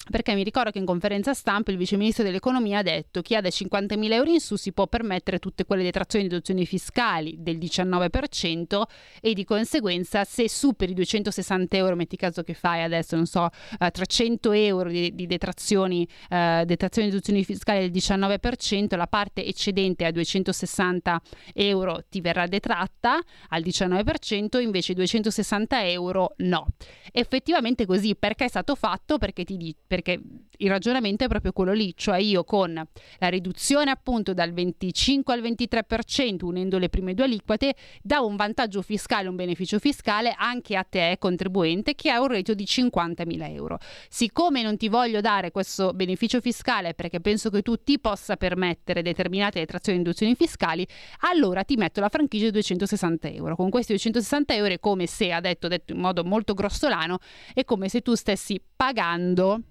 perché 0.09 0.33
mi 0.33 0.43
ricordo 0.43 0.71
che 0.71 0.79
in 0.79 0.85
conferenza 0.85 1.33
stampa 1.33 1.71
il 1.71 1.77
vice 1.77 1.97
ministro 1.97 2.23
dell'economia 2.23 2.79
ha 2.79 2.83
detto 2.83 3.21
chi 3.21 3.35
ha 3.35 3.41
dai 3.41 3.51
50.000 3.51 4.11
euro 4.11 4.29
in 4.29 4.39
su 4.39 4.55
si 4.55 4.71
può 4.71 4.87
permettere 4.87 5.39
tutte 5.39 5.65
quelle 5.65 5.83
detrazioni 5.83 6.25
e 6.25 6.27
deduzioni 6.27 6.65
fiscali 6.65 7.35
del 7.39 7.57
19% 7.57 8.81
e 9.21 9.33
di 9.33 9.43
conseguenza 9.43 10.23
se 10.23 10.49
superi 10.49 10.93
260 10.93 11.77
euro, 11.77 11.95
metti 11.95 12.15
caso 12.15 12.43
che 12.43 12.53
fai 12.53 12.83
adesso, 12.83 13.15
non 13.15 13.25
so, 13.25 13.49
eh, 13.79 13.91
300 13.91 14.51
euro 14.51 14.89
di, 14.89 15.13
di 15.13 15.27
detrazioni, 15.27 16.07
eh, 16.29 16.63
detrazioni 16.65 17.07
e 17.07 17.11
deduzioni 17.11 17.43
fiscali 17.43 17.79
del 17.79 17.91
19%, 17.91 18.95
la 18.95 19.07
parte 19.07 19.45
eccedente 19.45 20.05
a 20.05 20.11
260 20.11 21.21
euro 21.53 22.03
ti 22.09 22.21
verrà 22.21 22.47
detratta 22.47 23.19
al 23.49 23.61
19%, 23.61 24.59
invece 24.59 24.93
260 24.93 25.87
euro 25.87 26.33
no. 26.37 26.67
Effettivamente 27.11 27.85
così, 27.85 28.15
perché 28.15 28.45
è 28.45 28.49
stato 28.49 28.75
fatto? 28.75 29.17
Perché 29.17 29.43
ti 29.43 29.57
di- 29.57 29.75
perché 29.99 30.19
il 30.61 30.69
ragionamento 30.69 31.23
è 31.23 31.27
proprio 31.27 31.53
quello 31.53 31.71
lì, 31.71 31.93
cioè 31.95 32.17
io 32.17 32.43
con 32.43 32.73
la 32.73 33.27
riduzione 33.27 33.91
appunto 33.91 34.33
dal 34.33 34.51
25 34.51 35.33
al 35.33 35.41
23% 35.41 36.43
unendo 36.43 36.77
le 36.77 36.89
prime 36.89 37.13
due 37.13 37.25
aliquote 37.25 37.75
da 38.01 38.19
un 38.19 38.35
vantaggio 38.35 38.81
fiscale, 38.81 39.29
un 39.29 39.35
beneficio 39.35 39.79
fiscale 39.79 40.33
anche 40.37 40.75
a 40.75 40.83
te 40.83 41.15
contribuente 41.17 41.95
che 41.95 42.09
ha 42.09 42.19
un 42.19 42.27
reddito 42.27 42.53
di 42.53 42.65
50.000 42.65 43.53
euro. 43.53 43.77
Siccome 44.09 44.61
non 44.61 44.75
ti 44.75 44.89
voglio 44.89 45.21
dare 45.21 45.51
questo 45.51 45.93
beneficio 45.93 46.41
fiscale 46.41 46.93
perché 46.93 47.21
penso 47.21 47.49
che 47.49 47.61
tu 47.61 47.81
ti 47.81 47.99
possa 47.99 48.35
permettere 48.35 49.01
determinate 49.01 49.59
detrazioni 49.59 49.97
e 49.97 50.01
induzioni 50.01 50.35
fiscali, 50.35 50.85
allora 51.19 51.63
ti 51.63 51.75
metto 51.75 52.01
la 52.01 52.09
franchigia 52.09 52.45
di 52.45 52.51
260 52.51 53.29
euro. 53.29 53.55
Con 53.55 53.69
questi 53.69 53.93
260 53.93 54.53
euro 54.55 54.73
è 54.73 54.79
come 54.79 55.07
se, 55.07 55.31
ha 55.31 55.39
detto, 55.39 55.69
detto 55.69 55.93
in 55.93 55.99
modo 55.99 56.25
molto 56.25 56.53
grossolano, 56.53 57.19
è 57.53 57.63
come 57.63 57.87
se 57.87 58.01
tu 58.01 58.13
stessi 58.15 58.61
pagando 58.75 59.63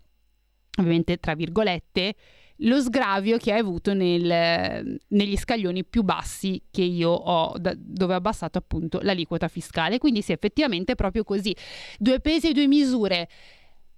ovviamente 0.78 1.18
tra 1.18 1.34
virgolette, 1.34 2.14
lo 2.62 2.80
sgravio 2.80 3.36
che 3.36 3.52
hai 3.52 3.60
avuto 3.60 3.94
nel- 3.94 4.98
negli 5.08 5.36
scaglioni 5.36 5.84
più 5.84 6.02
bassi 6.02 6.60
che 6.70 6.82
io 6.82 7.10
ho, 7.10 7.56
da- 7.58 7.74
dove 7.76 8.14
ho 8.14 8.16
abbassato 8.16 8.58
appunto 8.58 8.98
l'aliquota 9.02 9.48
fiscale. 9.48 9.98
Quindi 9.98 10.22
sì, 10.22 10.32
effettivamente 10.32 10.92
è 10.92 10.96
proprio 10.96 11.22
così. 11.22 11.54
Due 11.98 12.20
pesi 12.20 12.48
e 12.48 12.52
due 12.52 12.66
misure. 12.66 13.28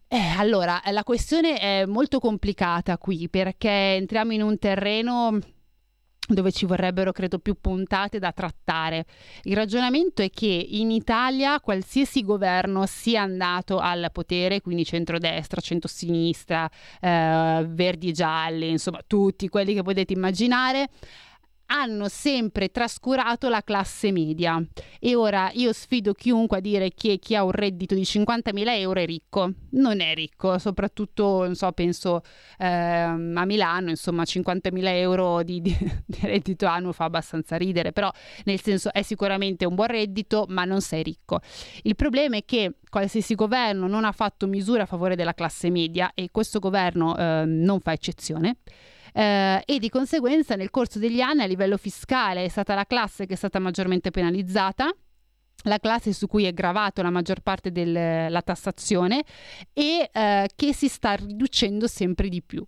Eh, 0.08 0.34
allora, 0.36 0.82
la 0.90 1.04
questione 1.04 1.58
è 1.58 1.86
molto 1.86 2.18
complicata 2.18 2.98
qui 2.98 3.28
perché 3.28 3.70
entriamo 3.70 4.32
in 4.32 4.42
un 4.42 4.58
terreno 4.58 5.38
dove 6.34 6.52
ci 6.52 6.66
vorrebbero, 6.66 7.12
credo, 7.12 7.38
più 7.38 7.56
puntate 7.60 8.18
da 8.18 8.32
trattare. 8.32 9.04
Il 9.42 9.56
ragionamento 9.56 10.22
è 10.22 10.30
che 10.30 10.46
in 10.46 10.90
Italia 10.90 11.60
qualsiasi 11.60 12.22
governo 12.22 12.86
sia 12.86 13.22
andato 13.22 13.78
al 13.78 14.08
potere, 14.12 14.60
quindi 14.60 14.84
centrodestra, 14.84 15.60
centrosinistra, 15.60 16.70
eh, 17.00 17.64
verdi 17.68 18.08
e 18.08 18.12
gialli, 18.12 18.68
insomma 18.70 19.00
tutti 19.06 19.48
quelli 19.48 19.74
che 19.74 19.82
potete 19.82 20.12
immaginare, 20.12 20.88
hanno 21.72 22.08
sempre 22.08 22.70
trascurato 22.70 23.48
la 23.48 23.62
classe 23.62 24.12
media. 24.12 24.62
E 24.98 25.14
ora 25.14 25.50
io 25.54 25.72
sfido 25.72 26.12
chiunque 26.12 26.58
a 26.58 26.60
dire 26.60 26.90
che 26.92 27.18
chi 27.18 27.34
ha 27.34 27.44
un 27.44 27.52
reddito 27.52 27.94
di 27.94 28.02
50.000 28.02 28.78
euro 28.78 29.00
è 29.00 29.06
ricco. 29.06 29.52
Non 29.70 30.00
è 30.00 30.14
ricco, 30.14 30.58
soprattutto, 30.58 31.44
non 31.44 31.54
so, 31.54 31.70
penso 31.72 32.22
ehm, 32.58 33.34
a 33.36 33.44
Milano, 33.44 33.90
insomma, 33.90 34.24
50.000 34.24 34.96
euro 34.96 35.42
di, 35.42 35.60
di- 35.60 35.76
di 36.04 36.18
reddito 36.22 36.66
annuo 36.66 36.92
fa 36.92 37.04
abbastanza 37.04 37.56
ridere, 37.56 37.92
però 37.92 38.10
nel 38.44 38.60
senso 38.60 38.92
è 38.92 39.02
sicuramente 39.02 39.64
un 39.64 39.74
buon 39.74 39.88
reddito, 39.88 40.46
ma 40.48 40.64
non 40.64 40.80
sei 40.80 41.02
ricco. 41.02 41.40
Il 41.82 41.94
problema 41.94 42.36
è 42.36 42.44
che 42.44 42.74
qualsiasi 42.88 43.34
governo 43.36 43.86
non 43.86 44.04
ha 44.04 44.12
fatto 44.12 44.48
misure 44.48 44.82
a 44.82 44.86
favore 44.86 45.14
della 45.14 45.34
classe 45.34 45.70
media 45.70 46.10
e 46.14 46.30
questo 46.32 46.58
governo 46.58 47.16
ehm, 47.16 47.62
non 47.62 47.78
fa 47.80 47.92
eccezione. 47.92 48.56
Eh, 49.12 49.62
e 49.64 49.78
di 49.78 49.88
conseguenza 49.88 50.54
nel 50.56 50.70
corso 50.70 50.98
degli 50.98 51.20
anni 51.20 51.42
a 51.42 51.46
livello 51.46 51.76
fiscale 51.76 52.44
è 52.44 52.48
stata 52.48 52.74
la 52.74 52.84
classe 52.84 53.26
che 53.26 53.34
è 53.34 53.36
stata 53.36 53.58
maggiormente 53.58 54.10
penalizzata 54.10 54.92
la 55.64 55.78
classe 55.78 56.12
su 56.12 56.26
cui 56.26 56.44
è 56.44 56.52
gravato 56.52 57.02
la 57.02 57.10
maggior 57.10 57.40
parte 57.40 57.70
della 57.70 58.40
tassazione 58.42 59.24
e 59.72 60.08
eh, 60.10 60.48
che 60.54 60.72
si 60.72 60.88
sta 60.88 61.14
riducendo 61.14 61.86
sempre 61.86 62.28
di 62.28 62.42
più. 62.42 62.64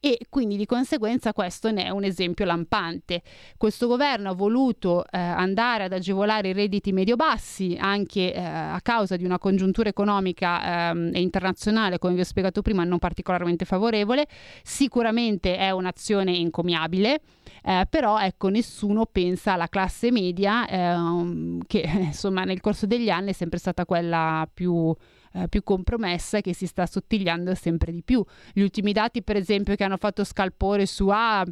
E 0.00 0.26
quindi 0.28 0.56
di 0.56 0.64
conseguenza 0.64 1.32
questo 1.32 1.72
ne 1.72 1.84
è 1.84 1.90
un 1.90 2.04
esempio 2.04 2.44
lampante. 2.44 3.22
Questo 3.56 3.88
governo 3.88 4.30
ha 4.30 4.34
voluto 4.34 5.04
eh, 5.04 5.18
andare 5.18 5.84
ad 5.84 5.92
agevolare 5.92 6.50
i 6.50 6.52
redditi 6.52 6.92
medio-bassi 6.92 7.76
anche 7.80 8.32
eh, 8.32 8.40
a 8.40 8.80
causa 8.80 9.16
di 9.16 9.24
una 9.24 9.38
congiuntura 9.38 9.88
economica 9.88 10.90
ehm, 10.90 11.10
e 11.12 11.20
internazionale, 11.20 11.98
come 11.98 12.14
vi 12.14 12.20
ho 12.20 12.24
spiegato 12.24 12.62
prima, 12.62 12.84
non 12.84 12.98
particolarmente 12.98 13.64
favorevole. 13.64 14.26
Sicuramente 14.62 15.56
è 15.56 15.70
un'azione 15.70 16.36
encomiabile, 16.36 17.20
eh, 17.64 17.86
però 17.90 18.20
ecco, 18.20 18.48
nessuno 18.48 19.06
pensa 19.06 19.54
alla 19.54 19.68
classe 19.68 20.12
media 20.12 20.68
ehm, 20.68 21.62
che 21.66 21.80
insomma 21.98 22.44
nel 22.44 22.60
corso 22.60 22.86
degli 22.86 23.10
anni 23.10 23.30
è 23.30 23.34
sempre 23.34 23.58
stata 23.58 23.84
quella 23.84 24.48
più 24.52 24.94
eh, 25.42 25.48
più 25.48 25.62
compromessa 25.62 26.38
e 26.38 26.40
che 26.40 26.54
si 26.54 26.66
sta 26.66 26.82
assottigliando 26.82 27.54
sempre 27.54 27.92
di 27.92 28.02
più. 28.02 28.24
Gli 28.52 28.60
ultimi 28.60 28.92
dati, 28.92 29.22
per 29.22 29.36
esempio, 29.36 29.74
che 29.74 29.84
hanno 29.84 29.96
fatto 29.96 30.24
scalpore 30.24 30.86
su 30.86 31.08
A. 31.08 31.44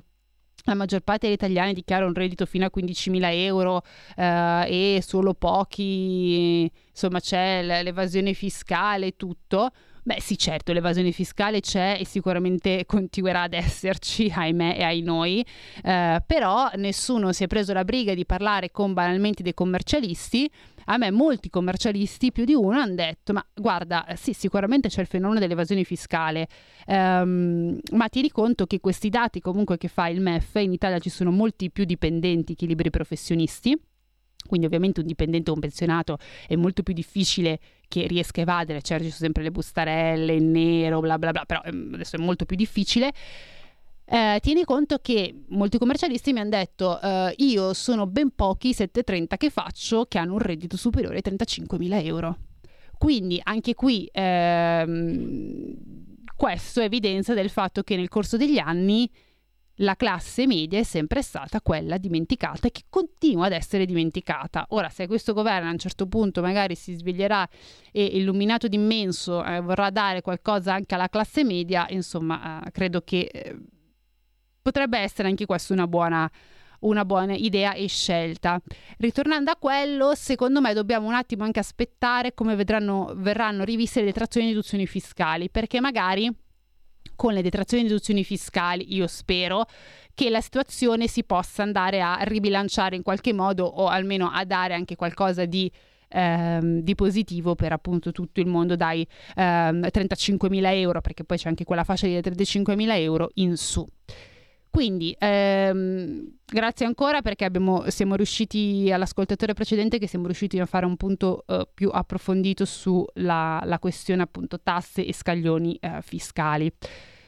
La 0.64 0.74
maggior 0.74 1.01
parte 1.01 1.26
degli 1.26 1.37
italiani 1.37 1.74
dichiara 1.74 2.07
un 2.07 2.14
reddito 2.14 2.45
fino 2.45 2.64
a 2.64 2.70
15.000 2.74 3.20
euro 3.34 3.82
eh, 4.16 4.97
e 4.97 5.03
solo 5.03 5.34
pochi, 5.34 6.70
insomma, 6.91 7.20
c'è 7.20 7.62
l'evasione 7.62 8.32
fiscale 8.32 9.07
e 9.07 9.16
tutto. 9.16 9.70
Beh 10.07 10.20
sì, 10.20 10.39
certo, 10.39 10.72
l'evasione 10.72 11.11
fiscale 11.11 11.59
c'è 11.59 11.97
e 11.99 12.07
sicuramente 12.07 12.84
continuerà 12.87 13.43
ad 13.43 13.55
esserci, 13.55 14.30
ahimè 14.34 14.76
e 14.78 14.84
ai 14.84 15.03
noi, 15.03 15.45
eh, 15.82 16.22
però 16.24 16.70
nessuno 16.76 17.32
si 17.32 17.43
è 17.43 17.49
preso 17.49 17.72
la 17.72 17.84
briga 17.84 18.14
di 18.14 18.24
parlare 18.24 18.70
con 18.70 18.93
banalmente 18.93 19.43
dei 19.43 19.53
commercialisti 19.53 20.49
a 20.87 20.97
me 20.97 21.11
molti 21.11 21.51
commercialisti, 21.51 22.32
più 22.32 22.45
di 22.45 22.55
uno, 22.55 22.78
hanno 22.78 22.95
detto, 22.95 23.32
ma 23.32 23.45
guarda, 23.55 24.07
sì, 24.16 24.32
sicuramente 24.32 24.89
c'è 24.89 25.01
il 25.01 25.07
fenomeno 25.07 25.41
dell'evasione 25.41 25.84
fiscale, 25.84 26.49
ehm, 26.87 27.78
ma 27.93 28.09
tieni 28.09 28.30
conto 28.30 28.66
che 28.66 28.80
questi 28.80 29.09
dati 29.09 29.41
comunque 29.41 29.78
che 29.78 29.89
fa 29.89 30.09
il 30.09 30.20
MEF, 30.20 30.57
in 30.57 30.72
Italia 30.72 30.99
ci 30.99 31.11
sono 31.11 31.30
molti 31.30 31.70
più 31.70 31.84
dipendenti 31.84 32.55
che 32.55 32.66
liberi 32.66 32.91
professionisti, 32.91 33.76
quindi 34.47 34.66
ovviamente 34.66 35.01
un 35.01 35.07
dipendente 35.07 35.51
o 35.51 35.55
un 35.55 35.61
pensionato 35.61 36.18
è 36.47 36.55
molto 36.55 36.82
più 36.82 36.95
difficile 36.95 37.59
che 37.89 38.07
riesca 38.07 38.41
a 38.41 38.43
evadere, 38.45 38.80
certo 38.80 39.05
ci 39.05 39.11
sono 39.11 39.22
sempre 39.22 39.43
le 39.43 39.51
bustarelle 39.51 40.34
in 40.34 40.51
nero, 40.51 41.01
bla 41.01 41.18
bla 41.18 41.32
bla, 41.32 41.45
però 41.45 41.61
ehm, 41.64 41.91
adesso 41.95 42.16
è 42.16 42.20
molto 42.20 42.45
più 42.45 42.57
difficile. 42.57 43.12
Eh, 44.09 44.38
tieni 44.40 44.62
conto 44.64 44.98
che 44.98 45.34
molti 45.48 45.78
commercialisti 45.78 46.32
mi 46.32 46.38
hanno 46.38 46.50
detto 46.50 47.00
eh, 47.00 47.34
io 47.38 47.74
sono 47.74 48.07
ben 48.07 48.30
pochi 48.30 48.72
730 48.72 49.36
che 49.36 49.50
faccio 49.50 50.04
che 50.04 50.18
hanno 50.18 50.34
un 50.34 50.38
reddito 50.38 50.76
superiore 50.76 51.16
ai 51.16 51.22
35.000 51.24 52.04
euro. 52.04 52.36
Quindi 52.96 53.40
anche 53.42 53.74
qui 53.74 54.09
ehm, 54.12 55.74
questo 56.36 56.80
evidenza 56.80 57.34
del 57.34 57.50
fatto 57.50 57.82
che 57.82 57.96
nel 57.96 58.09
corso 58.09 58.36
degli 58.36 58.59
anni 58.59 59.11
la 59.80 59.96
classe 59.96 60.46
media 60.46 60.78
è 60.78 60.82
sempre 60.84 61.20
stata 61.20 61.61
quella 61.61 61.98
dimenticata 61.98 62.68
e 62.68 62.70
che 62.70 62.84
continua 62.88 63.46
ad 63.46 63.52
essere 63.52 63.84
dimenticata. 63.84 64.66
Ora, 64.70 64.88
se 64.88 65.07
questo 65.07 65.34
governo 65.34 65.68
a 65.68 65.72
un 65.72 65.78
certo 65.78 66.07
punto 66.07 66.40
magari 66.40 66.74
si 66.74 66.94
sveglierà 66.94 67.46
e 67.92 68.04
illuminato 68.04 68.68
d'immenso 68.68 69.44
eh, 69.44 69.61
vorrà 69.61 69.90
dare 69.90 70.22
qualcosa 70.22 70.72
anche 70.72 70.94
alla 70.94 71.09
classe 71.09 71.44
media, 71.44 71.86
insomma, 71.90 72.62
eh, 72.64 72.70
credo 72.70 73.02
che 73.02 73.28
eh, 73.30 73.57
potrebbe 74.67 74.99
essere 74.99 75.29
anche 75.29 75.47
questa 75.47 75.73
una 75.75 75.87
buona, 75.87 76.29
una 76.81 77.05
buona 77.05 77.35
idea 77.35 77.73
e 77.75 77.87
scelta. 77.87 78.61
Ritornando 78.99 79.53
a 79.53 79.57
quello, 79.57 80.17
secondo 80.17 80.61
me 80.61 80.75
dobbiamo 80.75 81.07
un 81.07 81.14
attimo 81.14 81.45
anche 81.45 81.61
aspettare 81.61 82.35
come 82.35 82.57
vedranno, 82.57 83.12
verranno 83.14 83.62
riviste 83.62 84.01
le 84.01 84.07
detrazioni 84.07 84.47
e 84.47 84.51
deduzioni 84.51 84.85
fiscali, 84.89 85.51
perché 85.51 85.81
magari 85.81 86.29
con 87.14 87.33
le 87.33 87.43
detrazioni 87.43 87.85
e 87.85 87.87
deduzioni 87.87 88.25
fiscali, 88.25 88.93
io 88.93 89.07
spero 89.07 89.67
che 90.14 90.31
la 90.31 90.41
situazione 90.41 91.07
si 91.07 91.23
possa 91.23 91.62
andare 91.62 92.03
a 92.03 92.19
ribilanciare 92.23 92.97
in 92.97 93.05
qualche 93.05 93.33
modo 93.33 93.64
o 93.64 93.87
almeno 93.87 94.31
a 94.33 94.45
dare 94.45 94.75
anche 94.75 94.97
qualcosa 94.97 95.45
di 95.45 95.71
ehm, 96.09 96.81
di 96.81 96.95
positivo 96.97 97.55
per 97.55 97.73
appunto 97.73 98.11
tutto 98.11 98.41
il 98.41 98.47
mondo 98.47 98.75
dai 98.75 99.07
ehm, 99.37 99.87
35.000 99.87 100.75
euro, 100.75 101.01
perché 101.01 101.23
poi 101.23 101.37
c'è 101.37 101.49
anche 101.49 101.64
quella 101.64 101.85
fascia 101.85 102.07
di 102.07 102.17
35.000 102.17 102.99
euro 102.99 103.31
in 103.35 103.57
su. 103.57 103.87
Quindi 104.77 105.16
ehm, 105.18 106.37
grazie 106.45 106.85
ancora 106.85 107.22
perché 107.22 107.47
abbiamo, 107.47 107.89
siamo 107.89 108.14
riusciti 108.14 108.93
all'ascoltatore 108.93 109.55
precedente 109.55 109.97
che 109.99 110.07
siamo 110.07 110.27
riusciti 110.27 110.59
a 110.59 110.66
fare 110.66 110.85
un 110.85 110.99
punto 110.99 111.45
eh, 111.47 111.66
più 111.72 111.89
approfondito 111.91 112.66
sulla 112.66 113.59
la 113.64 113.79
questione 113.79 114.20
appunto 114.20 114.61
tasse 114.61 115.07
e 115.07 115.14
scaglioni 115.14 115.79
eh, 115.81 116.03
fiscali. 116.03 116.70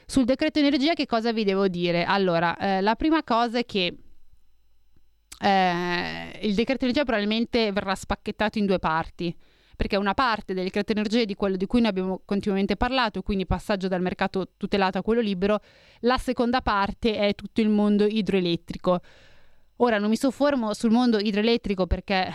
Sul 0.05 0.26
decreto 0.26 0.59
energia 0.59 0.92
che 0.92 1.07
cosa 1.07 1.32
vi 1.32 1.44
devo 1.44 1.68
dire? 1.68 2.05
Allora, 2.05 2.55
eh, 2.59 2.82
la 2.82 2.96
prima 2.96 3.24
cosa 3.24 3.61
è 3.61 3.64
che 3.64 3.96
eh, 5.40 6.38
il 6.42 6.55
decreto 6.55 6.84
energia 6.84 7.05
probabilmente 7.05 7.72
verrà 7.72 7.94
spacchettato 7.94 8.59
in 8.59 8.66
due 8.66 8.78
parti 8.78 9.34
perché 9.78 9.94
una 9.94 10.12
parte 10.12 10.54
del 10.54 10.64
decreto 10.64 10.90
energia 10.90 11.20
è 11.20 11.24
di 11.24 11.36
quello 11.36 11.54
di 11.54 11.64
cui 11.66 11.78
noi 11.78 11.90
abbiamo 11.90 12.20
continuamente 12.24 12.74
parlato, 12.74 13.22
quindi 13.22 13.46
passaggio 13.46 13.86
dal 13.86 14.02
mercato 14.02 14.48
tutelato 14.56 14.98
a 14.98 15.02
quello 15.02 15.20
libero, 15.20 15.60
la 16.00 16.18
seconda 16.18 16.62
parte 16.62 17.16
è 17.16 17.36
tutto 17.36 17.60
il 17.60 17.68
mondo 17.68 18.04
idroelettrico. 18.04 18.98
Ora 19.76 20.00
non 20.00 20.10
mi 20.10 20.16
soffermo 20.16 20.74
sul 20.74 20.90
mondo 20.90 21.20
idroelettrico 21.20 21.86
perché 21.86 22.28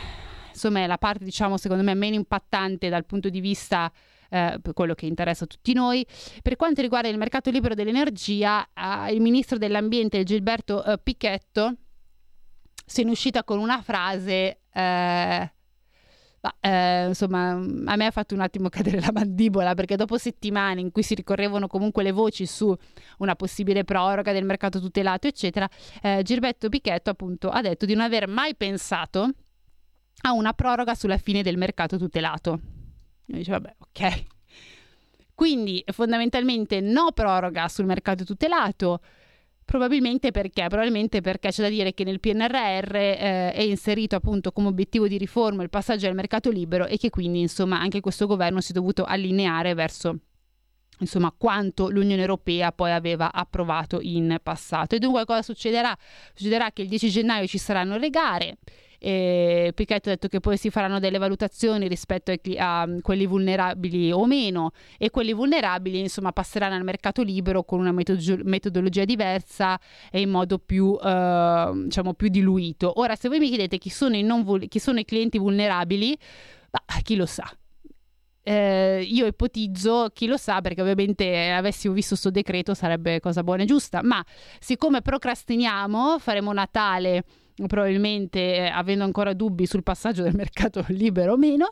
insomma 0.52 0.80
è 0.80 0.88
la 0.88 0.98
parte 0.98 1.26
diciamo 1.26 1.58
secondo 1.58 1.84
me 1.84 1.94
meno 1.96 2.16
impattante 2.16 2.88
dal 2.88 3.06
punto 3.06 3.28
di 3.28 3.42
vista 3.42 3.92
eh, 4.30 4.62
quello 4.74 4.94
che 4.94 5.06
interessa 5.06 5.44
a 5.44 5.48
tutti 5.48 5.74
noi. 5.74 6.08
Per 6.42 6.56
quanto 6.56 6.80
riguarda 6.80 7.10
il 7.10 7.18
mercato 7.18 7.50
libero 7.50 7.74
dell'energia, 7.74 8.66
eh, 8.74 9.14
il 9.14 9.20
ministro 9.20 9.58
dell'ambiente 9.58 10.24
Gilberto 10.24 10.82
eh, 10.82 10.98
Picchetto 10.98 11.76
se 12.86 13.04
ne 13.04 13.10
è 13.10 13.12
uscita 13.12 13.44
con 13.44 13.60
una 13.60 13.82
frase 13.82 14.60
eh, 14.72 15.54
ma, 16.44 16.56
eh, 16.60 17.08
insomma, 17.08 17.52
a 17.52 17.96
me 17.96 18.06
ha 18.06 18.12
fatto 18.12 18.34
un 18.36 18.42
attimo 18.42 18.68
cadere 18.70 19.00
la 19.00 19.12
mandibola 19.14 19.74
perché 19.76 19.96
dopo 19.96 20.18
settimane 20.18 20.82
in 20.82 20.92
cui 20.92 21.02
si 21.02 21.16
ricorrevano 21.16 21.68
comunque 21.68 22.04
le 22.04 22.12
voci 22.12 22.46
su 22.46 22.76
una 23.20 23.36
possibile 23.36 23.86
proroga 23.86 24.34
del 24.34 24.44
mercato 24.44 24.82
tutelato, 24.82 25.28
eccetera, 25.28 25.70
eh, 26.02 26.22
Girbetto 26.22 26.68
Pichetto 26.68 27.10
appunto 27.10 27.50
ha 27.50 27.62
detto 27.62 27.86
di 27.86 27.94
non 27.94 28.04
aver 28.04 28.28
mai 28.28 28.56
pensato 28.56 29.30
a 30.26 30.34
una 30.34 30.54
proroga 30.54 30.96
sulla 30.96 31.18
fine 31.18 31.44
del 31.44 31.58
mercato 31.58 31.98
tutelato. 31.98 32.60
Io 33.28 33.38
dice, 33.38 33.52
vabbè, 33.52 33.76
ok. 33.78 34.24
Quindi 35.34 35.84
fondamentalmente 35.88 36.82
no 36.82 37.12
proroga 37.14 37.68
sul 37.70 37.86
mercato 37.86 38.26
tutelato, 38.26 39.00
Probabilmente 39.66 40.32
perché? 40.32 40.66
Probabilmente 40.68 41.22
perché 41.22 41.50
c'è 41.50 41.64
da 41.64 41.70
dire 41.70 41.94
che 41.94 42.04
nel 42.04 42.20
PNRR 42.20 42.96
eh, 42.96 43.54
è 43.54 43.62
inserito 43.62 44.16
appunto 44.16 44.52
come 44.52 44.68
obiettivo 44.68 45.08
di 45.08 45.18
riforma 45.18 45.64
il 45.64 45.70
passaggio 45.70 46.08
al 46.08 46.16
mercato 46.16 46.50
libero 46.50 46.86
e 46.86 46.98
che 46.98 47.10
quindi 47.10 47.40
insomma 47.40 47.80
anche 47.80 48.02
questo 48.02 48.28
governo 48.28 48.62
si 48.62 48.72
è 48.72 48.74
dovuto 48.74 49.04
allineare 49.04 49.74
verso 49.74 50.18
insomma 51.00 51.34
quanto 51.36 51.90
l'Unione 51.90 52.22
Europea 52.22 52.72
poi 52.72 52.92
aveva 52.92 53.32
approvato 53.32 54.00
in 54.02 54.38
passato. 54.42 54.96
E 54.96 55.00
dunque 55.00 55.26
cosa 55.26 55.42
succederà? 55.42 55.96
Succederà 56.34 56.72
che 56.72 56.84
il 56.84 56.88
10 56.88 57.10
gennaio 57.10 57.48
ci 57.48 57.58
saranno 57.58 57.98
le 57.98 58.10
gare 58.10 58.58
eh, 59.06 59.72
Pichetto 59.76 60.08
ha 60.08 60.14
detto 60.14 60.30
che 60.30 60.40
poi 60.40 60.56
si 60.56 60.70
faranno 60.70 61.00
delle 61.00 61.18
valutazioni 61.18 61.90
rispetto 61.90 62.32
ai, 62.32 62.40
a 62.58 62.88
quelli 63.02 63.26
vulnerabili 63.26 64.14
o 64.14 64.26
meno 64.26 64.72
e 64.98 65.10
quelli 65.10 65.34
vulnerabili 65.34 66.00
insomma 66.00 66.32
passeranno 66.32 66.76
al 66.76 66.86
mercato 66.86 67.22
libero 67.22 67.66
con 67.66 67.80
una 67.80 67.92
metodolo- 67.92 68.44
metodologia 68.46 69.04
diversa 69.04 69.78
e 70.10 70.22
in 70.22 70.30
modo 70.30 70.58
più, 70.58 70.98
eh, 71.04 71.72
diciamo, 71.84 72.14
più 72.14 72.30
diluito. 72.30 73.00
Ora 73.02 73.16
se 73.16 73.28
voi 73.28 73.40
mi 73.40 73.50
chiedete 73.50 73.78
chi 73.78 73.90
sono 73.90 74.16
i, 74.16 74.26
vul- 74.42 74.70
chi 74.70 74.80
sono 74.80 75.00
i 75.00 75.06
clienti 75.06 75.38
vulnerabili, 75.38 76.18
bah, 76.70 77.02
chi 77.02 77.18
lo 77.18 77.26
sa. 77.26 77.44
Eh, 78.46 79.06
io 79.06 79.26
ipotizzo, 79.26 80.12
chi 80.14 80.28
lo 80.28 80.38
sa, 80.38 80.62
perché 80.62 80.82
ovviamente 80.82 81.50
avessimo 81.52 81.94
visto 81.94 82.10
questo 82.10 82.30
decreto 82.30 82.74
sarebbe 82.74 83.20
cosa 83.20 83.44
buona 83.44 83.64
e 83.64 83.66
giusta, 83.66 84.02
ma 84.02 84.24
siccome 84.60 85.02
procrastiniamo, 85.02 86.20
faremo 86.20 86.54
Natale 86.54 87.24
probabilmente 87.68 88.40
eh, 88.40 88.68
avendo 88.68 89.04
ancora 89.04 89.34
dubbi 89.34 89.66
sul 89.66 89.84
passaggio 89.84 90.24
del 90.24 90.36
mercato 90.36 90.84
libero 90.90 91.34
o 91.34 91.38
meno, 91.38 91.72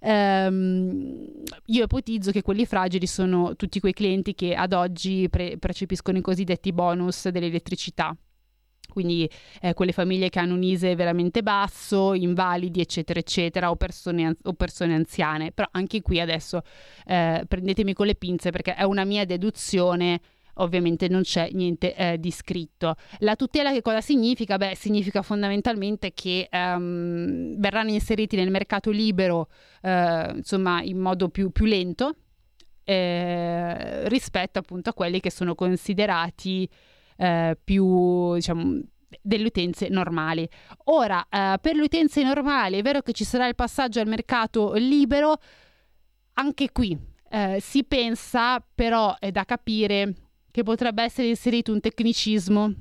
ehm, 0.00 1.26
io 1.66 1.84
ipotizzo 1.84 2.30
che 2.30 2.42
quelli 2.42 2.66
fragili 2.66 3.06
sono 3.06 3.56
tutti 3.56 3.80
quei 3.80 3.92
clienti 3.92 4.34
che 4.34 4.54
ad 4.54 4.72
oggi 4.72 5.28
pre- 5.28 5.58
percepiscono 5.58 6.18
i 6.18 6.22
cosiddetti 6.22 6.72
bonus 6.72 7.28
dell'elettricità 7.28 8.16
quindi 8.94 9.28
eh, 9.60 9.74
quelle 9.74 9.92
famiglie 9.92 10.30
che 10.30 10.38
hanno 10.38 10.54
un 10.54 10.62
ISE 10.62 10.94
veramente 10.94 11.42
basso, 11.42 12.14
invalidi, 12.14 12.80
eccetera, 12.80 13.18
eccetera, 13.18 13.70
o 13.70 13.76
persone, 13.76 14.36
o 14.44 14.52
persone 14.52 14.94
anziane. 14.94 15.50
Però 15.50 15.68
anche 15.72 16.00
qui 16.00 16.20
adesso 16.20 16.62
eh, 17.04 17.44
prendetemi 17.46 17.92
con 17.92 18.06
le 18.06 18.14
pinze 18.14 18.50
perché 18.50 18.74
è 18.74 18.84
una 18.84 19.04
mia 19.04 19.24
deduzione 19.24 20.20
ovviamente 20.54 21.08
non 21.08 21.22
c'è 21.22 21.50
niente 21.52 21.94
eh, 21.94 22.18
di 22.18 22.30
scritto. 22.30 22.94
La 23.18 23.36
tutela 23.36 23.72
che 23.72 23.82
cosa 23.82 24.00
significa? 24.00 24.56
Beh, 24.56 24.74
significa 24.74 25.22
fondamentalmente 25.22 26.12
che 26.12 26.48
um, 26.50 27.58
verranno 27.58 27.90
inseriti 27.90 28.36
nel 28.36 28.50
mercato 28.50 28.90
libero, 28.90 29.48
uh, 29.82 30.36
insomma, 30.36 30.82
in 30.82 30.98
modo 30.98 31.28
più, 31.28 31.50
più 31.50 31.64
lento, 31.64 32.16
eh, 32.84 34.08
rispetto 34.08 34.58
appunto 34.58 34.90
a 34.90 34.94
quelli 34.94 35.20
che 35.20 35.30
sono 35.30 35.54
considerati 35.54 36.68
eh, 37.16 37.56
più 37.62 38.34
diciamo 38.34 38.80
delle 39.22 39.46
utenze 39.46 39.88
normali. 39.88 40.48
Ora, 40.84 41.26
eh, 41.28 41.58
per 41.60 41.76
le 41.76 41.82
utenze 41.82 42.22
normali 42.22 42.78
è 42.78 42.82
vero 42.82 43.00
che 43.00 43.12
ci 43.12 43.24
sarà 43.24 43.46
il 43.46 43.54
passaggio 43.54 44.00
al 44.00 44.08
mercato 44.08 44.74
libero, 44.74 45.36
anche 46.34 46.72
qui 46.72 46.98
eh, 47.30 47.58
si 47.60 47.84
pensa, 47.84 48.64
però 48.74 49.16
è 49.18 49.30
da 49.30 49.44
capire 49.44 50.14
che 50.54 50.62
potrebbe 50.62 51.02
essere 51.02 51.26
inserito 51.26 51.72
un 51.72 51.80
tecnicismo 51.80 52.72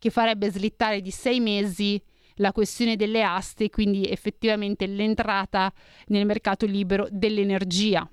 che 0.00 0.10
farebbe 0.10 0.50
slittare 0.50 1.00
di 1.00 1.12
sei 1.12 1.38
mesi 1.38 2.02
la 2.36 2.50
questione 2.50 2.96
delle 2.96 3.22
aste, 3.22 3.70
quindi 3.70 4.04
effettivamente 4.04 4.86
l'entrata 4.86 5.72
nel 6.06 6.26
mercato 6.26 6.66
libero 6.66 7.06
dell'energia. 7.08 8.04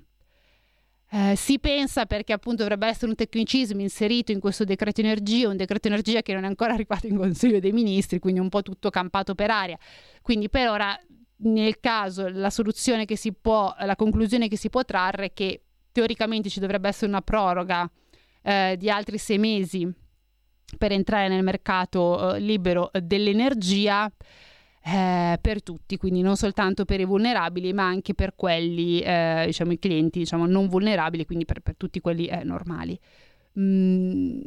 Eh, 1.10 1.34
si 1.34 1.58
pensa 1.58 2.06
perché 2.06 2.32
appunto 2.32 2.62
dovrebbe 2.62 2.86
essere 2.86 3.08
un 3.08 3.16
tecnicismo 3.16 3.80
inserito 3.80 4.30
in 4.30 4.38
questo 4.38 4.62
decreto 4.62 5.00
energia, 5.00 5.48
un 5.48 5.56
decreto 5.56 5.88
energia 5.88 6.22
che 6.22 6.32
non 6.32 6.44
è 6.44 6.46
ancora 6.46 6.70
arrivato 6.74 7.08
in 7.08 7.16
Consiglio 7.16 7.58
dei 7.58 7.72
Ministri, 7.72 8.20
quindi 8.20 8.38
un 8.38 8.50
po' 8.50 8.62
tutto 8.62 8.88
campato 8.90 9.34
per 9.34 9.50
aria. 9.50 9.76
Quindi 10.22 10.48
per 10.48 10.68
ora 10.68 10.96
nel 11.38 11.80
caso 11.80 12.28
la 12.28 12.50
soluzione 12.50 13.04
che 13.04 13.16
si 13.16 13.32
può, 13.32 13.74
la 13.80 13.96
conclusione 13.96 14.46
che 14.46 14.56
si 14.56 14.70
può 14.70 14.84
trarre 14.84 15.24
è 15.24 15.32
che 15.32 15.64
teoricamente 15.90 16.48
ci 16.48 16.60
dovrebbe 16.60 16.86
essere 16.86 17.08
una 17.08 17.20
proroga 17.20 17.90
eh, 18.42 18.76
di 18.78 18.90
altri 18.90 19.18
sei 19.18 19.38
mesi 19.38 19.92
per 20.78 20.92
entrare 20.92 21.28
nel 21.28 21.42
mercato 21.42 22.34
eh, 22.34 22.40
libero 22.40 22.90
dell'energia 23.02 24.10
eh, 24.82 25.38
per 25.40 25.62
tutti, 25.62 25.96
quindi 25.96 26.22
non 26.22 26.36
soltanto 26.36 26.84
per 26.84 27.00
i 27.00 27.04
vulnerabili, 27.04 27.72
ma 27.72 27.84
anche 27.84 28.14
per 28.14 28.34
quelli, 28.34 29.00
eh, 29.00 29.44
diciamo, 29.46 29.72
i 29.72 29.78
clienti 29.78 30.20
diciamo, 30.20 30.46
non 30.46 30.68
vulnerabili, 30.68 31.26
quindi 31.26 31.44
per, 31.44 31.60
per 31.60 31.76
tutti 31.76 32.00
quelli 32.00 32.26
eh, 32.26 32.44
normali. 32.44 32.98
Mm, 33.58 34.40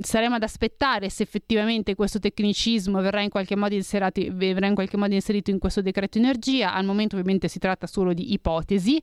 saremo 0.00 0.34
ad 0.34 0.42
aspettare 0.42 1.08
se 1.08 1.22
effettivamente 1.22 1.94
questo 1.94 2.18
tecnicismo 2.18 3.00
verrà 3.00 3.22
in 3.22 3.30
qualche 3.30 3.56
modo 3.56 3.74
inserato, 3.74 4.20
verrà 4.32 4.66
in 4.66 4.74
qualche 4.74 4.96
modo 4.96 5.14
inserito 5.14 5.50
in 5.50 5.58
questo 5.58 5.80
decreto 5.80 6.18
energia. 6.18 6.74
Al 6.74 6.84
momento 6.84 7.16
ovviamente 7.16 7.48
si 7.48 7.58
tratta 7.58 7.86
solo 7.86 8.12
di 8.12 8.32
ipotesi 8.32 9.00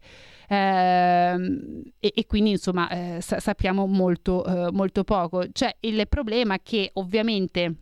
ehm, 0.48 1.82
e, 2.00 2.12
e, 2.14 2.26
quindi 2.28 2.52
insomma 2.52 2.89
eh, 2.89 3.22
sa- 3.22 3.39
sappiamo 3.39 3.88
molto, 3.88 4.46
eh, 4.46 4.72
molto 4.72 5.04
poco. 5.04 5.46
Cioè 5.52 5.76
il 5.82 6.08
problema 6.08 6.60
che 6.62 6.92
ovviamente 6.94 7.76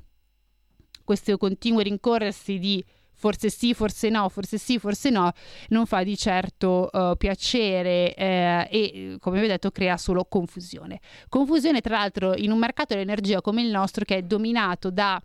questo 1.04 1.38
continuo 1.38 1.82
rincorrersi 1.82 2.60
di 2.60 2.84
forse 3.20 3.50
sì, 3.50 3.74
forse 3.74 4.10
no, 4.10 4.30
forse 4.30 4.58
sì, 4.58 4.80
forse 4.80 5.10
no, 5.10 5.32
non 5.68 5.86
fa 5.86 6.04
di 6.04 6.18
certo 6.18 6.90
uh, 6.90 7.18
piacere 7.18 8.16
eh, 8.16 8.68
e, 8.72 9.18
come 9.20 9.40
vi 9.40 9.46
ho 9.46 9.50
detto, 9.50 9.72
crea 9.72 9.98
solo 9.98 10.24
confusione. 10.24 11.02
Confusione, 11.28 11.82
tra 11.82 11.98
l'altro, 11.98 12.34
in 12.34 12.50
un 12.50 12.58
mercato 12.58 12.94
dell'energia 12.94 13.42
come 13.42 13.62
il 13.62 13.70
nostro, 13.70 14.06
che 14.06 14.16
è 14.16 14.22
dominato 14.22 14.90
da 14.90 15.22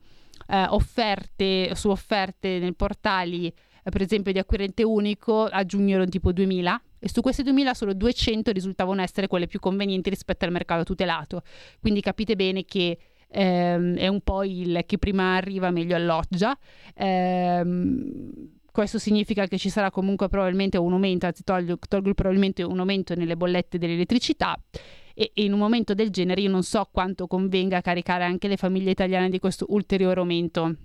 eh, 0.49 0.64
offerte 0.70 1.74
su 1.76 1.88
offerte 1.88 2.59
nei 2.59 2.74
portali, 2.74 3.47
eh, 3.47 3.90
per 3.90 4.03
esempio 4.03 4.32
di 4.32 4.40
acquirente 4.40 4.82
unico, 4.82 5.45
a 5.45 5.64
giugno 5.64 5.95
erano 5.95 6.11
tipo 6.11 6.32
2000. 6.32 6.82
E 6.99 7.09
su 7.09 7.20
queste 7.20 7.45
2000 7.45 7.74
solo 7.74 7.95
200 7.95 8.51
risultavano 8.51 9.03
essere 9.03 9.28
quelle 9.28 9.47
più 9.47 9.61
convenienti 9.61 10.11
rispetto 10.11 10.45
al 10.47 10.51
mercato 10.51 10.82
tutelato. 10.82 11.42
Quindi 11.80 12.01
capite 12.01 12.34
bene 12.34 12.64
che 12.64 12.99
ehm, 13.35 13.97
è 13.97 14.07
un 14.07 14.20
po' 14.20 14.45
il 14.45 14.82
chi 14.87 14.99
prima 14.99 15.37
arriva 15.37 15.70
meglio 15.70 15.97
alloggia. 15.97 16.57
Ehm, 16.95 18.53
questo 18.70 18.99
significa 18.99 19.47
che 19.47 19.59
ci 19.59 19.68
sarà 19.68 19.91
comunque 19.91 20.28
probabilmente 20.28 20.78
un 20.78 20.93
aumento, 20.93 21.26
anzi 21.26 21.45
tolgo, 21.45 21.78
tolgo 21.89 22.12
probabilmente 22.14 22.62
un 22.62 22.78
aumento 22.78 23.14
nelle 23.14 23.37
bollette 23.37 23.78
dell'elettricità 23.78 24.59
e, 25.14 25.30
in 25.35 25.53
un 25.53 25.61
momento 25.61 25.95
del 25.95 26.11
genere 26.11 26.41
io 26.41 26.51
non 26.51 26.64
so 26.64 26.89
quanto 26.91 27.26
convenga 27.26 27.80
caricare 27.80 28.24
anche 28.24 28.49
le 28.49 28.57
famiglie 28.57 28.91
italiane 28.91 29.28
di 29.28 29.39
questo 29.39 29.66
ulteriore 29.68 30.18
aumento 30.18 30.76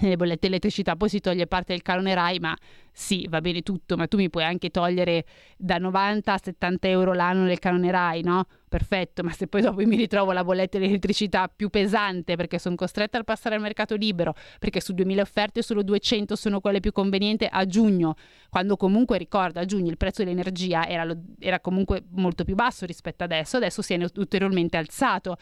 nelle 0.00 0.16
bollette 0.16 0.46
elettricità, 0.46 0.96
poi 0.96 1.08
si 1.08 1.20
toglie 1.20 1.46
parte 1.46 1.72
del 1.72 1.82
canone 1.82 2.14
RAI, 2.14 2.38
ma 2.38 2.56
sì, 2.92 3.26
va 3.28 3.40
bene 3.40 3.62
tutto, 3.62 3.96
ma 3.96 4.06
tu 4.06 4.16
mi 4.16 4.30
puoi 4.30 4.44
anche 4.44 4.70
togliere 4.70 5.24
da 5.56 5.78
90 5.78 6.32
a 6.32 6.40
70 6.40 6.88
euro 6.88 7.12
l'anno 7.12 7.44
del 7.46 7.58
canone 7.58 7.90
RAI, 7.90 8.22
no? 8.22 8.46
Perfetto, 8.68 9.22
ma 9.22 9.32
se 9.32 9.46
poi 9.46 9.62
dopo 9.62 9.84
mi 9.84 9.96
ritrovo 9.96 10.32
la 10.32 10.44
bolletta 10.44 10.78
di 10.78 10.84
elettricità 10.86 11.48
più 11.54 11.70
pesante 11.70 12.36
perché 12.36 12.58
sono 12.58 12.74
costretta 12.76 13.18
a 13.18 13.24
passare 13.24 13.56
al 13.56 13.60
mercato 13.60 13.96
libero, 13.96 14.34
perché 14.58 14.80
su 14.80 14.92
2000 14.92 15.22
offerte 15.22 15.62
solo 15.62 15.82
200 15.82 16.36
sono 16.36 16.60
quelle 16.60 16.80
più 16.80 16.92
convenienti 16.92 17.46
a 17.50 17.66
giugno, 17.66 18.14
quando 18.48 18.76
comunque 18.76 19.18
ricordo 19.18 19.60
a 19.60 19.64
giugno 19.64 19.90
il 19.90 19.96
prezzo 19.96 20.22
dell'energia 20.22 20.86
era, 20.86 21.04
lo, 21.04 21.16
era 21.38 21.60
comunque 21.60 22.04
molto 22.10 22.44
più 22.44 22.54
basso 22.54 22.86
rispetto 22.86 23.24
adesso, 23.24 23.56
adesso 23.56 23.82
si 23.82 23.94
è 23.94 24.06
ulteriormente 24.16 24.76
alzato. 24.76 25.36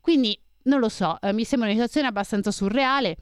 Quindi 0.00 0.38
non 0.62 0.80
lo 0.80 0.88
so, 0.88 1.18
eh, 1.20 1.32
mi 1.32 1.44
sembra 1.44 1.68
una 1.68 1.76
situazione 1.76 2.08
abbastanza 2.08 2.50
surreale 2.50 3.16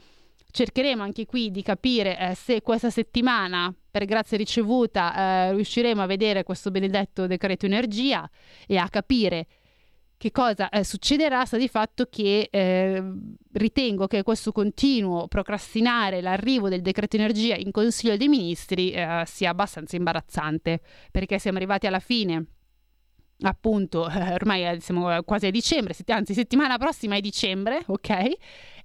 cercheremo 0.50 1.02
anche 1.02 1.26
qui 1.26 1.50
di 1.50 1.62
capire 1.62 2.18
eh, 2.18 2.34
se 2.34 2.62
questa 2.62 2.90
settimana, 2.90 3.74
per 3.90 4.04
grazia 4.04 4.36
ricevuta, 4.36 5.14
eh, 5.14 5.54
riusciremo 5.54 6.02
a 6.02 6.06
vedere 6.06 6.42
questo 6.42 6.70
benedetto 6.70 7.26
decreto 7.26 7.66
energia 7.66 8.28
e 8.66 8.76
a 8.76 8.88
capire 8.88 9.46
che 10.16 10.30
cosa 10.32 10.68
eh, 10.68 10.84
succederà. 10.84 11.44
Sta 11.44 11.56
di 11.56 11.68
fatto 11.68 12.06
che 12.10 12.48
eh, 12.50 13.02
ritengo 13.52 14.06
che 14.06 14.22
questo 14.22 14.52
continuo 14.52 15.28
procrastinare 15.28 16.20
l'arrivo 16.20 16.68
del 16.68 16.82
decreto 16.82 17.16
energia 17.16 17.54
in 17.54 17.70
Consiglio 17.70 18.16
dei 18.16 18.28
Ministri 18.28 18.90
eh, 18.90 19.22
sia 19.26 19.50
abbastanza 19.50 19.96
imbarazzante 19.96 20.80
perché 21.10 21.38
siamo 21.38 21.56
arrivati 21.56 21.86
alla 21.86 22.00
fine 22.00 22.46
appunto 23.42 24.08
eh, 24.10 24.32
ormai 24.32 24.80
siamo 24.80 25.22
quasi 25.22 25.46
a 25.46 25.50
dicembre 25.50 25.94
anzi 26.06 26.34
settimana 26.34 26.76
prossima 26.76 27.14
è 27.14 27.20
dicembre 27.20 27.82
ok 27.86 28.36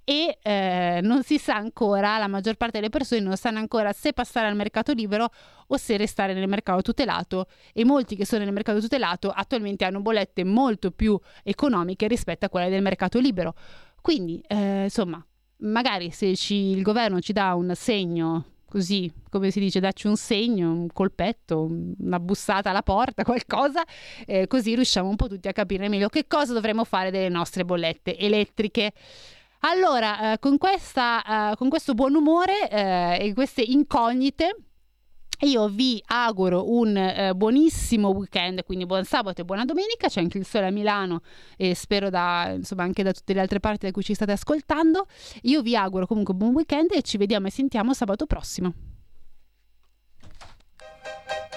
e 0.03 0.37
eh, 0.41 0.99
non 1.01 1.23
si 1.23 1.37
sa 1.37 1.55
ancora, 1.55 2.17
la 2.17 2.27
maggior 2.27 2.55
parte 2.55 2.79
delle 2.79 2.89
persone 2.89 3.21
non 3.21 3.37
sanno 3.37 3.59
ancora 3.59 3.93
se 3.93 4.13
passare 4.13 4.47
al 4.47 4.55
mercato 4.55 4.93
libero 4.93 5.29
o 5.67 5.77
se 5.77 5.97
restare 5.97 6.33
nel 6.33 6.47
mercato 6.47 6.81
tutelato 6.81 7.47
e 7.73 7.85
molti 7.85 8.15
che 8.15 8.25
sono 8.25 8.43
nel 8.43 8.53
mercato 8.53 8.79
tutelato 8.79 9.29
attualmente 9.29 9.85
hanno 9.85 10.01
bollette 10.01 10.43
molto 10.43 10.91
più 10.91 11.19
economiche 11.43 12.07
rispetto 12.07 12.45
a 12.45 12.49
quelle 12.49 12.69
del 12.69 12.81
mercato 12.81 13.19
libero. 13.19 13.55
Quindi, 14.01 14.43
eh, 14.47 14.83
insomma, 14.83 15.25
magari 15.57 16.11
se 16.11 16.35
ci, 16.35 16.55
il 16.55 16.81
governo 16.81 17.19
ci 17.19 17.31
dà 17.31 17.53
un 17.53 17.71
segno 17.75 18.45
così, 18.73 19.11
come 19.29 19.51
si 19.51 19.59
dice, 19.59 19.79
dacci 19.79 20.07
un 20.07 20.17
segno, 20.17 20.71
un 20.71 20.87
colpetto, 20.91 21.69
una 21.99 22.19
bussata 22.19 22.71
alla 22.71 22.81
porta, 22.81 23.21
qualcosa, 23.23 23.83
eh, 24.25 24.47
così 24.47 24.73
riusciamo 24.73 25.07
un 25.07 25.15
po' 25.15 25.27
tutti 25.27 25.47
a 25.47 25.51
capire 25.51 25.87
meglio 25.89 26.09
che 26.09 26.25
cosa 26.25 26.53
dovremmo 26.53 26.83
fare 26.83 27.11
delle 27.11 27.29
nostre 27.29 27.65
bollette 27.65 28.17
elettriche. 28.17 28.91
Allora, 29.65 30.33
eh, 30.33 30.39
con, 30.39 30.57
questa, 30.57 31.51
eh, 31.51 31.55
con 31.55 31.69
questo 31.69 31.93
buon 31.93 32.15
umore 32.15 32.69
eh, 32.69 33.17
e 33.27 33.33
queste 33.33 33.61
incognite, 33.61 34.55
io 35.43 35.67
vi 35.69 36.01
auguro 36.05 36.69
un 36.73 36.95
eh, 36.97 37.33
buonissimo 37.33 38.09
weekend, 38.09 38.65
quindi 38.65 38.85
buon 38.85 39.05
sabato 39.05 39.39
e 39.41 39.45
buona 39.45 39.63
domenica. 39.63 40.09
C'è 40.09 40.19
anche 40.19 40.37
il 40.37 40.45
sole 40.45 40.67
a 40.67 40.69
Milano 40.69 41.21
e 41.55 41.75
spero 41.75 42.09
da, 42.09 42.51
insomma, 42.53 42.83
anche 42.83 43.03
da 43.03 43.13
tutte 43.13 43.33
le 43.33 43.39
altre 43.39 43.61
parti 43.61 43.85
da 43.85 43.93
cui 43.93 44.03
ci 44.03 44.13
state 44.13 44.33
ascoltando. 44.33 45.07
Io 45.43 45.61
vi 45.61 45.77
auguro 45.77 46.07
comunque 46.07 46.33
buon 46.33 46.53
weekend 46.53 46.91
e 46.91 47.01
ci 47.01 47.17
vediamo 47.17 47.47
e 47.47 47.51
sentiamo 47.51 47.93
sabato 47.93 48.25
prossimo. 48.25 48.73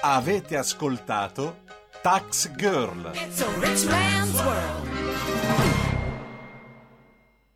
Avete 0.03 0.57
ascoltato 0.57 1.65
Tax 2.03 2.55
Girl. 2.55 3.11
It's 3.15 3.41
a 3.41 3.49
rich 3.59 3.85
man's 3.89 4.41
world. 4.45 4.96